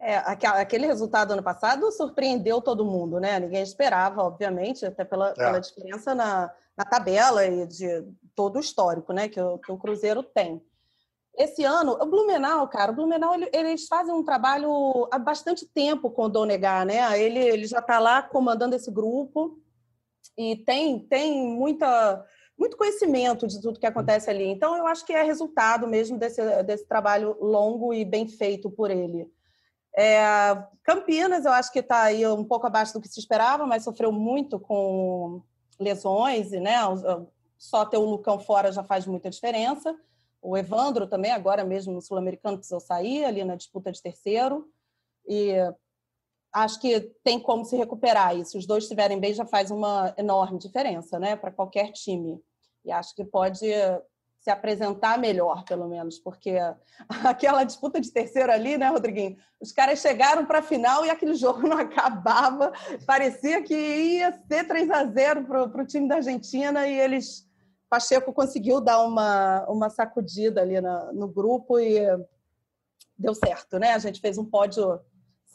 É, 0.00 0.16
aquele 0.16 0.86
resultado 0.86 1.32
ano 1.32 1.42
passado 1.42 1.90
surpreendeu 1.90 2.60
todo 2.60 2.84
mundo, 2.84 3.18
né? 3.18 3.38
Ninguém 3.40 3.62
esperava, 3.62 4.22
obviamente, 4.22 4.86
até 4.86 5.04
pela, 5.04 5.30
é. 5.30 5.34
pela 5.34 5.58
diferença 5.58 6.14
na, 6.14 6.50
na 6.76 6.84
tabela 6.84 7.44
e 7.44 7.66
de 7.66 8.04
todo 8.34 8.56
o 8.56 8.60
histórico 8.60 9.12
né, 9.12 9.28
que 9.28 9.40
o, 9.40 9.58
que 9.58 9.72
o 9.72 9.76
Cruzeiro 9.76 10.22
tem. 10.22 10.62
Esse 11.38 11.62
ano, 11.62 11.92
o 11.92 12.06
Blumenau, 12.06 12.66
cara, 12.66 12.90
o 12.90 12.94
Blumenau, 12.94 13.32
ele, 13.32 13.48
eles 13.52 13.86
fazem 13.86 14.12
um 14.12 14.24
trabalho 14.24 15.08
há 15.12 15.18
bastante 15.20 15.64
tempo 15.64 16.10
com 16.10 16.24
o 16.24 16.28
Donegar, 16.28 16.84
né? 16.84 17.22
Ele, 17.22 17.38
ele 17.38 17.64
já 17.64 17.78
está 17.78 18.00
lá 18.00 18.20
comandando 18.20 18.74
esse 18.74 18.90
grupo 18.90 19.56
e 20.36 20.56
tem, 20.56 20.98
tem 20.98 21.46
muita, 21.46 22.26
muito 22.58 22.76
conhecimento 22.76 23.46
de 23.46 23.60
tudo 23.60 23.78
que 23.78 23.86
acontece 23.86 24.28
ali. 24.28 24.48
Então, 24.48 24.76
eu 24.76 24.88
acho 24.88 25.06
que 25.06 25.12
é 25.12 25.22
resultado 25.22 25.86
mesmo 25.86 26.18
desse, 26.18 26.42
desse 26.64 26.84
trabalho 26.88 27.36
longo 27.40 27.94
e 27.94 28.04
bem 28.04 28.26
feito 28.26 28.68
por 28.68 28.90
ele. 28.90 29.30
É, 29.96 30.28
Campinas, 30.82 31.44
eu 31.44 31.52
acho 31.52 31.72
que 31.72 31.78
está 31.78 32.02
aí 32.02 32.26
um 32.26 32.44
pouco 32.44 32.66
abaixo 32.66 32.94
do 32.94 33.00
que 33.00 33.08
se 33.08 33.20
esperava, 33.20 33.64
mas 33.64 33.84
sofreu 33.84 34.10
muito 34.10 34.58
com 34.58 35.40
lesões, 35.78 36.52
e 36.52 36.58
né? 36.58 36.74
Só 37.56 37.84
ter 37.84 37.96
o 37.96 38.04
Lucão 38.04 38.40
fora 38.40 38.72
já 38.72 38.82
faz 38.82 39.06
muita 39.06 39.30
diferença. 39.30 39.96
O 40.40 40.56
Evandro 40.56 41.06
também, 41.06 41.32
agora 41.32 41.64
mesmo 41.64 41.92
no 41.92 42.00
Sul-Americano, 42.00 42.56
precisou 42.56 42.80
sair 42.80 43.24
ali 43.24 43.44
na 43.44 43.56
disputa 43.56 43.90
de 43.90 44.02
terceiro. 44.02 44.70
E 45.26 45.52
acho 46.52 46.80
que 46.80 47.00
tem 47.22 47.38
como 47.40 47.64
se 47.64 47.76
recuperar. 47.76 48.36
E 48.36 48.44
se 48.44 48.56
os 48.56 48.66
dois 48.66 48.84
estiverem 48.84 49.18
bem, 49.18 49.34
já 49.34 49.44
faz 49.44 49.70
uma 49.70 50.14
enorme 50.16 50.58
diferença 50.58 51.18
né, 51.18 51.36
para 51.36 51.50
qualquer 51.50 51.92
time. 51.92 52.40
E 52.84 52.92
acho 52.92 53.14
que 53.14 53.24
pode 53.24 53.66
se 54.40 54.50
apresentar 54.50 55.18
melhor, 55.18 55.64
pelo 55.64 55.88
menos, 55.88 56.18
porque 56.18 56.56
aquela 57.24 57.64
disputa 57.64 58.00
de 58.00 58.10
terceiro 58.10 58.52
ali, 58.52 58.78
né, 58.78 58.88
Rodriguinho? 58.88 59.36
Os 59.60 59.72
caras 59.72 60.00
chegaram 60.00 60.46
para 60.46 60.60
a 60.60 60.62
final 60.62 61.04
e 61.04 61.10
aquele 61.10 61.34
jogo 61.36 61.66
não 61.66 61.78
acabava. 61.78 62.72
Parecia 63.04 63.62
que 63.62 63.74
ia 63.74 64.32
ser 64.32 64.66
3 64.66 64.90
a 64.90 65.04
0 65.04 65.44
para 65.44 65.82
o 65.82 65.86
time 65.86 66.08
da 66.08 66.16
Argentina 66.16 66.86
e 66.86 66.98
eles 66.98 67.47
Pacheco 67.88 68.32
conseguiu 68.32 68.80
dar 68.80 69.02
uma, 69.02 69.64
uma 69.68 69.90
sacudida 69.90 70.60
ali 70.60 70.80
na, 70.80 71.12
no 71.12 71.28
grupo 71.28 71.78
e 71.78 72.00
deu 73.18 73.34
certo, 73.34 73.78
né? 73.78 73.92
A 73.92 73.98
gente 73.98 74.20
fez 74.20 74.38
um 74.38 74.44
pódio 74.44 75.00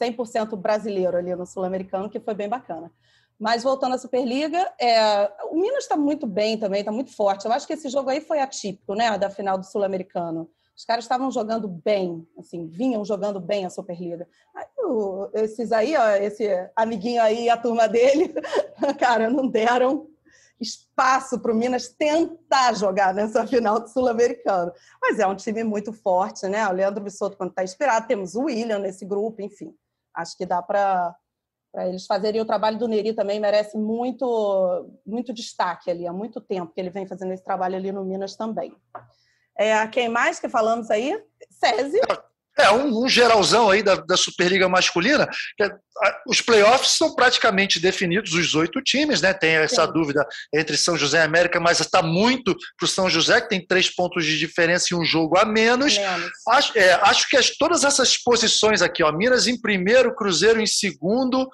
100% 0.00 0.56
brasileiro 0.56 1.16
ali 1.16 1.34
no 1.34 1.46
Sul-Americano, 1.46 2.10
que 2.10 2.20
foi 2.20 2.34
bem 2.34 2.48
bacana. 2.48 2.90
Mas 3.38 3.62
voltando 3.62 3.94
à 3.94 3.98
Superliga, 3.98 4.72
é, 4.80 5.30
o 5.50 5.56
Minas 5.56 5.84
está 5.84 5.96
muito 5.96 6.26
bem 6.26 6.58
também, 6.58 6.80
está 6.80 6.92
muito 6.92 7.14
forte. 7.14 7.44
Eu 7.44 7.52
acho 7.52 7.66
que 7.66 7.72
esse 7.72 7.88
jogo 7.88 8.10
aí 8.10 8.20
foi 8.20 8.40
atípico, 8.40 8.94
né? 8.94 9.16
Da 9.18 9.30
final 9.30 9.58
do 9.58 9.66
Sul-Americano. 9.66 10.48
Os 10.76 10.84
caras 10.84 11.04
estavam 11.04 11.30
jogando 11.30 11.68
bem, 11.68 12.26
assim, 12.36 12.66
vinham 12.66 13.04
jogando 13.04 13.40
bem 13.40 13.64
a 13.64 13.70
Superliga. 13.70 14.26
Aí, 14.54 14.66
o, 14.78 15.28
esses 15.32 15.70
aí, 15.70 15.96
ó, 15.96 16.08
esse 16.16 16.48
amiguinho 16.74 17.22
aí, 17.22 17.48
a 17.48 17.56
turma 17.56 17.88
dele, 17.88 18.34
cara, 18.98 19.30
não 19.30 19.46
deram 19.46 20.08
espaço 20.60 21.38
para 21.40 21.52
o 21.52 21.54
Minas 21.54 21.88
tentar 21.88 22.74
jogar 22.74 23.12
nessa 23.14 23.46
final 23.46 23.80
do 23.80 23.88
Sul-Americano. 23.88 24.72
Mas 25.00 25.18
é 25.18 25.26
um 25.26 25.34
time 25.34 25.64
muito 25.64 25.92
forte, 25.92 26.46
né? 26.48 26.66
O 26.68 26.72
Leandro 26.72 27.02
Bissoto, 27.02 27.36
quando 27.36 27.50
está 27.50 27.64
inspirado, 27.64 28.06
temos 28.06 28.34
o 28.34 28.44
William 28.44 28.78
nesse 28.78 29.04
grupo, 29.04 29.42
enfim. 29.42 29.74
Acho 30.14 30.36
que 30.36 30.46
dá 30.46 30.62
para 30.62 31.14
eles 31.76 32.06
fazerem 32.06 32.40
o 32.40 32.44
trabalho 32.44 32.78
do 32.78 32.86
Neri 32.86 33.12
também 33.12 33.40
merece 33.40 33.76
muito 33.76 34.88
muito 35.04 35.32
destaque 35.32 35.90
ali, 35.90 36.06
há 36.06 36.12
muito 36.12 36.40
tempo 36.40 36.72
que 36.72 36.80
ele 36.80 36.90
vem 36.90 37.06
fazendo 37.06 37.32
esse 37.32 37.42
trabalho 37.42 37.74
ali 37.74 37.90
no 37.90 38.04
Minas 38.04 38.36
também. 38.36 38.72
É, 39.58 39.84
quem 39.88 40.08
mais 40.08 40.38
que 40.38 40.48
falamos 40.48 40.90
aí? 40.90 41.20
SESI. 41.50 42.00
É, 42.58 42.70
um, 42.70 43.04
um, 43.04 43.08
geralzão 43.08 43.70
aí 43.70 43.82
da, 43.82 43.96
da 43.96 44.16
Superliga 44.16 44.68
masculina. 44.68 45.28
É, 45.60 45.70
os 46.26 46.40
playoffs 46.40 46.92
são 46.92 47.14
praticamente 47.14 47.80
definidos, 47.80 48.32
os 48.34 48.54
oito 48.54 48.80
times, 48.80 49.20
né? 49.20 49.32
Tem 49.32 49.56
essa 49.56 49.86
Sim. 49.86 49.92
dúvida 49.92 50.26
entre 50.54 50.76
São 50.76 50.96
José 50.96 51.18
e 51.18 51.22
América, 51.22 51.58
mas 51.58 51.80
está 51.80 52.02
muito 52.02 52.56
para 52.76 52.84
o 52.84 52.88
São 52.88 53.10
José, 53.10 53.40
que 53.40 53.48
tem 53.48 53.66
três 53.66 53.92
pontos 53.92 54.24
de 54.24 54.38
diferença 54.38 54.88
e 54.90 54.96
um 54.96 55.04
jogo 55.04 55.38
a 55.38 55.44
menos. 55.44 55.96
menos. 55.96 56.30
Acho, 56.48 56.78
é, 56.78 56.92
acho 57.02 57.28
que 57.28 57.36
as, 57.36 57.50
todas 57.50 57.84
essas 57.84 58.16
posições 58.16 58.82
aqui, 58.82 59.02
ó, 59.02 59.12
Minas 59.12 59.46
em 59.46 59.60
primeiro, 59.60 60.14
Cruzeiro 60.14 60.60
em 60.60 60.66
segundo, 60.66 61.48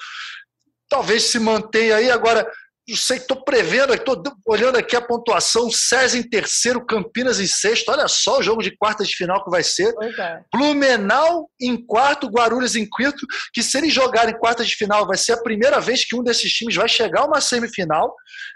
talvez 0.88 1.24
se 1.24 1.38
mantenha 1.38 1.96
aí. 1.96 2.10
Agora, 2.10 2.50
não 2.90 2.96
sei, 2.96 3.18
estou 3.18 3.44
prevendo, 3.44 3.94
estou 3.94 4.20
olhando 4.44 4.76
aqui 4.76 4.96
a 4.96 5.00
pontuação, 5.00 5.70
César 5.70 6.18
em 6.18 6.22
terceiro, 6.22 6.84
Campinas 6.84 7.38
em 7.38 7.46
sexto, 7.46 7.88
olha 7.90 8.08
só 8.08 8.40
o 8.40 8.42
jogo 8.42 8.62
de 8.62 8.76
quartas 8.76 9.08
de 9.08 9.14
final 9.14 9.44
que 9.44 9.50
vai 9.50 9.62
ser. 9.62 9.94
É. 10.18 10.40
Blumenau 10.52 11.48
em 11.60 11.76
quarto, 11.86 12.26
Guarulhos 12.26 12.74
em 12.74 12.84
quinto, 12.84 13.24
que 13.54 13.62
se 13.62 13.78
eles 13.78 13.92
jogarem 13.92 14.36
quartas 14.36 14.66
de 14.66 14.74
final, 14.74 15.06
vai 15.06 15.16
ser 15.16 15.32
a 15.32 15.42
primeira 15.42 15.80
vez 15.80 16.04
que 16.04 16.16
um 16.16 16.22
desses 16.22 16.52
times 16.52 16.74
vai 16.74 16.88
chegar 16.88 17.20
a 17.20 17.26
uma 17.26 17.40
semifinal, 17.40 18.12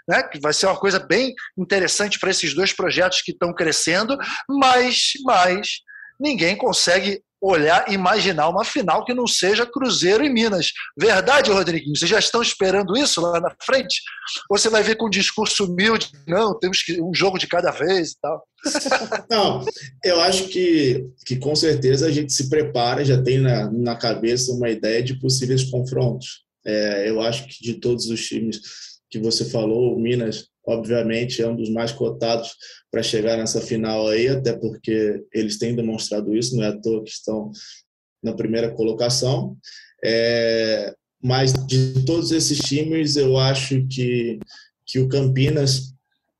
né? 0.07 0.21
que 0.23 0.39
vai 0.39 0.53
ser 0.53 0.65
uma 0.65 0.77
coisa 0.77 0.99
bem 0.99 1.33
interessante 1.57 2.19
para 2.19 2.29
esses 2.29 2.53
dois 2.53 2.73
projetos 2.73 3.21
que 3.21 3.31
estão 3.31 3.53
crescendo, 3.53 4.17
mas, 4.49 5.13
mas 5.23 5.79
ninguém 6.19 6.57
consegue 6.57 7.23
olhar, 7.47 7.91
imaginar 7.91 8.49
uma 8.49 8.63
final 8.63 9.03
que 9.05 9.13
não 9.13 9.27
seja 9.27 9.65
Cruzeiro 9.65 10.23
e 10.23 10.29
Minas. 10.29 10.71
Verdade, 10.97 11.51
Rodriguinho? 11.51 11.95
Vocês 11.95 12.09
já 12.09 12.19
estão 12.19 12.41
esperando 12.41 12.97
isso 12.97 13.21
lá 13.21 13.39
na 13.39 13.53
frente? 13.63 14.01
Ou 14.49 14.57
você 14.57 14.69
vai 14.69 14.83
ver 14.83 14.95
com 14.95 15.07
um 15.07 15.09
discurso 15.09 15.65
humilde, 15.65 16.09
não, 16.27 16.57
temos 16.57 16.81
que 16.81 17.01
um 17.01 17.13
jogo 17.13 17.37
de 17.37 17.47
cada 17.47 17.71
vez 17.71 18.11
e 18.11 18.19
tal? 18.21 18.43
Não, 19.29 19.63
eu 20.03 20.19
acho 20.21 20.47
que, 20.47 21.05
que 21.23 21.35
com 21.35 21.55
certeza 21.55 22.07
a 22.07 22.11
gente 22.11 22.33
se 22.33 22.49
prepara, 22.49 23.05
já 23.05 23.21
tem 23.21 23.37
na, 23.37 23.71
na 23.71 23.95
cabeça 23.95 24.51
uma 24.51 24.71
ideia 24.71 25.03
de 25.03 25.19
possíveis 25.19 25.63
confrontos. 25.65 26.43
É, 26.65 27.07
eu 27.07 27.21
acho 27.21 27.45
que 27.45 27.61
de 27.61 27.75
todos 27.75 28.07
os 28.07 28.25
times 28.25 28.59
que 29.07 29.19
você 29.19 29.45
falou, 29.45 29.95
o 29.95 29.99
Minas 29.99 30.47
obviamente 30.65 31.41
é 31.41 31.47
um 31.47 31.55
dos 31.55 31.69
mais 31.69 31.91
cotados 31.91 32.55
para 32.91 33.03
chegar 33.03 33.37
nessa 33.37 33.61
final 33.61 34.07
aí, 34.07 34.27
até 34.27 34.53
porque 34.53 35.23
eles 35.33 35.57
têm 35.57 35.75
demonstrado 35.75 36.35
isso, 36.35 36.55
não 36.55 36.63
é 36.63 36.67
à 36.67 36.77
toa 36.77 37.03
que 37.03 37.09
estão 37.09 37.51
na 38.23 38.33
primeira 38.33 38.71
colocação. 38.71 39.57
É, 40.03 40.93
mas 41.21 41.53
de 41.65 42.05
todos 42.05 42.31
esses 42.31 42.59
times, 42.59 43.15
eu 43.15 43.37
acho 43.37 43.85
que, 43.87 44.39
que 44.85 44.99
o 44.99 45.07
Campinas 45.07 45.93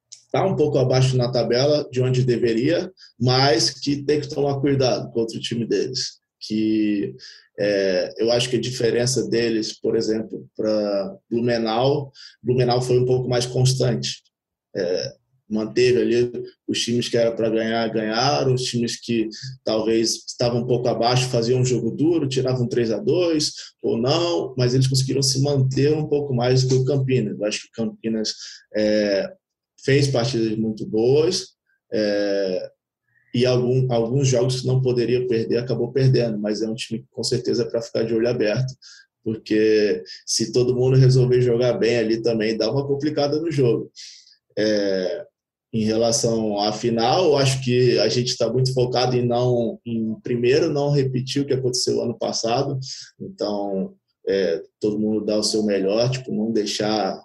está 0.09 0.45
um 0.45 0.55
pouco 0.55 0.77
abaixo 0.77 1.15
na 1.15 1.31
tabela 1.31 1.87
de 1.91 2.01
onde 2.01 2.23
deveria, 2.23 2.91
mas 3.19 3.69
que 3.69 4.03
tem 4.03 4.19
que 4.19 4.29
tomar 4.29 4.59
cuidado 4.59 5.11
contra 5.11 5.37
o 5.37 5.41
time 5.41 5.65
deles. 5.65 6.19
Que 6.39 7.15
é, 7.57 8.13
eu 8.17 8.31
acho 8.31 8.49
que 8.49 8.57
a 8.57 8.61
diferença 8.61 9.27
deles, 9.29 9.79
por 9.79 9.95
exemplo, 9.95 10.47
para 10.55 11.17
Blumenau, 11.29 12.11
Blumenau 12.41 12.81
foi 12.81 12.99
um 12.99 13.05
pouco 13.05 13.29
mais 13.29 13.45
constante. 13.45 14.21
É, 14.75 15.13
manteve 15.47 16.01
ali 16.01 16.31
os 16.67 16.81
times 16.81 17.07
que 17.07 17.17
era 17.17 17.31
para 17.31 17.49
ganhar, 17.49 17.87
ganharam, 17.89 18.53
os 18.53 18.63
times 18.63 18.99
que 18.99 19.29
talvez 19.63 20.25
estavam 20.27 20.61
um 20.61 20.67
pouco 20.67 20.87
abaixo 20.87 21.29
faziam 21.29 21.61
um 21.61 21.65
jogo 21.65 21.91
duro, 21.91 22.27
tiravam 22.27 22.67
3 22.67 22.91
a 22.91 22.97
2 22.97 23.53
ou 23.81 23.97
não, 23.97 24.55
mas 24.57 24.73
eles 24.73 24.87
conseguiram 24.87 25.21
se 25.21 25.41
manter 25.41 25.93
um 25.93 26.07
pouco 26.07 26.33
mais 26.33 26.63
do 26.63 26.69
que 26.69 26.75
o 26.81 26.85
Campinas. 26.85 27.39
Eu 27.39 27.45
acho 27.45 27.61
que 27.61 27.67
o 27.67 27.85
Campinas 27.85 28.33
é, 28.75 29.31
fez 29.83 30.07
partidas 30.07 30.57
muito 30.57 30.85
boas, 30.85 31.49
é, 31.93 32.71
e 33.35 33.45
algum, 33.45 33.91
alguns 33.91 34.29
jogos 34.29 34.61
que 34.61 34.67
não 34.67 34.81
poderia 34.81 35.27
perder 35.27 35.57
acabou 35.57 35.91
perdendo, 35.91 36.39
mas 36.39 36.61
é 36.61 36.69
um 36.69 36.73
time 36.73 37.05
com 37.11 37.21
certeza 37.21 37.63
é 37.63 37.65
para 37.69 37.81
ficar 37.81 38.03
de 38.03 38.13
olho 38.13 38.29
aberto, 38.29 38.73
porque 39.21 40.01
se 40.25 40.53
todo 40.53 40.73
mundo 40.73 40.95
resolver 40.95 41.41
jogar 41.41 41.73
bem 41.73 41.97
ali 41.97 42.21
também 42.21 42.55
dá 42.55 42.71
uma 42.71 42.87
complicada 42.87 43.37
no 43.41 43.51
jogo. 43.51 43.91
É, 44.57 45.25
em 45.73 45.83
relação 45.83 46.61
à 46.61 46.71
final, 46.71 47.35
acho 47.35 47.61
que 47.61 47.99
a 47.99 48.07
gente 48.07 48.29
está 48.29 48.49
muito 48.49 48.73
focado 48.73 49.17
em 49.17 49.25
não, 49.25 49.81
em 49.85 50.15
primeiro 50.23 50.71
não 50.71 50.89
repetir 50.89 51.41
o 51.41 51.45
que 51.45 51.53
aconteceu 51.53 52.01
ano 52.01 52.17
passado, 52.17 52.79
então 53.19 53.93
é, 54.25 54.63
todo 54.79 54.97
mundo 54.97 55.25
dá 55.25 55.37
o 55.37 55.43
seu 55.43 55.61
melhor, 55.61 56.09
tipo 56.09 56.31
não 56.31 56.53
deixar 56.53 57.21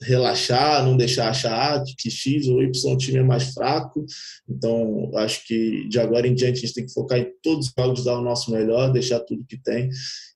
relaxar, 0.00 0.84
não 0.84 0.96
deixar 0.96 1.30
achar 1.30 1.82
que 1.96 2.10
X 2.10 2.46
ou 2.46 2.62
Y 2.62 2.96
time 2.96 3.18
é 3.18 3.22
mais 3.22 3.52
fraco. 3.52 4.04
Então, 4.48 5.10
acho 5.16 5.46
que 5.46 5.88
de 5.88 5.98
agora 5.98 6.26
em 6.26 6.34
diante 6.34 6.58
a 6.58 6.60
gente 6.60 6.74
tem 6.74 6.86
que 6.86 6.92
focar 6.92 7.18
em 7.18 7.32
todos 7.42 7.66
os 7.66 7.74
jogos, 7.76 8.04
dar 8.04 8.18
o 8.18 8.22
nosso 8.22 8.50
melhor, 8.52 8.92
deixar 8.92 9.20
tudo 9.20 9.46
que 9.46 9.60
tem. 9.60 9.90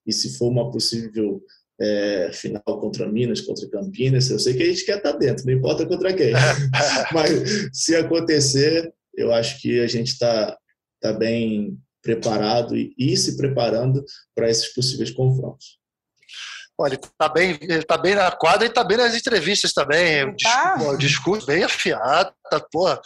E 0.07 0.13
se 0.13 0.37
for 0.37 0.49
uma 0.49 0.71
possível 0.71 1.41
é, 1.81 2.31
final 2.33 2.63
contra 2.65 3.11
Minas, 3.11 3.41
contra 3.41 3.69
Campinas, 3.69 4.31
eu 4.31 4.39
sei 4.39 4.55
que 4.55 4.63
a 4.63 4.67
gente 4.67 4.85
quer 4.85 4.99
estar 4.99 5.13
dentro, 5.13 5.47
não 5.47 5.53
importa 5.53 5.87
contra 5.87 6.13
quem. 6.13 6.33
Mas 7.13 7.71
se 7.73 7.95
acontecer, 7.95 8.93
eu 9.15 9.33
acho 9.33 9.61
que 9.61 9.81
a 9.81 9.87
gente 9.87 10.09
está 10.09 10.57
tá 11.01 11.13
bem 11.13 11.79
preparado 12.03 12.77
e, 12.77 12.93
e 12.99 13.17
se 13.17 13.37
preparando 13.37 14.05
para 14.35 14.51
esses 14.51 14.73
possíveis 14.75 15.11
confrontos. 15.11 15.82
Olha, 16.83 16.95
ele 16.95 17.01
está 17.05 17.29
bem, 17.29 17.59
ele 17.61 17.83
tá 17.85 17.97
bem 17.97 18.17
na 18.17 18.29
quadra 18.33 18.67
e 18.67 18.69
está 18.69 18.83
bem 18.83 18.97
nas 18.97 19.15
entrevistas 19.15 19.73
também. 19.73 20.25
O, 20.25 20.37
tá. 20.37 20.75
discurso, 20.75 20.91
o 20.91 20.99
discurso 20.99 21.47
bem 21.47 21.63
afiado, 21.63 22.33
tá, 22.51 22.61
porra, 22.73 23.01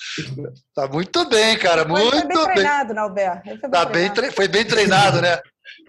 tá 0.75 0.89
muito 0.89 1.29
bem, 1.29 1.59
cara, 1.59 1.85
muito 1.85 2.11
foi 2.11 2.27
bem. 2.27 2.37
Bem 2.37 2.45
treinado, 2.47 2.95
né? 2.95 3.43
Foi, 3.45 3.71
tá 3.71 3.85
bem, 3.85 4.11
foi 4.33 4.49
bem 4.49 4.65
treinado, 4.65 5.21
né? 5.21 5.39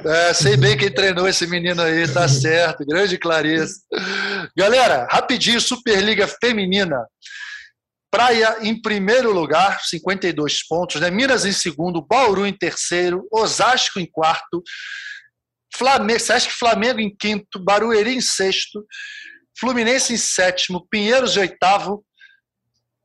É, 0.03 0.33
sei 0.33 0.57
bem 0.57 0.77
quem 0.77 0.93
treinou 0.93 1.29
esse 1.29 1.47
menino 1.47 1.81
aí, 1.81 2.05
tá 2.11 2.27
certo. 2.27 2.85
Grande 2.85 3.17
Clarice. 3.17 3.79
Galera, 4.55 5.07
rapidinho, 5.09 5.61
Superliga 5.61 6.27
Feminina. 6.27 7.05
Praia 8.11 8.57
em 8.61 8.81
primeiro 8.81 9.31
lugar, 9.31 9.79
52 9.81 10.67
pontos, 10.67 10.99
né? 10.99 11.09
Minas 11.09 11.45
em 11.45 11.53
segundo, 11.53 12.05
Bauru 12.05 12.45
em 12.45 12.53
terceiro, 12.53 13.25
Osasco 13.31 13.97
em 13.99 14.05
quarto, 14.05 14.61
Flamengo, 15.77 16.19
que 16.19 16.49
Flamengo 16.51 16.99
em 16.99 17.15
quinto, 17.15 17.59
Barueri 17.59 18.15
em 18.15 18.21
sexto, 18.21 18.85
Fluminense 19.59 20.13
em 20.13 20.17
sétimo, 20.17 20.87
Pinheiros 20.89 21.35
em 21.35 21.41
oitavo. 21.41 22.03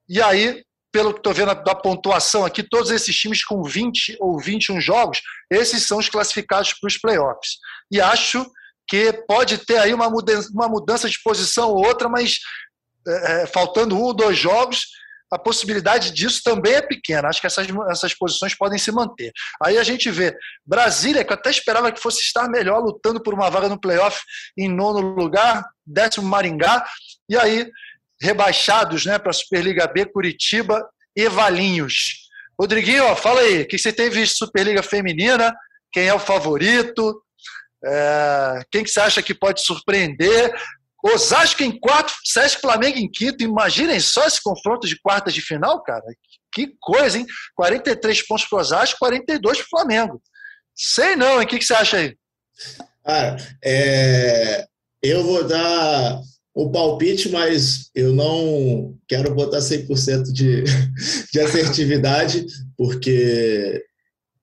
E 0.09 0.20
aí, 0.20 0.62
pelo 0.93 1.12
que 1.12 1.20
estou 1.20 1.33
vendo 1.33 1.55
da 1.55 1.75
pontuação 1.75 2.45
aqui, 2.45 2.62
todos 2.62 2.91
esses 2.91 3.14
times 3.16 3.45
com 3.45 3.62
20 3.62 4.16
ou 4.20 4.39
21 4.39 4.81
jogos, 4.81 5.23
esses 5.51 5.87
são 5.87 5.99
os 5.99 6.09
classificados 6.09 6.75
para 6.75 6.89
os 6.89 6.99
playoffs. 6.99 7.57
E 7.91 8.01
acho 8.01 8.45
que 8.89 9.12
pode 9.27 9.59
ter 9.59 9.79
aí 9.79 9.95
uma 9.95 10.11
mudança, 10.11 10.51
uma 10.53 10.68
mudança 10.68 11.09
de 11.09 11.18
posição 11.23 11.70
ou 11.70 11.87
outra, 11.87 12.09
mas 12.09 12.39
é, 13.07 13.43
é 13.43 13.47
faltando 13.47 13.97
um 13.97 14.03
ou 14.03 14.14
dois 14.14 14.37
jogos, 14.37 14.87
a 15.33 15.39
possibilidade 15.39 16.12
disso 16.12 16.43
também 16.45 16.74
é 16.74 16.83
pequena. 16.83 17.28
Acho 17.28 17.41
que 17.41 17.47
essas, 17.47 17.66
essas 17.91 18.12
posições 18.14 18.55
podem 18.55 18.78
se 18.78 18.93
manter. 18.93 19.33
Aí 19.64 19.78
a 19.78 19.83
gente 19.83 20.11
vê 20.11 20.37
Brasília, 20.64 21.24
que 21.24 21.33
eu 21.33 21.37
até 21.37 21.51
esperava 21.51 21.91
que 21.91 22.01
fosse 22.01 22.20
estar 22.20 22.51
melhor, 22.51 22.80
lutando 22.80 23.22
por 23.22 23.33
uma 23.33 23.49
vaga 23.49 23.66
no 23.66 23.80
playoff 23.80 24.20
em 24.59 24.68
nono 24.68 25.01
lugar, 25.01 25.64
décimo 25.87 26.28
Maringá, 26.28 26.85
e 27.30 27.37
aí 27.37 27.66
rebaixados 28.20 29.07
né, 29.07 29.18
para 29.18 29.30
a 29.30 29.35
Superliga 29.35 29.87
B, 29.87 30.05
Curitiba 30.05 30.87
e 31.16 31.26
Valinhos. 31.30 32.28
Rodriguinho, 32.61 33.05
ó, 33.05 33.16
fala 33.16 33.41
aí, 33.41 33.62
o 33.62 33.66
que 33.66 33.78
você 33.78 33.91
tem 33.91 34.11
visto 34.11 34.37
Superliga 34.37 34.83
Feminina? 34.83 35.55
Quem 35.91 36.09
é 36.09 36.14
o 36.14 36.18
favorito? 36.18 37.22
É, 37.85 38.62
quem 38.70 38.85
que 38.85 38.91
você 38.91 39.01
acha 39.01 39.22
que 39.22 39.35
pode 39.35 39.64
surpreender? 39.64 40.55
Osasco 41.03 41.63
em 41.63 41.79
quarto, 41.79 42.13
Sesc 42.25 42.61
Flamengo 42.61 42.99
em 42.99 43.11
quinto. 43.11 43.43
Imaginem 43.43 43.99
só 43.99 44.25
esse 44.27 44.41
confronto 44.43 44.87
de 44.87 44.99
quartas 45.01 45.35
de 45.35 45.41
final, 45.41 45.83
cara. 45.83 46.05
Que 46.55 46.75
coisa, 46.81 47.19
hein? 47.19 47.27
43 47.57 48.27
pontos 48.27 48.45
para 48.47 48.59
o 48.59 48.61
Osasco, 48.61 48.99
42 49.01 49.59
para 49.59 49.65
o 49.65 49.69
Flamengo. 49.69 50.23
Sei 50.75 51.17
não, 51.17 51.41
hein? 51.41 51.47
O 51.47 51.49
que, 51.49 51.59
que 51.59 51.65
você 51.65 51.75
acha 51.75 51.97
aí? 51.97 52.17
Cara, 53.05 53.37
é... 53.65 54.67
eu 55.03 55.25
vou 55.25 55.45
dar 55.45 56.21
o 56.55 56.71
palpite, 56.71 57.31
mas 57.31 57.91
eu 57.95 58.13
não 58.13 58.95
quero 59.09 59.35
botar 59.35 59.59
100% 59.59 60.25
de, 60.33 60.63
de 61.33 61.41
assertividade, 61.41 62.47
porque 62.77 63.83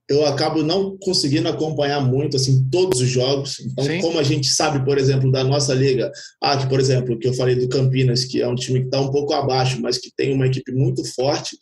eu 0.10 0.26
acabo 0.26 0.64
não 0.64 0.97
conseguindo 0.97 1.47
acompanhar 1.47 2.01
muito 2.01 2.36
assim 2.36 2.68
todos 2.72 2.99
os 2.99 3.07
jogos. 3.07 3.60
Então, 3.60 3.86
Sim. 3.86 4.01
como 4.01 4.18
a 4.18 4.24
gente 4.24 4.47
sabe, 4.47 4.84
por 4.84 4.97
exemplo, 4.97 5.32
da 5.32 5.43
nossa 5.43 5.72
liga, 5.74 6.12
ah, 6.41 6.57
que 6.57 6.68
por 6.68 6.80
exemplo, 6.80 7.18
que 7.20 7.28
eu 7.28 7.34
falei 7.34 7.55
do 7.55 7.70
Campinas, 7.70 8.26
que 8.26 8.41
é 8.41 8.47
um 8.47 8.55
time 8.55 8.80
que 8.80 8.86
está 8.86 8.99
um 8.99 9.12
pouco 9.12 9.34
abaixo, 9.34 9.80
mas 9.80 9.99
que 9.99 10.12
tem 10.18 10.34
uma 10.34 10.47
equipe 10.47 10.72
muito 10.72 11.05
forte, 11.14 11.55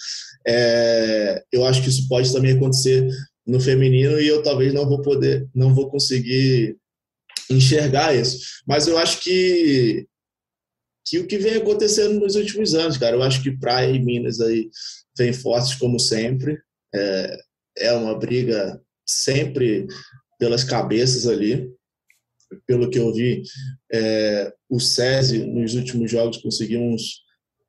é, 0.47 1.43
eu 1.51 1.65
acho 1.65 1.83
que 1.83 1.89
isso 1.89 2.07
pode 2.07 2.31
também 2.31 2.53
acontecer 2.53 3.05
no 3.45 3.59
feminino 3.59 4.19
e 4.19 4.27
eu 4.27 4.41
talvez 4.41 4.73
não 4.73 4.87
vou 4.87 5.01
poder, 5.01 5.45
não 5.53 5.75
vou 5.75 5.89
conseguir 5.89 6.77
enxergar 7.49 8.15
isso. 8.15 8.61
Mas 8.65 8.87
eu 8.87 8.97
acho 8.97 9.21
que 9.21 10.05
que 11.05 11.19
o 11.19 11.27
que 11.27 11.37
vem 11.37 11.55
acontecendo 11.55 12.19
nos 12.19 12.35
últimos 12.35 12.75
anos, 12.75 12.97
cara, 12.97 13.15
eu 13.15 13.23
acho 13.23 13.41
que 13.41 13.57
Praia 13.57 13.89
e 13.89 14.03
Minas 14.03 14.41
aí 14.41 14.69
vem 15.17 15.31
fortes 15.31 15.73
como 15.75 15.97
sempre. 15.97 16.59
É, 16.93 17.37
é 17.77 17.91
uma 17.93 18.17
briga 18.17 18.79
sempre 19.05 19.87
pelas 20.39 20.63
cabeças 20.63 21.27
ali. 21.27 21.69
Pelo 22.65 22.89
que 22.89 22.97
eu 22.97 23.13
vi, 23.13 23.43
é, 23.91 24.53
o 24.69 24.79
SESI 24.79 25.45
nos 25.45 25.75
últimos 25.75 26.09
jogos 26.09 26.37
conseguiu 26.37 26.79
uns, 26.81 27.21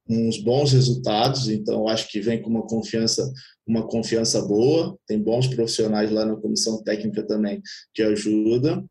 uns 0.09 0.39
bons 0.39 0.73
resultados, 0.73 1.49
então 1.49 1.89
acho 1.89 2.09
que 2.09 2.21
vem 2.21 2.41
com 2.41 2.49
uma 2.49 2.65
confiança, 2.65 3.29
uma 3.67 3.87
confiança 3.89 4.41
boa. 4.43 4.97
Tem 5.07 5.21
bons 5.21 5.49
profissionais 5.49 6.13
lá 6.13 6.25
na 6.25 6.37
comissão 6.37 6.83
técnica 6.85 7.25
também 7.25 7.61
que 7.93 8.03
ajudam. 8.03 8.89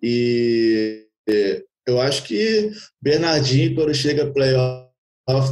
E 0.00 1.06
eu 1.86 2.00
acho 2.00 2.22
que 2.24 2.70
Bernardinho, 3.02 3.74
quando 3.74 3.94
chega 3.94 4.32
playoff 4.32 4.85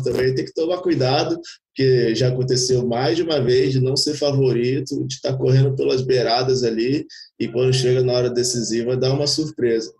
também, 0.03 0.35
tem 0.35 0.45
que 0.45 0.55
tomar 0.55 0.79
cuidado, 0.79 1.39
porque 1.68 2.14
já 2.14 2.29
aconteceu 2.29 2.87
mais 2.87 3.16
de 3.16 3.22
uma 3.22 3.41
vez 3.43 3.72
de 3.72 3.81
não 3.81 3.97
ser 3.97 4.14
favorito, 4.14 5.05
de 5.07 5.14
estar 5.14 5.33
tá 5.33 5.39
correndo 5.39 5.75
pelas 5.75 6.03
beiradas 6.03 6.62
ali, 6.62 7.05
e 7.39 7.49
quando 7.49 7.72
chega 7.72 8.03
na 8.03 8.12
hora 8.12 8.31
decisiva, 8.31 8.97
dá 8.97 9.12
uma 9.12 9.27
surpresa. 9.27 9.93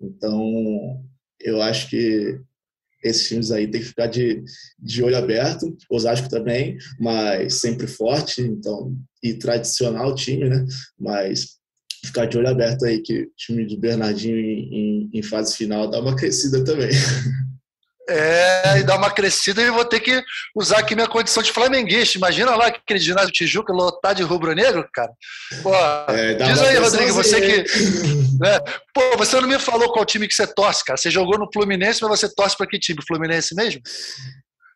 Então, 0.00 1.02
eu 1.40 1.62
acho 1.62 1.88
que 1.88 2.38
esses 3.02 3.26
times 3.26 3.50
aí 3.50 3.66
tem 3.66 3.80
que 3.80 3.86
ficar 3.86 4.06
de, 4.06 4.44
de 4.78 5.02
olho 5.02 5.16
aberto, 5.16 5.76
Osasco 5.90 6.28
também, 6.28 6.76
mas 7.00 7.54
sempre 7.54 7.86
forte, 7.86 8.42
então, 8.42 8.94
e 9.22 9.34
tradicional 9.34 10.14
time, 10.14 10.48
né? 10.48 10.64
Mas 10.98 11.56
ficar 12.04 12.26
de 12.26 12.36
olho 12.36 12.48
aberto 12.48 12.84
aí 12.84 13.00
que 13.00 13.22
o 13.22 13.30
time 13.36 13.64
de 13.64 13.76
Bernardinho 13.76 14.38
em, 14.38 14.74
em, 14.74 15.10
em 15.14 15.22
fase 15.22 15.56
final 15.56 15.88
dá 15.90 16.00
uma 16.00 16.14
crescida 16.14 16.62
também. 16.64 16.90
É, 18.12 18.78
e 18.80 18.82
dá 18.84 18.96
uma 18.96 19.10
crescida 19.10 19.62
e 19.62 19.70
vou 19.70 19.84
ter 19.84 20.00
que 20.00 20.22
usar 20.54 20.78
aqui 20.78 20.94
minha 20.94 21.08
condição 21.08 21.42
de 21.42 21.52
flamenguista. 21.52 22.18
Imagina 22.18 22.54
lá 22.54 22.66
aquele 22.66 23.00
ginásio 23.00 23.32
Tijuca 23.32 23.72
lotado 23.72 24.16
de 24.16 24.22
rubro-negro, 24.22 24.86
cara. 24.92 25.12
Pô, 25.62 25.74
é, 26.08 26.34
diz 26.34 26.60
aí, 26.60 26.76
Rodrigo, 26.76 27.12
você 27.12 27.40
que. 27.40 27.56
Né, 28.38 28.60
pô, 28.94 29.16
você 29.16 29.40
não 29.40 29.48
me 29.48 29.58
falou 29.58 29.92
qual 29.92 30.04
time 30.04 30.28
que 30.28 30.34
você 30.34 30.46
torce, 30.46 30.84
cara. 30.84 30.96
Você 30.96 31.10
jogou 31.10 31.38
no 31.38 31.48
Fluminense, 31.52 32.02
mas 32.02 32.20
você 32.20 32.32
torce 32.34 32.56
para 32.56 32.66
que 32.66 32.78
time? 32.78 33.00
Fluminense 33.06 33.54
mesmo? 33.54 33.80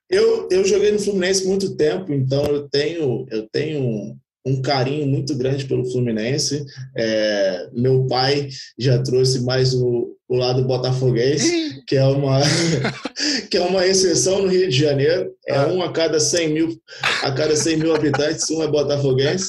Eu, 0.08 0.48
eu 0.50 0.64
joguei 0.64 0.92
no 0.92 0.98
Fluminense 0.98 1.46
muito 1.46 1.76
tempo, 1.76 2.12
então 2.12 2.44
eu 2.46 2.68
tenho, 2.68 3.26
eu 3.30 3.48
tenho 3.50 4.16
um 4.46 4.62
carinho 4.62 5.06
muito 5.06 5.36
grande 5.36 5.64
pelo 5.64 5.90
Fluminense. 5.90 6.64
É, 6.96 7.68
meu 7.72 8.06
pai 8.06 8.48
já 8.78 9.02
trouxe 9.02 9.42
mais 9.42 9.74
o, 9.74 10.16
o 10.28 10.36
lado 10.36 10.64
botafoguense, 10.64 11.82
que 11.86 11.96
é 11.96 12.04
uma 12.04 12.40
que 13.50 13.56
é 13.56 13.60
uma 13.60 13.86
exceção 13.86 14.42
no 14.42 14.48
Rio 14.48 14.68
de 14.68 14.76
Janeiro. 14.76 15.30
É 15.48 15.56
ah. 15.56 15.66
um 15.68 15.82
a 15.82 15.92
cada 15.92 16.18
100 16.18 16.48
mil 16.48 16.82
a 17.22 17.30
cada 17.30 17.54
100 17.54 17.76
mil 17.76 17.94
habitantes, 17.94 18.48
um 18.50 18.62
é 18.62 18.66
botafoguense. 18.66 19.48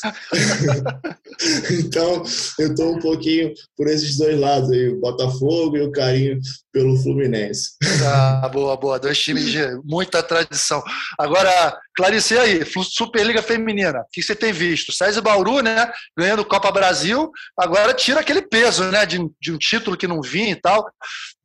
então, 1.72 2.24
eu 2.60 2.70
estou 2.70 2.96
um 2.96 3.00
pouquinho 3.00 3.54
por 3.76 3.88
esses 3.88 4.18
dois 4.18 4.40
lados 4.40 4.70
aí, 4.72 4.90
o 4.90 5.00
Botafogo 5.00 5.78
e 5.78 5.82
o 5.82 5.92
carinho 5.92 6.40
pelo 6.72 6.96
Fluminense. 6.98 7.72
Ah, 8.06 8.48
boa, 8.54 8.78
boa. 8.78 9.00
Dois 9.00 9.18
times 9.18 9.46
de 9.46 9.64
muita 9.84 10.22
tradição. 10.22 10.84
Agora, 11.18 11.76
Clarice, 11.96 12.36
e 12.36 12.38
aí? 12.38 12.62
Superliga 12.84 13.42
Feminina, 13.42 14.02
o 14.02 14.06
que 14.12 14.22
você 14.22 14.36
tem 14.36 14.54
visto? 14.54 14.92
César 14.92 15.22
Bauru, 15.22 15.62
né? 15.62 15.92
Ganhando 16.16 16.46
Copa 16.46 16.72
Brasil, 16.72 17.32
agora 17.58 17.94
tira 17.94 18.20
aquele 18.20 18.44
peso, 18.44 18.84
né? 18.86 19.06
De, 19.06 19.18
de 19.42 19.52
um 19.52 19.58
título 19.58 19.98
que 19.98 20.08
não 20.08 20.22
vinha 20.22 20.52
e 20.52 20.62
tal. 20.68 20.92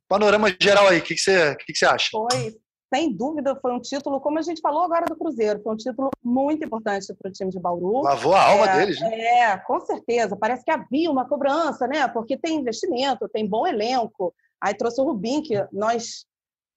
Panorama 0.07 0.53
geral 0.59 0.87
aí, 0.87 0.99
o 0.99 1.01
que, 1.01 1.15
que, 1.15 1.21
você, 1.21 1.55
que, 1.55 1.73
que 1.73 1.77
você 1.77 1.85
acha? 1.85 2.09
Foi 2.11 2.55
sem 2.93 3.11
dúvida, 3.11 3.55
foi 3.59 3.73
um 3.73 3.79
título, 3.79 4.21
como 4.21 4.37
a 4.37 4.43
gente 4.43 4.61
falou 4.61 4.83
agora 4.83 5.05
do 5.07 5.15
Cruzeiro, 5.15 5.59
foi 5.63 5.73
um 5.73 5.77
título 5.77 6.11
muito 6.23 6.63
importante 6.63 7.11
para 7.15 7.27
o 7.27 7.31
time 7.31 7.49
de 7.49 7.59
Bauru. 7.59 8.03
Lavou 8.03 8.35
a 8.35 8.43
alma 8.43 8.69
é, 8.69 8.77
deles, 8.77 9.01
né? 9.01 9.19
É, 9.19 9.57
com 9.57 9.79
certeza. 9.79 10.37
Parece 10.37 10.63
que 10.63 10.69
havia 10.69 11.09
uma 11.09 11.27
cobrança, 11.27 11.87
né? 11.87 12.07
Porque 12.07 12.37
tem 12.37 12.59
investimento, 12.59 13.27
tem 13.29 13.49
bom 13.49 13.65
elenco. 13.65 14.31
Aí 14.61 14.75
trouxe 14.75 15.01
o 15.01 15.05
Rubim, 15.05 15.41
que 15.41 15.55
nós 15.71 16.27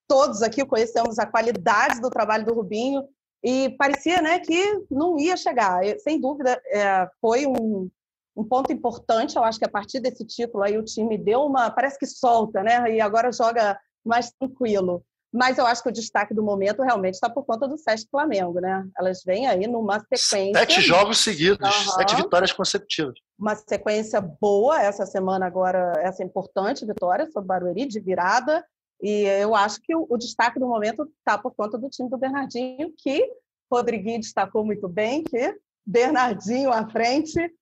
todos 0.09 0.41
aqui 0.41 0.65
conhecemos 0.65 1.19
a 1.19 1.27
qualidade 1.27 2.01
do 2.01 2.09
trabalho 2.09 2.47
do 2.47 2.55
Rubinho, 2.55 3.05
e 3.45 3.77
parecia 3.77 4.23
né, 4.23 4.39
que 4.39 4.87
não 4.91 5.19
ia 5.19 5.37
chegar. 5.37 5.81
Sem 5.99 6.19
dúvida, 6.19 6.59
é, 6.69 7.07
foi 7.21 7.47
um, 7.47 7.91
um 8.37 8.45
ponto 8.45 8.73
importante. 8.73 9.37
Eu 9.37 9.45
acho 9.45 9.59
que 9.59 9.65
a 9.65 9.71
partir 9.71 10.01
desse 10.01 10.25
título 10.25 10.63
aí 10.63 10.77
o 10.77 10.85
time 10.85 11.17
deu 11.17 11.43
uma. 11.43 11.71
Parece 11.71 11.99
que 11.99 12.07
solta, 12.07 12.63
né? 12.63 12.95
E 12.95 13.01
agora 13.01 13.33
joga 13.33 13.79
mais 14.05 14.31
tranquilo. 14.31 15.03
Mas 15.33 15.59
eu 15.59 15.67
acho 15.67 15.83
que 15.83 15.89
o 15.89 15.93
destaque 15.93 16.33
do 16.33 16.43
momento 16.43 16.83
realmente 16.83 17.15
está 17.15 17.29
por 17.29 17.45
conta 17.45 17.67
do 17.67 17.77
Sesc 17.77 18.09
Flamengo, 18.11 18.61
né? 18.61 18.87
Elas 18.97 19.23
vêm 19.25 19.47
aí 19.47 19.67
numa 19.67 20.01
sequência. 20.01 20.61
Sete 20.61 20.81
jogos 20.81 21.19
seguidos, 21.19 21.87
uhum. 21.87 21.93
sete 21.93 22.17
vitórias 22.17 22.53
consecutivas. 22.53 23.15
Uma 23.39 23.55
sequência 23.55 24.21
boa 24.21 24.81
essa 24.81 25.05
semana 25.05 25.45
agora, 25.45 25.93
essa 25.99 26.23
importante 26.23 26.87
vitória 26.87 27.27
sobre 27.27 27.45
o 27.45 27.49
Barueri, 27.49 27.87
de 27.87 28.01
virada. 28.01 28.65
E 29.03 29.25
eu 29.25 29.55
acho 29.55 29.81
que 29.83 29.95
o, 29.95 30.07
o 30.09 30.17
destaque 30.17 30.59
do 30.59 30.67
momento 30.67 31.07
está 31.19 31.37
por 31.37 31.55
conta 31.55 31.77
do 31.77 31.91
time 31.91 32.09
do 32.09 32.17
Bernardinho, 32.17 32.93
que 32.97 33.29
Rodriguinho 33.71 34.21
destacou 34.21 34.65
muito 34.65 34.89
bem, 34.89 35.23
que 35.23 35.55
Bernardinho 35.85 36.73
à 36.73 36.89
frente 36.89 37.53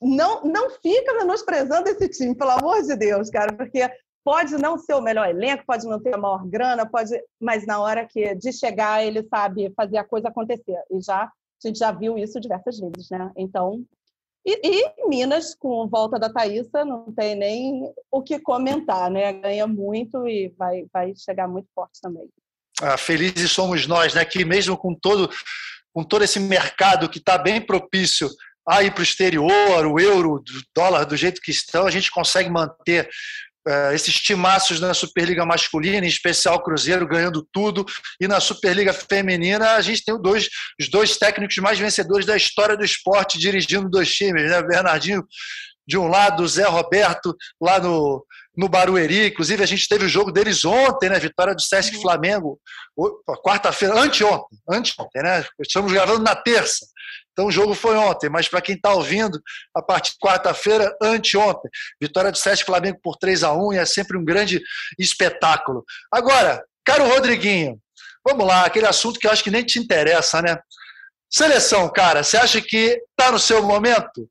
não, 0.00 0.44
não 0.44 0.70
fica 0.70 1.14
menosprezando 1.14 1.88
esse 1.88 2.08
time, 2.08 2.34
pelo 2.34 2.50
amor 2.50 2.82
de 2.82 2.96
Deus, 2.96 3.30
cara, 3.30 3.52
porque 3.52 3.90
pode 4.24 4.56
não 4.58 4.78
ser 4.78 4.94
o 4.94 5.00
melhor 5.00 5.28
elenco, 5.28 5.64
pode 5.66 5.86
não 5.86 6.00
ter 6.00 6.14
a 6.14 6.18
maior 6.18 6.46
grana, 6.46 6.84
pode, 6.84 7.10
mas 7.40 7.66
na 7.66 7.80
hora 7.80 8.06
que 8.06 8.34
de 8.34 8.52
chegar 8.52 9.04
ele 9.04 9.22
sabe 9.26 9.72
fazer 9.76 9.98
a 9.98 10.04
coisa 10.04 10.28
acontecer. 10.28 10.78
E 10.90 11.00
já 11.00 11.22
a 11.24 11.66
gente 11.66 11.78
já 11.78 11.90
viu 11.90 12.16
isso 12.16 12.40
diversas 12.40 12.78
vezes, 12.78 13.10
né? 13.10 13.32
Então, 13.36 13.84
e, 14.46 14.60
e 14.62 15.08
Minas 15.08 15.54
com 15.54 15.88
volta 15.88 16.18
da 16.18 16.32
Thaísa 16.32 16.84
não 16.84 17.12
tem 17.12 17.34
nem 17.34 17.92
o 18.10 18.22
que 18.22 18.38
comentar, 18.38 19.10
né? 19.10 19.32
Ganha 19.32 19.66
muito 19.66 20.28
e 20.28 20.54
vai 20.56 20.86
vai 20.92 21.14
chegar 21.16 21.48
muito 21.48 21.68
forte 21.74 22.00
também. 22.00 22.28
Ah, 22.80 22.96
felizes 22.96 23.50
somos 23.50 23.86
nós, 23.86 24.14
né? 24.14 24.24
Que 24.24 24.44
mesmo 24.44 24.76
com 24.76 24.94
todo 24.94 25.28
com 25.92 26.04
todo 26.04 26.22
esse 26.22 26.38
mercado 26.38 27.08
que 27.08 27.18
está 27.18 27.36
bem 27.36 27.60
propício 27.60 28.28
a 28.68 28.82
ir 28.82 28.92
para 28.92 29.00
o 29.00 29.04
exterior, 29.04 29.86
o 29.86 29.98
euro, 29.98 30.34
o 30.34 30.42
dólar 30.74 31.04
do 31.04 31.16
jeito 31.16 31.40
que 31.40 31.50
estão, 31.50 31.86
a 31.86 31.90
gente 31.90 32.10
consegue 32.10 32.50
manter 32.50 33.08
uh, 33.66 33.92
esses 33.94 34.14
timaços 34.14 34.78
na 34.78 34.92
Superliga 34.92 35.46
masculina, 35.46 36.04
em 36.04 36.08
especial 36.08 36.56
o 36.56 36.62
Cruzeiro 36.62 37.08
ganhando 37.08 37.46
tudo, 37.50 37.84
e 38.20 38.28
na 38.28 38.40
Superliga 38.40 38.92
feminina 38.92 39.72
a 39.72 39.80
gente 39.80 40.04
tem 40.04 40.20
dois, 40.20 40.48
os 40.78 40.88
dois 40.88 41.16
técnicos 41.16 41.56
mais 41.58 41.78
vencedores 41.78 42.26
da 42.26 42.36
história 42.36 42.76
do 42.76 42.84
esporte 42.84 43.38
dirigindo 43.38 43.88
dois 43.88 44.12
times, 44.12 44.50
né? 44.50 44.62
Bernardinho 44.62 45.24
de 45.86 45.96
um 45.96 46.06
lado, 46.06 46.42
o 46.42 46.48
Zé 46.48 46.66
Roberto 46.66 47.34
lá 47.58 47.80
no, 47.80 48.22
no 48.54 48.68
Barueri. 48.68 49.28
Inclusive, 49.28 49.62
a 49.62 49.66
gente 49.66 49.88
teve 49.88 50.04
o 50.04 50.08
jogo 50.08 50.30
deles 50.30 50.62
ontem, 50.66 51.08
né? 51.08 51.18
Vitória 51.18 51.54
do 51.54 51.62
Sesc 51.62 51.96
uhum. 51.96 52.02
Flamengo, 52.02 52.60
quarta-feira, 53.42 53.98
anteontem, 53.98 54.58
anteontem, 54.68 55.22
né? 55.22 55.46
Estamos 55.58 55.90
gravando 55.90 56.22
na 56.22 56.36
terça. 56.36 56.86
Então 57.38 57.46
o 57.46 57.52
jogo 57.52 57.72
foi 57.72 57.96
ontem, 57.96 58.28
mas 58.28 58.48
para 58.48 58.60
quem 58.60 58.74
está 58.74 58.92
ouvindo, 58.92 59.40
a 59.72 59.80
partir 59.80 60.10
de 60.10 60.18
quarta-feira, 60.18 60.92
anteontem, 61.00 61.70
vitória 62.02 62.32
do 62.32 62.36
Sesc 62.36 62.64
Flamengo 62.64 62.98
por 63.00 63.16
3 63.16 63.44
a 63.44 63.52
1 63.52 63.74
e 63.74 63.76
é 63.76 63.86
sempre 63.86 64.18
um 64.18 64.24
grande 64.24 64.60
espetáculo. 64.98 65.84
Agora, 66.12 66.60
caro 66.84 67.06
Rodriguinho, 67.06 67.78
vamos 68.26 68.44
lá, 68.44 68.64
aquele 68.64 68.86
assunto 68.86 69.20
que 69.20 69.28
eu 69.28 69.30
acho 69.30 69.44
que 69.44 69.52
nem 69.52 69.64
te 69.64 69.78
interessa, 69.78 70.42
né? 70.42 70.58
Seleção, 71.30 71.88
cara, 71.92 72.22
você 72.22 72.38
acha 72.38 72.60
que 72.60 73.02
está 73.10 73.30
no 73.30 73.38
seu 73.38 73.62
momento? 73.62 74.28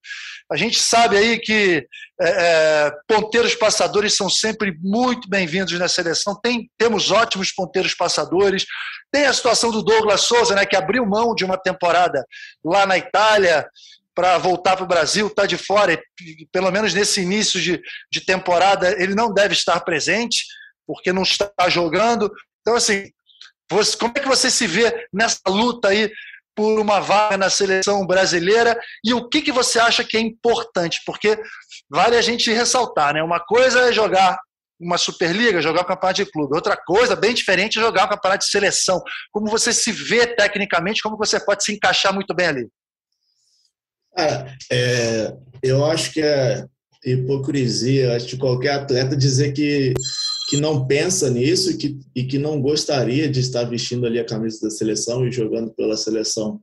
A 0.52 0.58
gente 0.58 0.80
sabe 0.80 1.16
aí 1.16 1.38
que 1.38 1.86
é, 2.20 2.30
é, 2.30 2.92
ponteiros 3.08 3.54
passadores 3.54 4.16
são 4.16 4.28
sempre 4.30 4.76
muito 4.82 5.30
bem-vindos 5.30 5.78
na 5.78 5.88
seleção. 5.88 6.40
Tem, 6.42 6.72
temos 6.76 7.12
ótimos 7.12 7.52
ponteiros 7.52 7.94
passadores. 7.94 8.66
Tem 9.12 9.26
a 9.26 9.34
situação 9.34 9.72
do 9.72 9.84
Douglas 9.84 10.22
Souza, 10.22 10.56
né, 10.56 10.66
que 10.66 10.76
abriu 10.76 11.06
mão 11.06 11.36
de 11.36 11.46
uma 11.46 11.58
temporada 11.58 12.26
lá 12.66 12.88
na 12.88 12.98
Itália 12.98 13.70
para 14.16 14.40
voltar 14.40 14.76
para 14.76 14.86
o 14.86 14.88
Brasil, 14.88 15.28
está 15.28 15.46
de 15.46 15.58
fora, 15.58 15.94
e, 15.94 16.48
pelo 16.52 16.72
menos 16.72 16.92
nesse 16.92 17.22
início 17.22 17.62
de, 17.62 17.80
de 18.12 18.22
temporada, 18.26 19.00
ele 19.00 19.14
não 19.14 19.32
deve 19.32 19.54
estar 19.54 19.80
presente, 19.82 20.44
porque 20.88 21.14
não 21.14 21.22
está 21.22 21.52
jogando. 21.70 22.32
Então, 22.62 22.76
assim, 22.76 23.12
você, 23.70 23.96
como 23.96 24.14
é 24.16 24.20
que 24.20 24.28
você 24.28 24.50
se 24.50 24.66
vê 24.66 25.08
nessa 25.14 25.40
luta 25.48 25.90
aí 25.90 26.12
por 26.58 26.80
uma 26.80 27.00
vaga 27.00 27.38
na 27.38 27.52
seleção 27.52 28.04
brasileira 28.08 28.76
e 29.06 29.14
o 29.14 29.30
que, 29.30 29.44
que 29.44 29.52
você 29.52 29.80
acha 29.80 30.04
que 30.04 30.18
é 30.18 30.20
importante? 30.20 31.02
Porque 31.06 31.40
vale 31.88 32.18
a 32.18 32.22
gente 32.22 32.52
ressaltar, 32.52 33.14
né? 33.14 33.22
Uma 33.22 33.40
coisa 33.40 33.88
é 33.88 33.94
jogar 33.94 34.40
uma 34.80 34.98
Superliga, 34.98 35.62
jogar 35.62 35.82
o 35.82 35.86
campeonato 35.86 36.24
de 36.24 36.32
clube. 36.32 36.56
Outra 36.56 36.76
coisa, 36.76 37.16
bem 37.16 37.34
diferente, 37.34 37.78
é 37.78 37.82
jogar 37.82 38.06
o 38.06 38.10
campeonato 38.10 38.44
de 38.44 38.52
seleção. 38.52 39.00
Como 39.32 39.52
você 39.52 39.72
se 39.72 39.92
vê 39.92 40.26
tecnicamente, 40.26 41.02
como 41.02 41.16
você 41.16 41.40
pode 41.40 41.64
se 41.64 41.74
encaixar 41.74 42.14
muito 42.14 42.34
bem 42.34 42.48
ali? 42.48 42.68
É, 44.18 44.46
é, 44.72 45.34
eu 45.62 45.86
acho 45.86 46.12
que 46.12 46.22
é 46.22 46.66
hipocrisia 47.06 48.16
acho, 48.16 48.26
de 48.26 48.38
qualquer 48.38 48.74
atleta 48.74 49.16
dizer 49.16 49.52
que 49.52 49.94
que 50.48 50.62
não 50.62 50.88
pensa 50.88 51.30
nisso 51.30 51.72
e 51.72 51.78
que, 51.78 52.00
e 52.16 52.24
que 52.24 52.38
não 52.40 52.62
gostaria 52.62 53.30
de 53.30 53.42
estar 53.42 53.66
vestindo 53.66 54.08
ali 54.08 54.18
a 54.18 54.26
camisa 54.26 54.62
da 54.62 54.70
seleção 54.70 55.28
e 55.28 55.32
jogando 55.32 55.74
pela 55.74 55.98
seleção. 55.98 56.62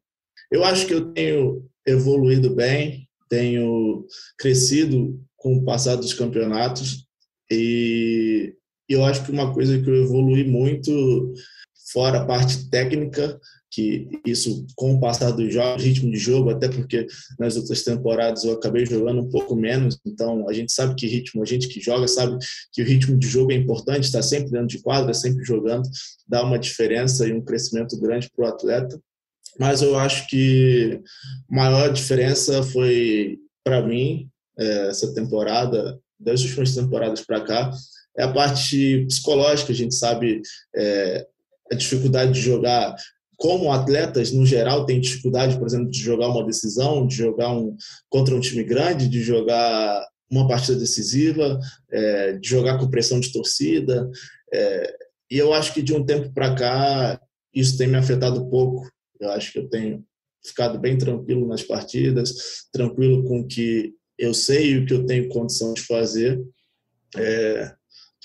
Eu 0.51 0.65
acho 0.65 0.87
que 0.87 0.95
eu 0.95 1.13
tenho 1.13 1.63
evoluído 1.87 2.55
bem, 2.55 3.07
tenho 3.29 4.07
crescido 4.39 5.21
com 5.37 5.57
o 5.57 5.65
passar 5.65 5.97
dos 5.97 6.15
campeonatos 6.15 7.07
e 7.53 8.55
eu 8.89 9.05
acho 9.05 9.23
que 9.25 9.31
uma 9.31 9.53
coisa 9.53 9.79
que 9.81 9.89
eu 9.89 10.05
evolui 10.05 10.45
muito, 10.45 11.35
fora 11.93 12.23
a 12.23 12.25
parte 12.25 12.71
técnica, 12.71 13.39
que 13.75 14.09
isso, 14.25 14.65
com 14.77 14.95
o 14.95 15.01
passar 15.01 15.33
do 15.33 15.51
jogo, 15.51 15.81
ritmo 15.81 16.11
de 16.11 16.19
jogo, 16.19 16.51
até 16.51 16.69
porque 16.69 17.07
nas 17.39 17.57
outras 17.57 17.83
temporadas 17.83 18.45
eu 18.45 18.53
acabei 18.53 18.87
jogando 18.87 19.23
um 19.23 19.29
pouco 19.29 19.57
menos, 19.57 19.99
então 20.07 20.49
a 20.49 20.53
gente 20.53 20.73
sabe 20.73 20.95
que 20.95 21.07
ritmo, 21.07 21.43
a 21.43 21.47
gente 21.47 21.67
que 21.67 21.81
joga 21.81 22.07
sabe 22.07 22.39
que 22.73 22.83
o 22.83 22.87
ritmo 22.87 23.19
de 23.19 23.27
jogo 23.27 23.51
é 23.51 23.57
importante, 23.57 24.05
está 24.05 24.23
sempre 24.23 24.51
dentro 24.51 24.69
de 24.69 24.81
quadra, 24.81 25.13
sempre 25.13 25.45
jogando, 25.45 25.89
dá 26.29 26.45
uma 26.45 26.59
diferença 26.59 27.27
e 27.27 27.33
um 27.33 27.43
crescimento 27.43 27.99
grande 27.99 28.31
para 28.35 28.45
o 28.45 28.49
atleta. 28.49 29.01
Mas 29.59 29.83
eu 29.83 29.99
acho 29.99 30.29
que 30.29 31.01
a 31.51 31.55
maior 31.55 31.93
diferença 31.93 32.63
foi, 32.63 33.39
para 33.65 33.85
mim, 33.87 34.29
é, 34.59 34.89
essa 34.89 35.13
temporada, 35.15 35.99
das 36.19 36.43
últimas 36.43 36.75
temporadas 36.75 37.21
para 37.21 37.41
cá, 37.41 37.71
é 38.17 38.23
a 38.23 38.33
parte 38.33 39.05
psicológica. 39.07 39.73
A 39.73 39.75
gente 39.75 39.95
sabe 39.95 40.41
é, 40.75 41.27
a 41.71 41.75
dificuldade 41.75 42.33
de 42.33 42.41
jogar 42.41 42.95
como 43.37 43.73
atletas, 43.73 44.33
no 44.33 44.47
geral, 44.47 44.87
têm 44.87 45.01
dificuldade, 45.01 45.59
por 45.59 45.67
exemplo, 45.67 45.91
de 45.91 45.99
jogar 45.99 46.29
uma 46.29 46.45
decisão, 46.45 47.07
de 47.07 47.17
jogar 47.17 47.51
um, 47.51 47.77
contra 48.09 48.35
um 48.35 48.41
time 48.41 48.65
grande, 48.65 49.09
de 49.09 49.23
jogar 49.23 50.07
uma 50.31 50.47
partida 50.49 50.79
decisiva, 50.79 51.59
é, 51.91 52.33
de 52.33 52.49
jogar 52.49 52.79
com 52.79 52.91
pressão 52.91 53.21
de 53.21 53.33
torcida. 53.33 54.09
É, 54.53 54.95
e 55.31 55.39
eu 55.39 55.53
acho 55.53 55.73
que 55.73 55.83
de 55.83 55.95
um 55.95 56.05
tempo 56.05 56.33
para 56.33 56.55
cá, 56.55 57.21
isso 57.55 57.77
tem 57.77 57.87
me 57.87 57.97
afetado 57.97 58.49
pouco. 58.49 58.89
Eu 59.21 59.31
acho 59.31 59.53
que 59.53 59.59
eu 59.59 59.69
tenho 59.69 60.05
ficado 60.45 60.79
bem 60.79 60.99
tranquilo 60.99 61.47
nas 61.47 61.63
partidas, 61.63 62.35
tranquilo 62.73 63.25
com 63.25 63.41
o 63.41 63.47
que 63.47 63.95
eu 64.19 64.35
sei 64.35 64.79
o 64.79 64.87
que 64.87 64.93
eu 64.93 65.07
tenho 65.07 65.29
condição 65.29 65.73
de 65.73 65.83
fazer. 65.83 66.41
É, 67.17 67.73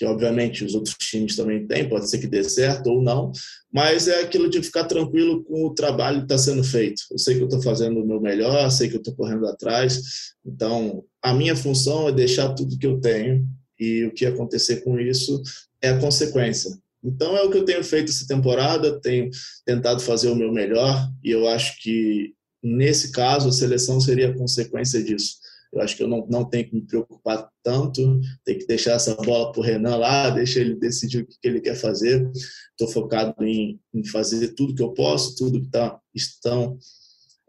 que 0.00 0.06
obviamente 0.06 0.64
os 0.64 0.74
outros 0.74 0.96
times 0.96 1.36
também 1.36 1.66
têm, 1.66 1.86
pode 1.86 2.08
ser 2.08 2.16
que 2.16 2.26
dê 2.26 2.42
certo 2.42 2.86
ou 2.86 3.02
não, 3.02 3.30
mas 3.70 4.08
é 4.08 4.22
aquilo 4.22 4.48
de 4.48 4.62
ficar 4.62 4.84
tranquilo 4.84 5.44
com 5.44 5.66
o 5.66 5.74
trabalho 5.74 6.20
que 6.20 6.24
está 6.24 6.38
sendo 6.38 6.64
feito. 6.64 7.02
Eu 7.10 7.18
sei 7.18 7.34
que 7.34 7.42
eu 7.42 7.48
estou 7.48 7.60
fazendo 7.60 8.00
o 8.00 8.06
meu 8.06 8.18
melhor, 8.18 8.70
sei 8.70 8.88
que 8.88 8.94
eu 8.94 9.00
estou 9.00 9.14
correndo 9.14 9.46
atrás, 9.46 10.32
então 10.42 11.04
a 11.22 11.34
minha 11.34 11.54
função 11.54 12.08
é 12.08 12.12
deixar 12.12 12.54
tudo 12.54 12.78
que 12.78 12.86
eu 12.86 12.98
tenho 12.98 13.46
e 13.78 14.06
o 14.06 14.14
que 14.14 14.24
acontecer 14.24 14.82
com 14.82 14.98
isso 14.98 15.42
é 15.82 15.90
a 15.90 16.00
consequência. 16.00 16.70
Então 17.04 17.36
é 17.36 17.42
o 17.42 17.50
que 17.50 17.58
eu 17.58 17.66
tenho 17.66 17.84
feito 17.84 18.10
essa 18.10 18.26
temporada, 18.26 18.98
tenho 19.02 19.28
tentado 19.66 20.00
fazer 20.00 20.30
o 20.30 20.34
meu 20.34 20.50
melhor 20.50 21.10
e 21.22 21.30
eu 21.30 21.46
acho 21.46 21.78
que 21.82 22.32
nesse 22.62 23.12
caso 23.12 23.50
a 23.50 23.52
seleção 23.52 24.00
seria 24.00 24.30
a 24.30 24.34
consequência 24.34 25.04
disso 25.04 25.40
eu 25.72 25.80
acho 25.80 25.96
que 25.96 26.02
eu 26.02 26.08
não, 26.08 26.26
não 26.28 26.44
tenho 26.44 26.68
que 26.68 26.74
me 26.74 26.82
preocupar 26.82 27.48
tanto, 27.62 28.20
tem 28.44 28.58
que 28.58 28.66
deixar 28.66 28.92
essa 28.92 29.14
bola 29.14 29.52
para 29.52 29.60
o 29.60 29.64
Renan 29.64 29.96
lá, 29.96 30.30
deixa 30.30 30.60
ele 30.60 30.74
decidir 30.74 31.22
o 31.22 31.26
que, 31.26 31.38
que 31.40 31.48
ele 31.48 31.60
quer 31.60 31.76
fazer. 31.76 32.28
Estou 32.70 32.88
focado 32.88 33.34
em, 33.44 33.78
em, 33.94 34.04
fazer 34.04 34.48
tudo 34.54 34.74
que 34.74 34.82
eu 34.82 34.92
posso, 34.92 35.36
tudo 35.36 35.60
que 35.60 35.68
tá, 35.68 36.00
estão, 36.14 36.76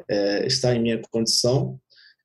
é, 0.08 0.46
está 0.46 0.76
em 0.76 0.82
minha 0.82 1.02
condição 1.10 1.80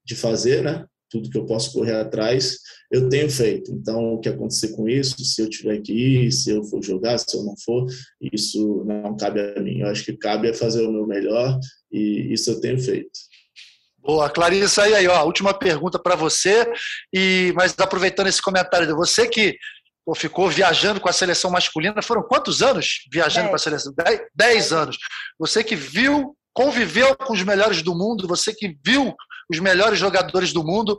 de 0.05 0.14
fazer, 0.14 0.62
né? 0.62 0.86
tudo 1.09 1.30
que 1.30 1.38
eu 1.38 1.47
posso 1.47 1.72
correr 1.72 1.94
atrás, 1.94 2.59
eu 2.90 3.09
tenho 3.09 3.30
feito. 3.30 3.72
Então, 3.72 4.14
o 4.14 4.20
que 4.20 4.28
acontecer 4.28 4.68
com 4.68 4.88
isso, 4.88 5.24
se 5.24 5.40
eu 5.40 5.49
tiver 5.49 5.80
que 5.80 5.92
ir, 5.92 6.32
se 6.32 6.51
eu 6.51 6.64
for 6.64 6.82
jogar, 6.82 7.18
se 7.18 7.36
eu 7.36 7.44
não 7.44 7.55
for, 7.57 7.86
isso 8.32 8.84
não 8.84 9.16
cabe 9.16 9.40
a 9.40 9.61
mim. 9.61 9.80
Eu 9.80 9.88
acho 9.88 10.05
que 10.05 10.16
cabe 10.16 10.49
a 10.49 10.55
fazer 10.55 10.82
o 10.82 10.92
meu 10.92 11.07
melhor 11.07 11.59
e 11.90 12.32
isso 12.32 12.51
eu 12.51 12.61
tenho 12.61 12.78
feito. 12.78 13.11
Boa, 14.07 14.30
Clarissa, 14.30 14.84
aí, 14.84 14.94
aí 14.94 15.09
ó, 15.09 15.24
última 15.24 15.52
pergunta 15.52 15.98
para 15.98 16.14
você, 16.14 16.64
e 17.12 17.52
mas 17.57 17.74
aproveitando 17.76 18.28
esse 18.28 18.40
comentário 18.40 18.86
de 18.86 18.94
você 18.94 19.28
que 19.28 19.57
pô, 20.04 20.14
ficou 20.14 20.48
viajando 20.48 21.00
com 21.00 21.09
a 21.09 21.12
seleção 21.12 21.50
masculina, 21.50 22.00
foram 22.00 22.22
quantos 22.22 22.62
anos 22.62 23.00
viajando 23.12 23.48
Dez. 23.48 23.50
com 23.50 23.57
a 23.57 23.59
seleção? 23.59 23.92
Dez, 23.96 24.20
dez 24.32 24.72
anos. 24.72 24.96
Você 25.40 25.64
que 25.64 25.74
viu, 25.74 26.36
conviveu 26.54 27.16
com 27.16 27.32
os 27.32 27.42
melhores 27.42 27.82
do 27.82 27.96
mundo, 27.96 28.28
você 28.28 28.54
que 28.54 28.76
viu 28.86 29.12
os 29.50 29.59
melhores 29.59 29.98
jogadores 29.98 30.52
do 30.52 30.62
mundo, 30.62 30.96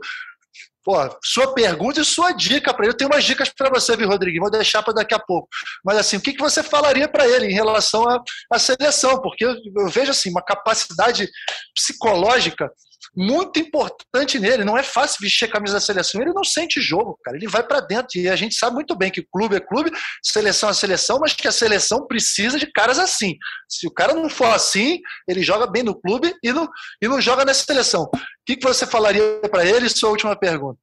Pô, 0.84 0.94
sua 1.22 1.52
pergunta 1.52 2.00
e 2.00 2.04
sua 2.04 2.32
dica 2.32 2.72
para 2.72 2.86
ele. 2.86 2.92
Eu 2.94 2.96
tenho 2.96 3.10
umas 3.10 3.22
dicas 3.22 3.50
para 3.50 3.68
você, 3.68 3.94
viu, 3.94 4.08
Rodrigo? 4.08 4.40
Vou 4.40 4.50
deixar 4.50 4.82
para 4.82 4.94
daqui 4.94 5.12
a 5.14 5.18
pouco. 5.18 5.46
Mas 5.84 5.98
assim, 5.98 6.16
o 6.16 6.20
que, 6.20 6.32
que 6.32 6.40
você 6.40 6.62
falaria 6.62 7.06
para 7.06 7.28
ele 7.28 7.44
em 7.44 7.52
relação 7.52 8.06
à 8.50 8.58
seleção? 8.58 9.20
Porque 9.20 9.44
eu, 9.44 9.54
eu 9.76 9.88
vejo 9.88 10.12
assim 10.12 10.30
uma 10.30 10.42
capacidade 10.42 11.28
psicológica 11.74 12.72
muito 13.16 13.58
importante 13.58 14.38
nele. 14.38 14.64
Não 14.64 14.76
é 14.76 14.82
fácil 14.82 15.18
vestir 15.20 15.46
a 15.46 15.50
camisa 15.50 15.74
da 15.74 15.80
seleção. 15.80 16.20
Ele 16.20 16.32
não 16.32 16.44
sente 16.44 16.80
jogo, 16.80 17.18
cara. 17.22 17.36
Ele 17.36 17.48
vai 17.48 17.62
para 17.62 17.80
dentro. 17.80 18.18
E 18.18 18.28
a 18.28 18.36
gente 18.36 18.54
sabe 18.54 18.74
muito 18.74 18.96
bem 18.96 19.10
que 19.10 19.26
clube 19.32 19.56
é 19.56 19.60
clube, 19.60 19.90
seleção 20.22 20.70
é 20.70 20.74
seleção, 20.74 21.18
mas 21.20 21.32
que 21.32 21.48
a 21.48 21.52
seleção 21.52 22.06
precisa 22.06 22.58
de 22.58 22.70
caras 22.72 22.98
assim. 22.98 23.36
Se 23.68 23.86
o 23.86 23.90
cara 23.90 24.14
não 24.14 24.28
for 24.28 24.52
assim, 24.52 25.00
ele 25.26 25.42
joga 25.42 25.66
bem 25.66 25.82
no 25.82 25.98
clube 25.98 26.34
e 26.42 26.52
não, 26.52 26.68
e 27.02 27.08
não 27.08 27.20
joga 27.20 27.44
nessa 27.44 27.64
seleção. 27.64 28.04
O 28.04 28.10
que, 28.46 28.56
que 28.56 28.66
você 28.66 28.86
falaria 28.86 29.40
para 29.50 29.64
ele? 29.64 29.88
Sua 29.88 30.10
última 30.10 30.36
pergunta. 30.36 30.78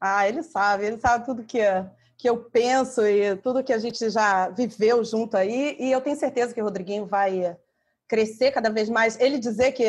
Ah, 0.00 0.28
ele 0.28 0.42
sabe. 0.42 0.86
Ele 0.86 0.98
sabe 0.98 1.26
tudo 1.26 1.44
que 1.44 1.60
que 2.20 2.28
eu 2.28 2.36
penso 2.36 3.00
e 3.06 3.34
tudo 3.36 3.64
que 3.64 3.72
a 3.72 3.78
gente 3.78 4.10
já 4.10 4.50
viveu 4.50 5.02
junto 5.02 5.38
aí. 5.38 5.74
E 5.80 5.90
eu 5.90 6.02
tenho 6.02 6.16
certeza 6.16 6.52
que 6.52 6.60
o 6.60 6.64
Rodriguinho 6.64 7.06
vai 7.06 7.56
crescer 8.10 8.50
cada 8.50 8.68
vez 8.68 8.90
mais. 8.90 9.18
Ele 9.20 9.38
dizer 9.38 9.70
que 9.70 9.84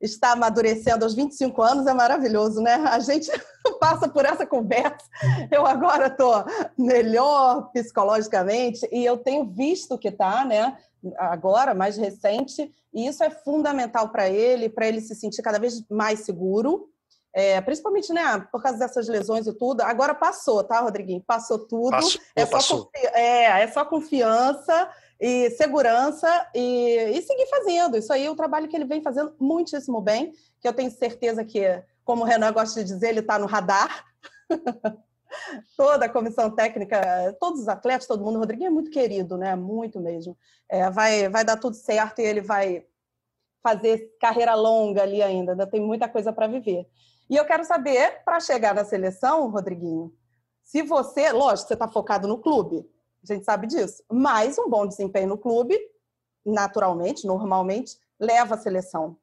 está 0.00 0.32
amadurecendo 0.32 1.04
aos 1.04 1.14
25 1.14 1.62
anos 1.62 1.86
é 1.86 1.92
maravilhoso, 1.92 2.62
né? 2.62 2.74
A 2.88 2.98
gente 3.00 3.30
passa 3.78 4.08
por 4.08 4.24
essa 4.24 4.46
conversa. 4.46 5.06
Eu 5.50 5.66
agora 5.66 6.06
estou 6.06 6.42
melhor 6.76 7.70
psicologicamente 7.72 8.88
e 8.90 9.04
eu 9.04 9.18
tenho 9.18 9.44
visto 9.44 9.98
que 9.98 10.08
está, 10.08 10.42
né? 10.42 10.78
Agora, 11.18 11.74
mais 11.74 11.98
recente, 11.98 12.72
e 12.92 13.06
isso 13.06 13.22
é 13.22 13.28
fundamental 13.28 14.08
para 14.08 14.28
ele, 14.28 14.70
para 14.70 14.88
ele 14.88 15.02
se 15.02 15.14
sentir 15.14 15.42
cada 15.42 15.58
vez 15.58 15.84
mais 15.90 16.20
seguro. 16.20 16.88
É, 17.34 17.60
principalmente, 17.60 18.14
né, 18.14 18.48
por 18.50 18.62
causa 18.62 18.78
dessas 18.78 19.06
lesões 19.06 19.46
e 19.46 19.52
tudo. 19.52 19.82
Agora 19.82 20.14
passou, 20.14 20.64
tá, 20.64 20.80
Rodriguinho? 20.80 21.22
Passou 21.26 21.58
tudo. 21.58 21.90
Passou, 21.90 22.20
é, 22.34 22.46
só 22.46 22.50
passou. 22.50 22.90
É, 22.94 23.62
é 23.62 23.68
só 23.68 23.84
confiança 23.84 24.90
e 25.20 25.50
segurança 25.50 26.48
e, 26.54 26.96
e 27.14 27.22
seguir 27.22 27.46
fazendo. 27.46 27.96
Isso 27.96 28.12
aí 28.12 28.26
é 28.26 28.30
o 28.30 28.36
trabalho 28.36 28.68
que 28.68 28.76
ele 28.76 28.84
vem 28.84 29.02
fazendo 29.02 29.34
muitíssimo 29.40 30.00
bem, 30.00 30.32
que 30.60 30.68
eu 30.68 30.72
tenho 30.72 30.90
certeza 30.90 31.44
que, 31.44 31.62
como 32.04 32.22
o 32.22 32.26
Renan 32.26 32.52
gosta 32.52 32.82
de 32.82 32.92
dizer, 32.92 33.08
ele 33.08 33.20
está 33.20 33.38
no 33.38 33.46
radar. 33.46 34.04
Toda 35.76 36.06
a 36.06 36.08
comissão 36.08 36.50
técnica, 36.50 37.36
todos 37.40 37.60
os 37.60 37.68
atletas, 37.68 38.06
todo 38.06 38.24
mundo. 38.24 38.36
O 38.36 38.38
Rodriguinho 38.38 38.68
é 38.68 38.70
muito 38.70 38.90
querido, 38.90 39.36
né? 39.36 39.54
Muito 39.54 40.00
mesmo. 40.00 40.38
É, 40.68 40.88
vai, 40.88 41.28
vai 41.28 41.44
dar 41.44 41.58
tudo 41.58 41.74
certo 41.74 42.20
e 42.20 42.24
ele 42.24 42.40
vai 42.40 42.86
fazer 43.62 44.16
carreira 44.20 44.54
longa 44.54 45.02
ali 45.02 45.20
ainda. 45.20 45.52
Ainda 45.52 45.66
tem 45.66 45.80
muita 45.80 46.08
coisa 46.08 46.32
para 46.32 46.46
viver. 46.46 46.86
E 47.28 47.36
eu 47.36 47.44
quero 47.44 47.64
saber, 47.64 48.22
para 48.24 48.40
chegar 48.40 48.74
na 48.74 48.84
seleção, 48.84 49.50
Rodriguinho, 49.50 50.12
se 50.62 50.82
você, 50.82 51.32
lógico, 51.32 51.68
você 51.68 51.74
está 51.74 51.88
focado 51.88 52.26
no 52.28 52.38
clube, 52.38 52.88
a 53.32 53.34
gente 53.34 53.44
sabe 53.44 53.66
disso. 53.66 54.02
Mas 54.10 54.58
um 54.58 54.68
bom 54.68 54.86
desempenho 54.86 55.28
no 55.28 55.38
clube, 55.38 55.78
naturalmente, 56.44 57.26
normalmente, 57.26 57.96
leva 58.18 58.54
a 58.54 58.58
seleção. 58.58 59.16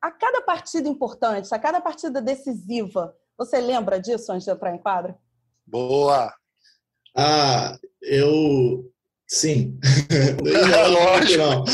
A 0.00 0.10
cada 0.10 0.42
partida 0.42 0.88
importante, 0.88 1.52
a 1.52 1.58
cada 1.58 1.80
partida 1.80 2.20
decisiva, 2.20 3.16
você 3.36 3.60
lembra 3.60 4.00
disso 4.00 4.32
antes 4.32 4.44
de 4.44 4.50
entrar 4.50 4.74
em 4.74 4.78
quadra? 4.78 5.18
Boa! 5.66 6.32
Ah, 7.16 7.78
eu. 8.02 8.92
Sim. 9.26 9.78
Lógico. 10.92 11.42
Não. 11.42 11.64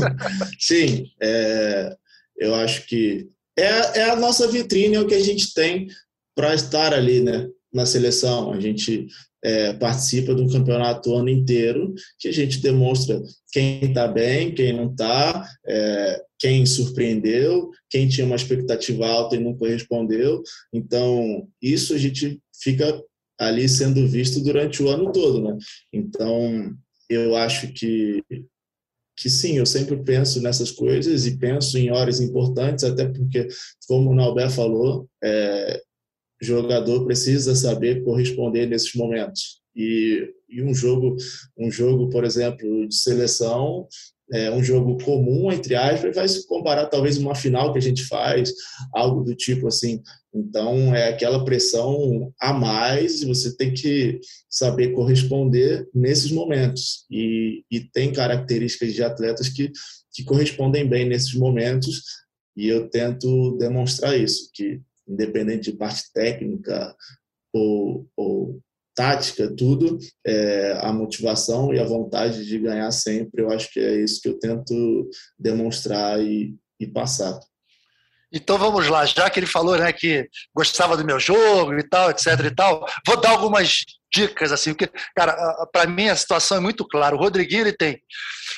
Sim, 0.58 1.06
é, 1.22 1.96
eu 2.36 2.54
acho 2.54 2.86
que 2.86 3.30
é, 3.56 4.00
é 4.00 4.10
a 4.10 4.16
nossa 4.16 4.48
vitrine, 4.48 4.96
é 4.96 5.00
o 5.00 5.06
que 5.06 5.14
a 5.14 5.22
gente 5.22 5.54
tem 5.54 5.88
para 6.34 6.54
estar 6.54 6.92
ali, 6.92 7.22
né? 7.22 7.48
Na 7.72 7.84
seleção. 7.84 8.52
A 8.52 8.60
gente 8.60 9.06
é, 9.42 9.72
participa 9.74 10.34
do 10.34 10.48
campeonato 10.50 11.10
o 11.10 11.16
ano 11.16 11.28
inteiro, 11.28 11.94
que 12.18 12.28
a 12.28 12.32
gente 12.32 12.60
demonstra 12.60 13.20
quem 13.52 13.84
está 13.84 14.08
bem, 14.08 14.54
quem 14.54 14.72
não 14.72 14.90
está, 14.90 15.48
é, 15.66 16.22
quem 16.38 16.66
surpreendeu, 16.66 17.70
quem 17.88 18.08
tinha 18.08 18.26
uma 18.26 18.36
expectativa 18.36 19.06
alta 19.06 19.36
e 19.36 19.40
não 19.40 19.56
correspondeu. 19.56 20.42
Então, 20.72 21.48
isso 21.62 21.94
a 21.94 21.98
gente 21.98 22.40
fica 22.62 23.02
ali 23.38 23.68
sendo 23.68 24.06
visto 24.08 24.42
durante 24.42 24.82
o 24.82 24.88
ano 24.88 25.12
todo, 25.12 25.42
né? 25.42 25.56
Então, 25.92 26.74
eu 27.08 27.36
acho 27.36 27.72
que 27.72 28.22
que 29.18 29.30
sim, 29.30 29.56
eu 29.56 29.64
sempre 29.64 29.96
penso 29.96 30.42
nessas 30.42 30.70
coisas 30.70 31.26
e 31.26 31.38
penso 31.38 31.78
em 31.78 31.90
horas 31.90 32.20
importantes, 32.20 32.84
até 32.84 33.06
porque, 33.06 33.48
como 33.88 34.10
o 34.10 34.14
Nauber 34.14 34.50
falou, 34.50 35.08
é, 35.24 35.82
jogador 36.40 37.04
precisa 37.04 37.54
saber 37.54 38.04
corresponder 38.04 38.66
nesses 38.66 38.94
momentos. 38.94 39.60
E, 39.74 40.28
e 40.48 40.62
um 40.62 40.74
jogo, 40.74 41.16
um 41.58 41.70
jogo, 41.70 42.08
por 42.08 42.24
exemplo, 42.24 42.88
de 42.88 42.94
seleção, 42.94 43.86
é 44.32 44.50
um 44.50 44.62
jogo 44.62 44.98
comum 45.04 45.52
entre 45.52 45.74
aspas, 45.74 46.14
vai 46.14 46.26
se 46.26 46.46
comparar 46.48 46.86
talvez 46.86 47.16
uma 47.16 47.34
final 47.34 47.72
que 47.72 47.78
a 47.78 47.82
gente 47.82 48.04
faz, 48.04 48.52
algo 48.92 49.22
do 49.22 49.34
tipo 49.34 49.68
assim, 49.68 50.02
Então, 50.34 50.94
é 50.94 51.08
aquela 51.08 51.44
pressão 51.44 52.32
a 52.40 52.52
mais 52.52 53.22
e 53.22 53.26
você 53.26 53.56
tem 53.56 53.72
que 53.72 54.20
saber 54.50 54.92
corresponder 54.92 55.88
nesses 55.94 56.30
momentos. 56.30 57.06
E, 57.10 57.62
e 57.70 57.80
tem 57.80 58.12
características 58.12 58.92
de 58.92 59.02
atletas 59.02 59.48
que, 59.48 59.70
que 60.12 60.24
correspondem 60.24 60.86
bem 60.86 61.08
nesses 61.08 61.34
momentos 61.34 62.02
e 62.56 62.68
eu 62.68 62.88
tento 62.88 63.56
demonstrar 63.58 64.18
isso, 64.18 64.50
que 64.52 64.80
independente 65.06 65.70
de 65.70 65.76
parte 65.76 66.12
técnica 66.12 66.94
ou, 67.52 68.06
ou 68.16 68.60
tática, 68.94 69.54
tudo, 69.54 69.98
é, 70.26 70.72
a 70.80 70.92
motivação 70.92 71.72
e 71.72 71.78
a 71.78 71.84
vontade 71.84 72.46
de 72.46 72.58
ganhar 72.58 72.90
sempre, 72.90 73.42
eu 73.42 73.50
acho 73.50 73.70
que 73.70 73.78
é 73.78 74.00
isso 74.00 74.20
que 74.22 74.28
eu 74.28 74.38
tento 74.38 75.08
demonstrar 75.38 76.18
e, 76.20 76.56
e 76.80 76.86
passar. 76.86 77.38
Então 78.32 78.58
vamos 78.58 78.88
lá, 78.88 79.04
já 79.06 79.30
que 79.30 79.38
ele 79.38 79.46
falou 79.46 79.78
né, 79.78 79.92
que 79.92 80.28
gostava 80.54 80.96
do 80.96 81.04
meu 81.04 81.18
jogo 81.18 81.74
e 81.74 81.88
tal, 81.88 82.10
etc 82.10 82.26
e 82.44 82.54
tal, 82.54 82.84
vou 83.06 83.20
dar 83.20 83.30
algumas 83.30 83.84
dicas 84.12 84.50
assim, 84.50 84.74
porque 84.74 84.90
cara, 85.14 85.36
para 85.72 85.86
mim 85.86 86.08
a 86.08 86.16
situação 86.16 86.56
é 86.56 86.60
muito 86.60 86.86
clara. 86.86 87.14
O 87.14 87.18
Rodriguinho 87.18 87.62
ele 87.62 87.72
tem 87.72 88.00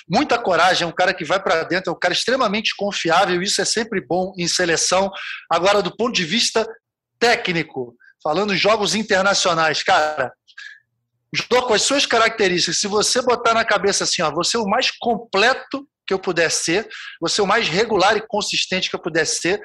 muita 0.09 0.39
coragem, 0.39 0.85
é 0.85 0.87
um 0.87 0.95
cara 0.95 1.13
que 1.13 1.25
vai 1.25 1.43
para 1.43 1.65
dentro, 1.65 1.91
é 1.91 1.95
um 1.95 1.99
cara 1.99 2.15
extremamente 2.15 2.75
confiável, 2.77 3.43
isso 3.43 3.61
é 3.61 3.65
sempre 3.65 4.01
bom 4.01 4.33
em 4.39 4.49
seleção. 4.49 5.11
Agora 5.51 5.83
do 5.83 5.95
ponto 5.95 6.15
de 6.15 6.25
vista 6.25 6.67
técnico, 7.19 7.95
falando 8.23 8.55
em 8.55 8.57
jogos 8.57 8.95
internacionais, 8.95 9.83
cara, 9.83 10.33
com 11.51 11.75
as 11.75 11.83
suas 11.83 12.07
características, 12.07 12.81
se 12.81 12.87
você 12.87 13.21
botar 13.21 13.53
na 13.53 13.65
cabeça 13.65 14.05
assim, 14.05 14.23
ó, 14.23 14.31
você 14.31 14.57
é 14.57 14.61
o 14.61 14.67
mais 14.67 14.91
completo 14.91 15.87
que 16.09 16.15
eu 16.15 16.19
puder 16.19 16.51
ser, 16.51 16.89
você 17.21 17.43
é 17.43 17.45
o 17.45 17.47
mais 17.47 17.69
regular 17.69 18.17
e 18.17 18.27
consistente 18.27 18.89
que 18.89 18.97
eu 18.97 19.03
puder 19.03 19.27
ser. 19.27 19.63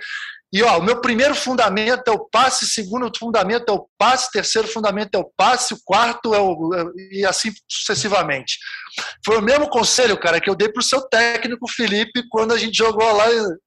E 0.53 0.61
ó, 0.61 0.77
o 0.77 0.83
meu 0.83 1.01
primeiro 1.01 1.33
fundamento 1.33 2.07
é 2.07 2.11
o 2.11 2.29
passe, 2.29 2.67
segundo 2.67 3.11
fundamento 3.17 3.69
é 3.69 3.71
o 3.71 3.87
passe, 3.97 4.31
terceiro 4.31 4.67
fundamento 4.67 5.15
é 5.15 5.17
o 5.17 5.31
passe, 5.35 5.73
o 5.73 5.79
quarto 5.83 6.35
é 6.35 6.39
o. 6.39 6.93
e 7.11 7.25
assim 7.25 7.51
sucessivamente. 7.67 8.59
Foi 9.25 9.39
o 9.39 9.41
mesmo 9.41 9.67
conselho, 9.67 10.15
cara, 10.15 10.39
que 10.39 10.47
eu 10.47 10.53
dei 10.55 10.69
para 10.69 10.79
o 10.79 10.83
seu 10.83 11.01
técnico, 11.09 11.67
Felipe, 11.67 12.23
quando 12.29 12.53
a 12.53 12.57
gente 12.59 12.77
jogou 12.77 13.11
lá, 13.13 13.25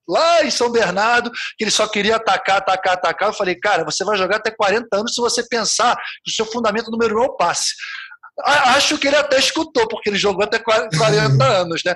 lá 0.09 0.45
em 0.45 0.51
São 0.51 0.71
Bernardo, 0.71 1.33
que 1.59 1.65
ele 1.65 1.73
só 1.73 1.89
queria 1.89 2.17
atacar, 2.17 2.59
atacar, 2.59 2.93
atacar. 2.93 3.31
Eu 3.31 3.35
falei, 3.35 3.57
cara, 3.57 3.85
você 3.85 4.05
vai 4.05 4.17
jogar 4.17 4.37
até 4.37 4.53
40 4.53 4.87
anos 4.93 5.13
se 5.13 5.21
você 5.21 5.43
pensar 5.49 5.97
que 6.25 6.31
o 6.31 6.35
seu 6.35 6.47
fundamento 6.47 6.89
número 6.93 7.19
um 7.19 7.25
é 7.25 7.27
o 7.27 7.37
passe. 7.37 7.75
Acho 8.45 8.99
que 8.99 9.07
ele 9.07 9.17
até 9.17 9.39
escutou, 9.39 9.89
porque 9.89 10.11
ele 10.11 10.19
jogou 10.19 10.45
até 10.45 10.59
40 10.59 11.45
anos, 11.45 11.83
né? 11.85 11.95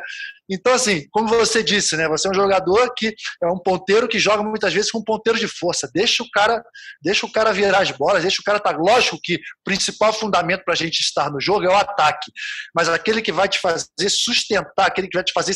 Então, 0.51 0.73
assim, 0.73 1.07
como 1.11 1.29
você 1.29 1.63
disse, 1.63 1.97
né? 1.97 2.09
Você 2.09 2.27
é 2.27 2.31
um 2.31 2.35
jogador 2.35 2.93
que 2.97 3.15
é 3.43 3.47
um 3.47 3.59
ponteiro 3.59 4.09
que 4.09 4.19
joga 4.19 4.43
muitas 4.43 4.73
vezes 4.73 4.91
com 4.91 4.99
um 4.99 5.05
ponteiro 5.05 5.39
de 5.39 5.47
força. 5.47 5.89
Deixa 5.95 6.23
o 6.23 6.31
cara, 6.31 6.63
deixa 7.03 7.27
o 7.27 7.31
cara 7.31 7.53
virar 7.53 7.81
as 7.81 7.91
bolas, 7.91 8.23
deixa 8.23 8.41
o 8.41 8.45
cara 8.45 8.57
estar. 8.57 8.73
Tá... 8.73 8.79
Lógico 8.79 9.19
que 9.23 9.35
o 9.35 9.39
principal 9.65 10.13
fundamento 10.13 10.65
para 10.65 10.73
a 10.73 10.77
gente 10.77 11.01
estar 11.01 11.31
no 11.31 11.41
jogo 11.41 11.67
é 11.67 11.69
o 11.69 11.77
ataque. 11.77 12.33
Mas 12.75 12.89
aquele 12.89 13.21
que 13.21 13.33
vai 13.33 13.49
te 13.49 13.61
fazer 13.61 13.87
sustentar, 14.09 14.87
aquele 14.87 15.09
que 15.09 15.19
vai 15.19 15.25
te 15.25 15.33
fazer 15.33 15.55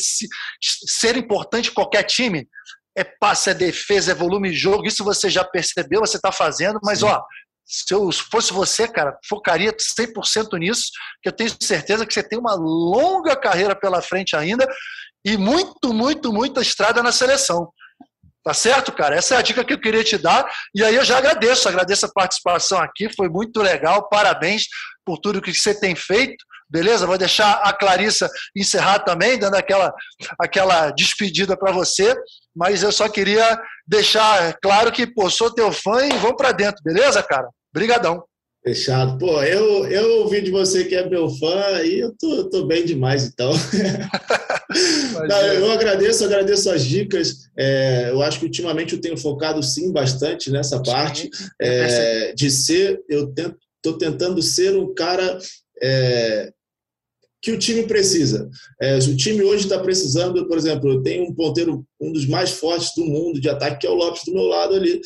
ser 0.61 1.17
importante 1.17 1.71
em 1.71 1.73
qualquer 1.73 2.03
time, 2.03 2.47
é 2.95 3.03
passe, 3.03 3.49
é 3.49 3.53
defesa, 3.53 4.11
é 4.11 4.15
volume 4.15 4.51
de 4.51 4.55
jogo. 4.55 4.85
Isso 4.85 5.03
você 5.03 5.29
já 5.29 5.43
percebeu, 5.43 5.99
você 5.99 6.15
está 6.15 6.31
fazendo, 6.31 6.79
mas 6.83 6.99
Sim. 6.99 7.07
ó, 7.07 7.21
se 7.65 7.93
eu 7.93 8.11
fosse 8.11 8.53
você, 8.53 8.87
cara, 8.87 9.17
focaria 9.27 9.73
100% 9.73 10.59
nisso, 10.59 10.91
que 11.21 11.29
eu 11.29 11.33
tenho 11.33 11.49
certeza 11.61 12.05
que 12.05 12.13
você 12.13 12.21
tem 12.21 12.37
uma 12.37 12.53
longa 12.53 13.35
carreira 13.35 13.75
pela 13.75 14.01
frente 14.01 14.35
ainda 14.35 14.67
e 15.25 15.35
muito, 15.35 15.91
muito, 15.91 16.31
muita 16.31 16.61
estrada 16.61 17.01
na 17.01 17.11
seleção. 17.11 17.71
Tá 18.43 18.53
certo, 18.53 18.91
cara? 18.91 19.15
Essa 19.15 19.33
é 19.33 19.37
a 19.39 19.41
dica 19.41 19.65
que 19.65 19.73
eu 19.73 19.81
queria 19.81 20.03
te 20.03 20.19
dar. 20.19 20.47
E 20.75 20.83
aí 20.83 20.93
eu 20.93 21.03
já 21.03 21.17
agradeço, 21.17 21.67
agradeço 21.67 22.05
a 22.05 22.11
participação 22.13 22.77
aqui, 22.77 23.09
foi 23.15 23.27
muito 23.27 23.59
legal. 23.59 24.07
Parabéns 24.07 24.65
por 25.03 25.17
tudo 25.17 25.41
que 25.41 25.51
você 25.51 25.73
tem 25.73 25.95
feito. 25.95 26.45
Beleza? 26.69 27.07
Vou 27.07 27.17
deixar 27.17 27.53
a 27.63 27.73
Clarissa 27.73 28.29
encerrar 28.55 28.99
também, 28.99 29.39
dando 29.39 29.55
aquela, 29.55 29.91
aquela 30.39 30.91
despedida 30.91 31.57
para 31.57 31.71
você. 31.71 32.15
Mas 32.55 32.83
eu 32.83 32.91
só 32.91 33.09
queria 33.09 33.59
deixar 33.87 34.55
claro 34.61 34.91
que, 34.91 35.07
pô, 35.07 35.27
sou 35.27 35.51
teu 35.51 35.71
fã 35.71 36.05
e 36.05 36.17
vamos 36.17 36.37
para 36.37 36.51
dentro, 36.51 36.83
beleza, 36.83 37.23
cara? 37.23 37.47
Brigadão. 37.75 38.23
Fechado. 38.63 39.17
Pô, 39.19 39.43
eu, 39.43 39.85
eu 39.87 40.21
ouvi 40.21 40.41
de 40.41 40.49
você 40.49 40.85
que 40.85 40.95
é 40.95 41.07
meu 41.07 41.29
fã 41.29 41.83
e 41.83 41.99
eu 41.99 42.15
tô, 42.17 42.49
tô 42.49 42.65
bem 42.65 42.85
demais, 42.85 43.25
então. 43.25 43.51
Não, 45.27 45.37
eu 45.53 45.69
agradeço, 45.71 46.23
agradeço 46.23 46.71
as 46.71 46.85
dicas. 46.85 47.49
É, 47.57 48.11
eu 48.11 48.21
acho 48.21 48.39
que 48.39 48.45
ultimamente 48.45 48.93
eu 48.93 49.01
tenho 49.01 49.17
focado 49.17 49.61
sim 49.61 49.91
bastante 49.91 50.49
nessa 50.49 50.81
parte 50.81 51.29
é, 51.61 52.33
de 52.33 52.49
ser. 52.49 53.03
Eu 53.09 53.29
estou 53.29 53.97
tentando 53.97 54.41
ser 54.41 54.75
um 54.77 54.93
cara 54.93 55.37
é, 55.83 56.51
que 57.41 57.51
o 57.51 57.59
time 57.59 57.85
precisa. 57.85 58.49
É, 58.81 58.97
o 58.97 59.15
time 59.17 59.43
hoje 59.43 59.65
está 59.65 59.77
precisando, 59.79 60.47
por 60.47 60.57
exemplo, 60.57 60.91
eu 60.91 61.03
tenho 61.03 61.25
um 61.25 61.35
ponteiro, 61.35 61.85
um 62.01 62.11
dos 62.11 62.25
mais 62.25 62.51
fortes 62.51 62.91
do 62.95 63.05
mundo 63.05 63.39
de 63.39 63.49
ataque, 63.49 63.81
que 63.81 63.87
é 63.87 63.89
o 63.89 63.95
Lopes 63.95 64.23
do 64.25 64.33
meu 64.33 64.43
lado 64.43 64.73
ali, 64.73 64.99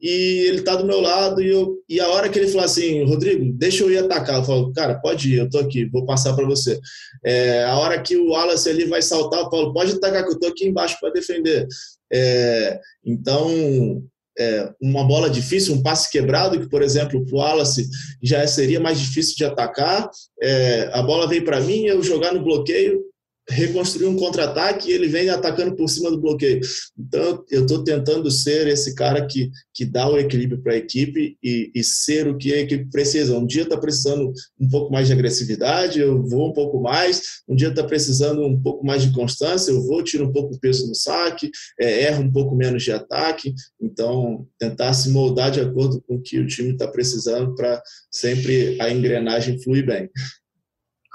e 0.00 0.46
ele 0.46 0.58
está 0.58 0.76
do 0.76 0.86
meu 0.86 1.00
lado, 1.00 1.42
e, 1.42 1.48
eu, 1.48 1.76
e 1.88 2.00
a 2.00 2.08
hora 2.08 2.28
que 2.28 2.38
ele 2.38 2.48
fala 2.48 2.64
assim, 2.64 3.04
Rodrigo, 3.04 3.52
deixa 3.52 3.82
eu 3.82 3.90
ir 3.90 3.98
atacar, 3.98 4.36
eu 4.36 4.44
falo, 4.44 4.72
cara, 4.72 4.98
pode 4.98 5.34
ir, 5.34 5.38
eu 5.38 5.44
estou 5.44 5.60
aqui, 5.60 5.84
vou 5.84 6.06
passar 6.06 6.34
para 6.34 6.46
você. 6.46 6.78
É, 7.24 7.64
a 7.64 7.76
hora 7.78 8.00
que 8.00 8.16
o 8.16 8.30
Wallace 8.30 8.68
ali 8.68 8.84
vai 8.84 9.02
saltar, 9.02 9.40
eu 9.40 9.50
falo, 9.50 9.72
pode 9.72 9.92
atacar, 9.92 10.22
que 10.24 10.30
eu 10.30 10.34
estou 10.34 10.48
aqui 10.48 10.66
embaixo 10.66 10.96
para 11.00 11.12
defender. 11.12 11.66
É, 12.12 12.80
então, 13.04 14.02
é, 14.38 14.72
uma 14.80 15.04
bola 15.04 15.28
difícil, 15.28 15.74
um 15.74 15.82
passe 15.82 16.10
quebrado, 16.10 16.58
que, 16.58 16.68
por 16.68 16.82
exemplo, 16.82 17.24
para 17.26 17.34
o 17.34 17.38
Wallace 17.38 17.86
já 18.22 18.46
seria 18.46 18.80
mais 18.80 18.98
difícil 18.98 19.36
de 19.36 19.44
atacar. 19.44 20.08
É, 20.42 20.88
a 20.92 21.02
bola 21.02 21.28
veio 21.28 21.44
para 21.44 21.60
mim, 21.60 21.84
eu 21.84 22.02
jogar 22.02 22.32
no 22.32 22.42
bloqueio, 22.42 23.02
reconstruir 23.50 24.06
um 24.06 24.16
contra-ataque 24.16 24.88
e 24.88 24.92
ele 24.92 25.08
vem 25.08 25.28
atacando 25.28 25.74
por 25.74 25.88
cima 25.88 26.10
do 26.10 26.20
bloqueio. 26.20 26.60
Então, 26.98 27.44
eu 27.50 27.62
estou 27.62 27.82
tentando 27.82 28.30
ser 28.30 28.68
esse 28.68 28.94
cara 28.94 29.26
que, 29.26 29.50
que 29.74 29.84
dá 29.84 30.08
o 30.08 30.18
equilíbrio 30.18 30.62
para 30.62 30.74
a 30.74 30.76
equipe 30.76 31.36
e, 31.42 31.70
e, 31.74 31.82
ser 31.82 32.28
o 32.28 32.36
que 32.36 32.52
a 32.52 32.60
equipe 32.60 32.88
precisa. 32.90 33.36
Um 33.36 33.46
dia 33.46 33.62
está 33.62 33.76
precisando 33.76 34.32
um 34.58 34.68
pouco 34.68 34.92
mais 34.92 35.08
de 35.08 35.12
agressividade, 35.12 36.00
eu 36.00 36.22
vou 36.22 36.50
um 36.50 36.52
pouco 36.52 36.80
mais. 36.80 37.40
Um 37.48 37.56
dia 37.56 37.68
está 37.68 37.82
precisando 37.82 38.44
um 38.44 38.60
pouco 38.60 38.86
mais 38.86 39.02
de 39.02 39.12
constância, 39.12 39.72
eu 39.72 39.82
vou, 39.82 40.02
tiro 40.02 40.26
um 40.26 40.32
pouco 40.32 40.54
o 40.54 40.60
peso 40.60 40.86
no 40.86 40.94
saque, 40.94 41.50
é, 41.80 42.06
erro 42.08 42.22
um 42.22 42.32
pouco 42.32 42.54
menos 42.54 42.82
de 42.82 42.92
ataque. 42.92 43.52
Então, 43.80 44.46
tentar 44.58 44.94
se 44.94 45.10
moldar 45.10 45.50
de 45.50 45.60
acordo 45.60 46.00
com 46.02 46.14
o 46.16 46.22
que 46.22 46.38
o 46.38 46.46
time 46.46 46.72
está 46.72 46.86
precisando 46.86 47.54
para 47.54 47.82
sempre 48.10 48.80
a 48.80 48.90
engrenagem 48.90 49.60
fluir 49.60 49.84
bem. 49.84 50.08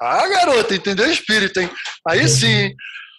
Ah, 0.02 0.28
garota, 0.28 0.76
entendeu 0.76 1.08
o 1.08 1.12
espírito, 1.12 1.60
hein? 1.60 1.70
Aí 2.08 2.28
sim. 2.28 2.74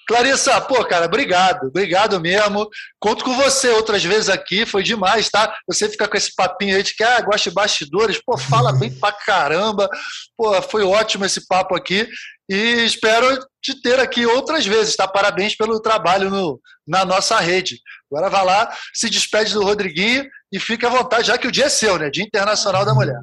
Clarissa, 0.06 0.60
pô, 0.60 0.84
cara, 0.84 1.06
obrigado, 1.06 1.66
obrigado 1.66 2.20
mesmo. 2.20 2.68
Conto 3.00 3.24
com 3.24 3.34
você 3.34 3.70
outras 3.70 4.04
vezes 4.04 4.28
aqui, 4.28 4.64
foi 4.64 4.84
demais, 4.84 5.28
tá? 5.28 5.52
Você 5.66 5.88
fica 5.88 6.06
com 6.06 6.16
esse 6.16 6.32
papinho 6.32 6.76
aí 6.76 6.82
de 6.82 6.94
que 6.94 7.02
ah, 7.02 7.20
gosta 7.20 7.50
de 7.50 7.54
bastidores, 7.54 8.22
pô, 8.24 8.38
fala 8.38 8.72
bem 8.72 8.92
pra 8.92 9.10
caramba. 9.10 9.88
Pô, 10.36 10.62
foi 10.62 10.84
ótimo 10.84 11.24
esse 11.24 11.44
papo 11.48 11.74
aqui 11.74 12.08
e 12.48 12.84
espero 12.84 13.36
te 13.60 13.82
ter 13.82 13.98
aqui 13.98 14.24
outras 14.24 14.64
vezes, 14.64 14.94
tá? 14.94 15.08
Parabéns 15.08 15.56
pelo 15.56 15.80
trabalho 15.80 16.30
no, 16.30 16.60
na 16.86 17.04
nossa 17.04 17.40
rede. 17.40 17.80
Agora 18.08 18.30
vai 18.30 18.44
lá, 18.44 18.72
se 18.94 19.10
despede 19.10 19.52
do 19.54 19.64
Rodriguinho 19.64 20.24
e 20.52 20.60
fica 20.60 20.86
à 20.86 20.90
vontade, 20.90 21.26
já 21.26 21.36
que 21.36 21.48
o 21.48 21.52
dia 21.52 21.64
é 21.64 21.68
seu, 21.68 21.98
né? 21.98 22.08
Dia 22.10 22.22
Internacional 22.22 22.84
da 22.84 22.94
Mulher. 22.94 23.18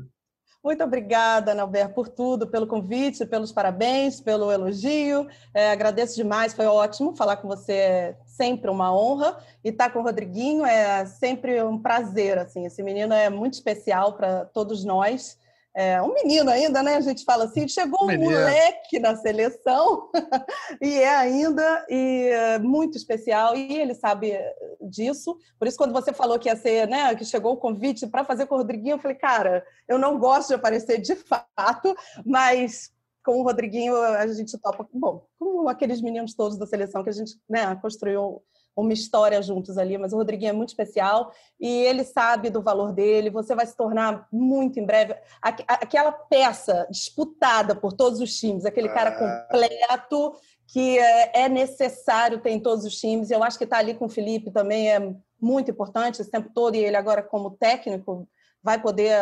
Muito 0.64 0.82
obrigada, 0.82 1.54
Nelber, 1.54 1.90
por 1.94 2.08
tudo, 2.08 2.48
pelo 2.48 2.66
convite, 2.66 3.26
pelos 3.26 3.52
parabéns, 3.52 4.22
pelo 4.22 4.50
elogio. 4.50 5.28
É, 5.54 5.72
agradeço 5.72 6.16
demais, 6.16 6.54
foi 6.54 6.66
ótimo 6.66 7.14
falar 7.18 7.36
com 7.36 7.50
você, 7.50 7.74
é 7.74 8.18
sempre 8.26 8.72
uma 8.72 8.96
honra. 8.96 9.38
E 9.62 9.70
estar 9.70 9.90
com 9.92 10.00
o 10.00 10.04
Rodriguinho 10.04 10.66
é 10.66 11.06
sempre 11.06 11.62
um 11.62 11.78
prazer. 11.78 12.38
Assim, 12.38 12.66
esse 12.66 12.82
menino 12.82 13.14
é 13.14 13.30
muito 13.30 13.56
especial 13.56 14.14
para 14.14 14.46
todos 14.46 14.86
nós 14.86 15.38
é, 15.76 16.00
um 16.02 16.14
menino 16.14 16.52
ainda, 16.52 16.84
né? 16.84 16.96
A 16.96 17.02
gente 17.02 17.24
fala 17.24 17.46
assim, 17.46 17.68
chegou 17.68 18.04
um 18.04 18.18
moleque 18.18 19.00
na 19.00 19.16
seleção 19.16 20.12
e 20.80 21.00
é 21.00 21.16
ainda 21.16 21.86
e 21.90 22.30
é 22.30 22.60
muito 22.60 22.96
especial 22.96 23.56
e 23.56 23.80
ele 23.80 23.96
sabe 23.96 24.38
disso. 24.82 25.36
Por 25.58 25.68
isso, 25.68 25.78
quando 25.78 25.94
você 25.94 26.14
falou 26.14 26.38
que 26.38 26.48
ia 26.48 26.56
ser, 26.56 26.88
né, 26.88 27.16
que 27.16 27.26
chegou 27.26 27.54
o 27.54 27.58
convite 27.58 28.06
para 28.06 28.24
fazer 28.24 28.46
com 28.46 28.56
o 28.56 28.60
Rodriguinho, 28.60 28.96
eu 28.96 29.00
falei, 29.00 29.18
cara, 29.18 29.66
eu 29.88 29.98
não 29.98 30.20
gosto 30.20 30.50
de 30.50 30.56
aparecer 30.56 31.02
de 31.02 31.16
fato, 31.16 31.96
mas 32.24 32.92
com 33.26 33.40
o 33.40 33.44
Rodriguinho 33.44 33.96
a 33.96 34.28
gente 34.28 34.58
topa, 34.60 34.88
bom, 34.94 35.26
como 35.40 35.68
aqueles 35.70 36.02
meninos 36.02 36.36
todos 36.36 36.58
da 36.58 36.68
seleção 36.68 37.04
que 37.04 37.10
a 37.10 37.14
gente 37.14 37.34
né, 37.50 37.76
construiu 37.82 38.44
uma 38.76 38.94
história 38.94 39.42
juntos 39.42 39.78
ali, 39.78 39.98
mas 39.98 40.14
o 40.14 40.18
Rodriguinho 40.18 40.50
é 40.50 40.54
muito 40.54 40.70
especial 40.70 41.32
e 41.60 41.70
ele 41.84 42.04
sabe 42.04 42.50
do 42.50 42.62
valor 42.62 42.92
dele. 42.92 43.30
Você 43.30 43.54
vai 43.54 43.66
se 43.66 43.76
tornar 43.76 44.28
muito 44.32 44.80
em 44.80 44.86
breve 44.86 45.16
aquela 45.42 46.12
peça 46.12 46.88
disputada 46.90 47.76
por 47.76 47.94
todos 47.94 48.20
os 48.20 48.38
times, 48.40 48.66
aquele 48.66 48.90
cara 48.90 49.12
ah. 49.12 49.48
completo 49.48 50.34
que 50.68 50.98
é, 50.98 51.44
é 51.44 51.50
necessário 51.50 52.40
ter 52.40 52.50
em 52.50 52.60
todos 52.60 52.84
os 52.84 53.00
times. 53.00 53.30
Eu 53.30 53.44
acho 53.44 53.58
que 53.58 53.64
estar 53.64 53.78
tá 53.78 53.82
ali 53.82 53.94
com 53.94 54.06
o 54.06 54.10
Felipe 54.10 54.50
também 54.50 54.92
é 54.92 55.16
muito 55.40 55.70
importante 55.70 56.22
esse 56.22 56.32
tempo 56.32 56.50
todo, 56.54 56.76
e 56.76 56.80
ele 56.80 56.96
agora, 56.96 57.22
como 57.22 57.52
técnico, 57.52 58.28
vai 58.64 58.82
poder 58.82 59.14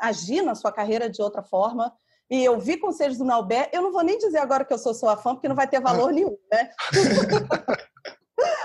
agir 0.00 0.42
na 0.42 0.54
sua 0.54 0.72
carreira 0.72 1.08
de 1.08 1.22
outra 1.22 1.42
forma. 1.42 1.94
E 2.30 2.44
eu 2.44 2.58
vi 2.60 2.76
conselhos 2.76 3.16
do 3.16 3.24
Nauber, 3.24 3.70
eu 3.72 3.80
não 3.80 3.92
vou 3.92 4.02
nem 4.02 4.18
dizer 4.18 4.38
agora 4.38 4.64
que 4.64 4.72
eu 4.72 4.78
sou 4.78 4.92
sua 4.92 5.16
fã, 5.16 5.34
porque 5.34 5.48
não 5.48 5.56
vai 5.56 5.66
ter 5.66 5.80
valor 5.80 6.12
nenhum, 6.12 6.36
né? 6.50 6.70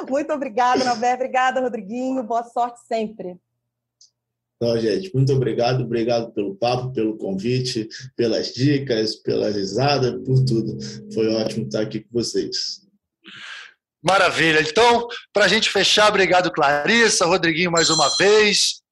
muito 0.09 0.31
obrigada, 0.33 0.83
Nauber. 0.83 1.15
Obrigada, 1.15 1.61
Rodriguinho. 1.61 2.23
Boa 2.23 2.43
sorte 2.43 2.79
sempre. 2.87 3.37
Então, 4.55 4.79
gente, 4.79 5.13
muito 5.13 5.33
obrigado, 5.33 5.83
obrigado 5.83 6.31
pelo 6.31 6.55
papo, 6.55 6.93
pelo 6.93 7.17
convite, 7.17 7.89
pelas 8.15 8.53
dicas, 8.53 9.15
pela 9.15 9.49
risada, 9.49 10.17
por 10.19 10.45
tudo. 10.45 10.77
Foi 11.13 11.27
ótimo 11.27 11.65
estar 11.65 11.81
aqui 11.81 11.99
com 11.99 12.09
vocês. 12.11 12.81
Maravilha. 14.01 14.61
Então, 14.61 15.07
para 15.33 15.45
a 15.45 15.47
gente 15.47 15.69
fechar, 15.69 16.09
obrigado, 16.09 16.51
Clarissa, 16.51 17.25
Rodriguinho, 17.25 17.71
mais 17.71 17.89
uma 17.89 18.09
vez. 18.17 18.82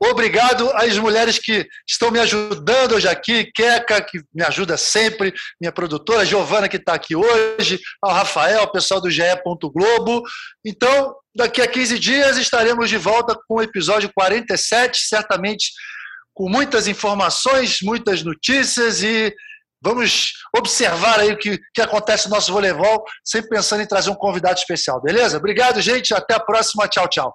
Obrigado 0.00 0.70
às 0.74 0.96
mulheres 0.96 1.38
que 1.38 1.66
estão 1.86 2.10
me 2.10 2.20
ajudando 2.20 2.94
hoje 2.94 3.08
aqui, 3.08 3.50
Queca, 3.52 4.00
que 4.00 4.20
me 4.32 4.44
ajuda 4.44 4.76
sempre, 4.76 5.34
minha 5.60 5.72
produtora, 5.72 6.24
Giovana, 6.24 6.68
que 6.68 6.76
está 6.76 6.94
aqui 6.94 7.16
hoje, 7.16 7.80
ao 8.00 8.12
Rafael, 8.12 8.62
o 8.62 8.70
pessoal 8.72 9.00
do 9.00 9.10
GE. 9.10 9.22
Globo. 9.74 10.22
Então, 10.64 11.14
daqui 11.34 11.60
a 11.60 11.66
15 11.66 11.98
dias 11.98 12.36
estaremos 12.36 12.88
de 12.88 12.96
volta 12.96 13.36
com 13.48 13.56
o 13.56 13.62
episódio 13.62 14.10
47, 14.14 15.06
certamente 15.06 15.72
com 16.32 16.48
muitas 16.48 16.86
informações, 16.86 17.78
muitas 17.82 18.22
notícias 18.22 19.02
e 19.02 19.34
vamos 19.82 20.32
observar 20.56 21.18
aí 21.18 21.32
o 21.32 21.36
que, 21.36 21.58
que 21.74 21.80
acontece 21.80 22.28
no 22.28 22.34
nosso 22.34 22.52
voleibol, 22.52 23.04
sempre 23.24 23.50
pensando 23.50 23.82
em 23.82 23.86
trazer 23.86 24.10
um 24.10 24.14
convidado 24.14 24.58
especial, 24.58 25.02
beleza? 25.02 25.36
Obrigado, 25.36 25.80
gente. 25.80 26.14
Até 26.14 26.34
a 26.34 26.40
próxima. 26.40 26.86
Tchau, 26.86 27.08
tchau. 27.08 27.34